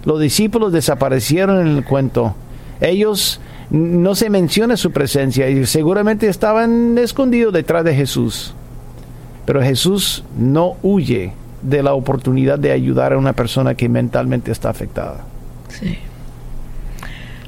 Los 0.04 0.20
discípulos 0.20 0.74
desaparecieron 0.74 1.66
en 1.66 1.78
el 1.78 1.86
cuento. 1.86 2.36
Ellos 2.82 3.40
no 3.70 4.16
se 4.16 4.30
menciona 4.30 4.76
su 4.76 4.92
presencia 4.92 5.50
y 5.50 5.66
seguramente 5.66 6.28
estaban 6.28 6.98
escondidos 6.98 7.54
detrás 7.54 7.86
de 7.86 7.96
Jesús. 7.96 8.54
Pero 9.46 9.62
Jesús 9.62 10.26
no 10.38 10.76
huye 10.84 11.32
de 11.62 11.84
la 11.84 11.94
oportunidad 11.94 12.60
de 12.60 12.72
ayudar 12.72 13.14
a 13.14 13.18
una 13.18 13.34
persona 13.34 13.76
que 13.76 13.90
mentalmente 13.90 14.52
está 14.52 14.70
afectada. 14.70 15.26
Sí. 15.70 15.98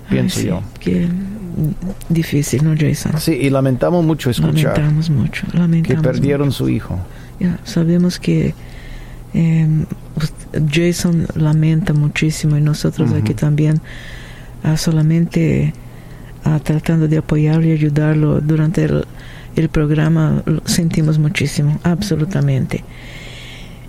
Pienso 0.09 0.39
Ay, 0.39 0.43
sí, 0.43 0.47
yo. 0.47 0.61
Mm, 0.91 2.13
difícil, 2.13 2.63
¿no, 2.63 2.73
Jason? 2.77 3.19
Sí, 3.19 3.33
y 3.33 3.49
lamentamos 3.49 4.03
mucho 4.03 4.29
escuchar 4.29 4.77
Lamentamos 4.77 5.09
mucho. 5.09 5.45
que 5.51 5.57
Lamentamos 5.57 6.03
perdieron 6.03 6.47
mucho. 6.47 6.57
su 6.57 6.69
hijo. 6.69 6.99
Ya, 7.39 7.59
sabemos 7.63 8.19
que 8.19 8.53
eh, 9.33 9.67
Jason 10.71 11.27
lamenta 11.35 11.93
muchísimo 11.93 12.57
y 12.57 12.61
nosotros 12.61 13.11
aquí 13.13 13.33
también 13.33 13.79
ah, 14.63 14.77
solamente 14.77 15.73
ah, 16.43 16.59
tratando 16.61 17.07
de 17.07 17.17
apoyarlo 17.17 17.67
y 17.67 17.71
ayudarlo 17.71 18.41
durante 18.41 18.85
el, 18.85 19.05
el 19.55 19.69
programa 19.69 20.41
lo 20.45 20.61
sentimos 20.65 21.19
muchísimo, 21.19 21.79
absolutamente. 21.83 22.83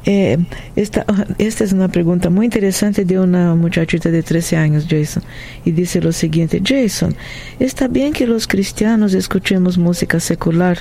Eh, 0.07 0.39
esta, 0.77 1.05
es 1.39 1.73
una 1.73 1.89
pregunta 1.89 2.31
muy 2.31 2.47
interesante 2.47 3.05
de 3.05 3.19
una 3.19 3.55
muchachita 3.55 4.11
de 4.11 4.23
13 4.23 4.57
años, 4.57 4.87
Jason, 4.89 5.23
y 5.65 5.73
dice 5.73 6.01
lo 6.01 6.13
siguiente, 6.13 6.63
Jason, 6.65 7.15
¿está 7.59 7.89
bien 7.89 8.13
que 8.13 8.27
los 8.27 8.47
cristianos 8.47 9.15
escuchemos 9.15 9.79
música 9.79 10.21
secular 10.21 10.79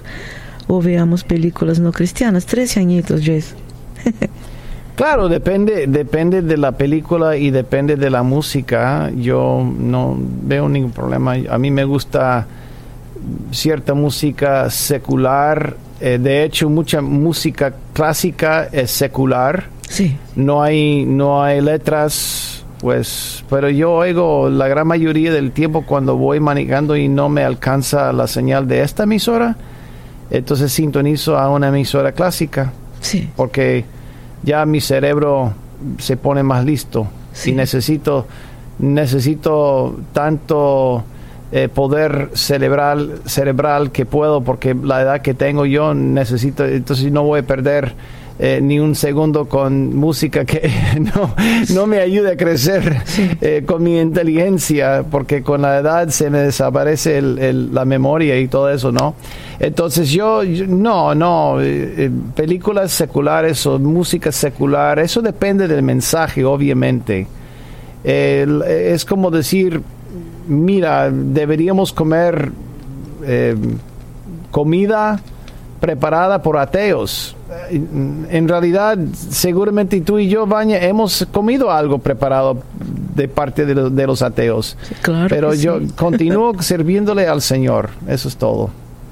o 0.67 0.81
veamos 0.81 1.23
películas 1.23 1.79
no 1.79 1.91
cristianas? 1.91 2.45
13 2.45 2.79
añitos, 2.79 3.21
Jason. 3.21 3.57
Claro, 4.99 5.29
depende, 5.29 5.87
depende 5.87 6.41
de 6.41 6.57
la 6.57 6.73
película 6.73 7.37
y 7.37 7.51
depende 7.51 7.95
de 7.95 8.09
la 8.09 8.21
música. 8.21 9.09
Yo 9.15 9.65
no 9.79 10.17
veo 10.19 10.67
ningún 10.67 10.91
problema. 10.91 11.35
A 11.49 11.57
mí 11.57 11.71
me 11.71 11.85
gusta 11.85 12.45
cierta 13.51 13.93
música 13.93 14.69
secular. 14.69 15.75
Eh, 16.01 16.17
de 16.21 16.43
hecho, 16.43 16.69
mucha 16.69 17.01
música 17.01 17.73
clásica 17.93 18.67
es 18.71 18.91
secular. 18.91 19.65
Sí, 19.89 20.15
No 20.35 20.61
hay, 20.61 21.03
no 21.05 21.41
hay 21.43 21.61
letras, 21.61 22.63
pues, 22.79 23.43
pero 23.49 23.69
yo 23.69 23.91
oigo 23.93 24.47
la 24.49 24.67
gran 24.67 24.85
mayoría 24.87 25.33
del 25.33 25.51
tiempo 25.51 25.83
cuando 25.85 26.15
voy 26.15 26.39
manejando 26.39 26.95
y 26.95 27.07
no 27.07 27.27
me 27.27 27.43
alcanza 27.43 28.13
la 28.13 28.27
señal 28.27 28.67
de 28.67 28.83
esta 28.83 29.03
emisora, 29.03 29.57
entonces 30.29 30.71
sintonizo 30.71 31.39
a 31.39 31.49
una 31.49 31.69
emisora 31.69 32.11
clásica 32.11 32.71
sí, 33.01 33.27
porque 33.35 33.83
ya 34.43 34.63
mi 34.67 34.79
cerebro 34.79 35.53
se 35.97 36.17
pone 36.17 36.43
más 36.43 36.63
listo 36.65 37.07
Sí. 37.33 37.49
y 37.49 37.53
necesito 37.53 38.27
necesito 38.93 39.99
tanto 40.13 41.03
eh, 41.51 41.67
poder 41.67 42.29
cerebral 42.33 43.21
cerebral 43.25 43.91
que 43.91 44.05
puedo 44.05 44.41
porque 44.41 44.75
la 44.75 45.01
edad 45.01 45.21
que 45.21 45.33
tengo 45.33 45.65
yo 45.65 45.93
necesito 45.95 46.65
entonces 46.65 47.11
no 47.11 47.23
voy 47.23 47.39
a 47.39 47.43
perder 47.43 47.93
eh, 48.41 48.59
ni 48.61 48.79
un 48.79 48.95
segundo 48.95 49.49
con 49.49 49.93
música 49.97 50.45
que 50.45 50.71
no, 51.15 51.35
no 51.73 51.87
me 51.87 51.97
ayude 51.99 52.31
a 52.33 52.37
crecer 52.37 53.01
Sí. 53.05 53.29
eh, 53.41 53.63
con 53.65 53.83
mi 53.83 53.99
inteligencia, 53.99 55.03
porque 55.11 55.43
con 55.43 55.61
la 55.63 55.79
edad 55.79 56.07
se 56.07 56.29
me 56.29 56.37
desaparece 56.39 57.17
el- 57.17 57.37
el- 57.39 57.73
la 57.75 57.83
memoria 57.83 58.39
y 58.39 58.47
todo 58.47 58.69
eso, 58.69 58.93
¿no? 58.93 59.15
Entonces 59.59 60.09
yo, 60.09 60.43
yo- 60.43 60.67
no, 60.67 61.13
no, 61.15 61.57
eh, 61.59 62.09
películas 62.33 62.93
seculares 62.93 63.65
o 63.65 63.77
música 63.77 64.31
secular, 64.31 64.99
eso 64.99 65.21
depende 65.21 65.67
del 65.67 65.83
mensaje, 65.83 66.45
obviamente. 66.45 67.27
Es 68.05 69.03
como 69.03 69.29
decir, 69.31 69.81
mira, 70.49 71.09
deberíamos 71.09 71.93
comer 71.93 72.51
eh, 73.23 73.55
comida 74.51 75.19
preparada 75.79 76.41
por 76.41 76.57
ateos. 76.57 77.35
Eh, 77.69 77.81
En 78.31 78.47
realidad, 78.47 78.97
seguramente 79.29 80.01
tú 80.01 80.19
y 80.19 80.27
yo, 80.27 80.45
Baña, 80.45 80.77
hemos 80.79 81.25
comido 81.31 81.71
algo 81.71 81.99
preparado 81.99 82.57
de 83.15 83.27
parte 83.27 83.65
de, 83.65 83.89
de 83.89 84.07
los 84.07 84.21
ateos. 84.21 84.77
claro 85.01 85.27
Pero 85.29 85.53
yo 85.53 85.79
sí. 85.79 85.87
continúo 85.95 86.53
sirviéndole 86.61 87.27
al 87.27 87.41
Señor. 87.41 87.89
Eso 88.07 88.27
es 88.27 88.35
todo. 88.37 88.69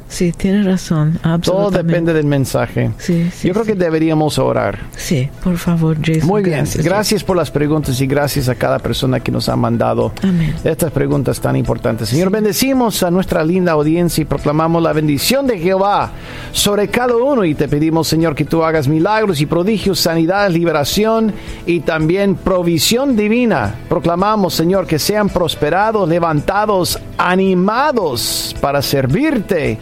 Sí, 0.10 0.32
tiene 0.32 0.64
razón. 0.64 1.20
Todo 1.22 1.34
Absolutamente. 1.34 1.84
depende 1.84 2.14
del 2.14 2.26
mensaje. 2.26 2.92
Sí, 2.98 3.30
sí, 3.34 3.48
yo 3.48 3.54
creo 3.54 3.66
sí. 3.66 3.74
que 3.74 3.78
deberíamos 3.78 4.40
orar. 4.40 4.80
Sí, 4.96 5.30
por 5.44 5.58
favor, 5.58 5.98
Jason. 6.02 6.28
Muy 6.28 6.44
bien, 6.44 6.58
gracias. 6.60 6.86
Gracias. 6.86 7.24
por 7.24 7.36
las 7.36 7.52
preguntas 7.52 8.00
y 8.00 8.08
gracias 8.08 8.48
a 8.50 8.56
cada 8.56 8.80
persona 8.80 9.20
que 9.20 9.32
nos 9.32 9.50
ha 9.50 9.56
mandado 9.56 10.14
Amén. 10.24 10.56
estas 10.64 10.92
preguntas 10.92 11.40
tan 11.42 11.56
importantes. 11.56 12.10
Señor, 12.10 12.30
bendecimos 12.32 13.04
a 13.04 13.12
nuestra 13.12 13.44
linda 13.44 13.74
audiencia 13.74 14.22
y 14.22 14.26
proclamamos 14.26 14.82
la 14.82 14.94
bendición 14.94 15.46
de 15.46 15.60
Jehová 15.60 16.12
sobre 16.52 16.88
cada 16.88 17.16
uno 17.16 17.44
y 17.44 17.54
te 17.54 17.68
pedimos, 17.68 18.08
Señor, 18.08 18.36
que 18.36 18.46
tú 18.46 18.64
hagas 18.64 18.88
milagros 18.88 19.42
y 19.42 19.46
prodigios, 19.46 20.00
sanidad, 20.00 20.50
liberación 20.50 21.34
y 21.66 21.82
también 21.82 22.36
provisión 22.36 23.16
divina. 23.16 23.76
Proclamamos, 23.90 24.54
Señor, 24.54 24.88
que 24.88 25.00
sean 25.00 25.30
prosperados, 25.30 26.08
levantados, 26.08 27.00
animados 27.18 28.56
para 28.62 28.82
servirte 28.82 29.78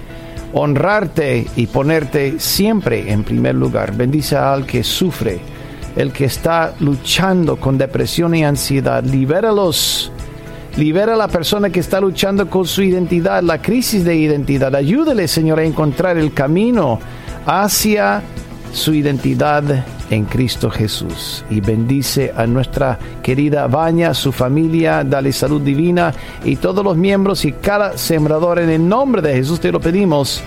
honrarte 0.55 1.45
y 1.57 1.67
ponerte 1.67 2.39
siempre 2.39 3.11
en 3.11 3.23
primer 3.23 3.55
lugar. 3.55 3.95
Bendice 3.95 4.37
al 4.37 4.65
que 4.65 4.83
sufre, 4.83 5.39
el 5.97 6.13
que 6.13 6.25
está 6.25 6.73
luchando 6.79 7.57
con 7.57 7.77
depresión 7.77 8.33
y 8.35 8.45
ansiedad. 8.45 9.03
Libéralos. 9.03 10.11
Libera 10.77 11.13
a 11.13 11.17
la 11.17 11.27
persona 11.27 11.69
que 11.69 11.79
está 11.79 12.01
luchando 12.01 12.49
con 12.49 12.65
su 12.65 12.81
identidad, 12.81 13.43
la 13.43 13.61
crisis 13.61 14.03
de 14.03 14.15
identidad. 14.15 14.75
Ayúdele, 14.75 15.27
Señor, 15.27 15.59
a 15.59 15.63
encontrar 15.63 16.17
el 16.17 16.33
camino 16.33 16.99
hacia 17.45 18.21
su 18.75 18.93
identidad 18.93 19.63
en 20.09 20.25
Cristo 20.25 20.69
Jesús. 20.69 21.43
Y 21.49 21.61
bendice 21.61 22.33
a 22.35 22.45
nuestra 22.45 22.99
querida 23.23 23.67
Baña, 23.67 24.13
su 24.13 24.31
familia, 24.31 25.03
dale 25.03 25.31
salud 25.31 25.61
divina 25.61 26.13
y 26.43 26.57
todos 26.57 26.83
los 26.83 26.97
miembros 26.97 27.45
y 27.45 27.53
cada 27.53 27.97
sembrador 27.97 28.59
en 28.59 28.69
el 28.69 28.87
nombre 28.87 29.21
de 29.21 29.33
Jesús 29.33 29.59
te 29.59 29.71
lo 29.71 29.79
pedimos. 29.79 30.41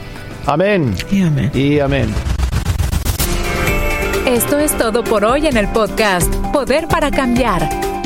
Amén. 0.47 0.95
Y 1.11 1.23
amén. 1.23 1.51
Y 1.55 1.79
amén. 1.79 2.09
Esto 4.27 4.59
es 4.59 4.77
todo 4.77 5.03
por 5.03 5.25
hoy 5.25 5.47
en 5.47 5.57
el 5.57 5.69
podcast 5.69 6.33
Poder 6.53 6.87
para 6.87 7.11
Cambiar. 7.11 7.88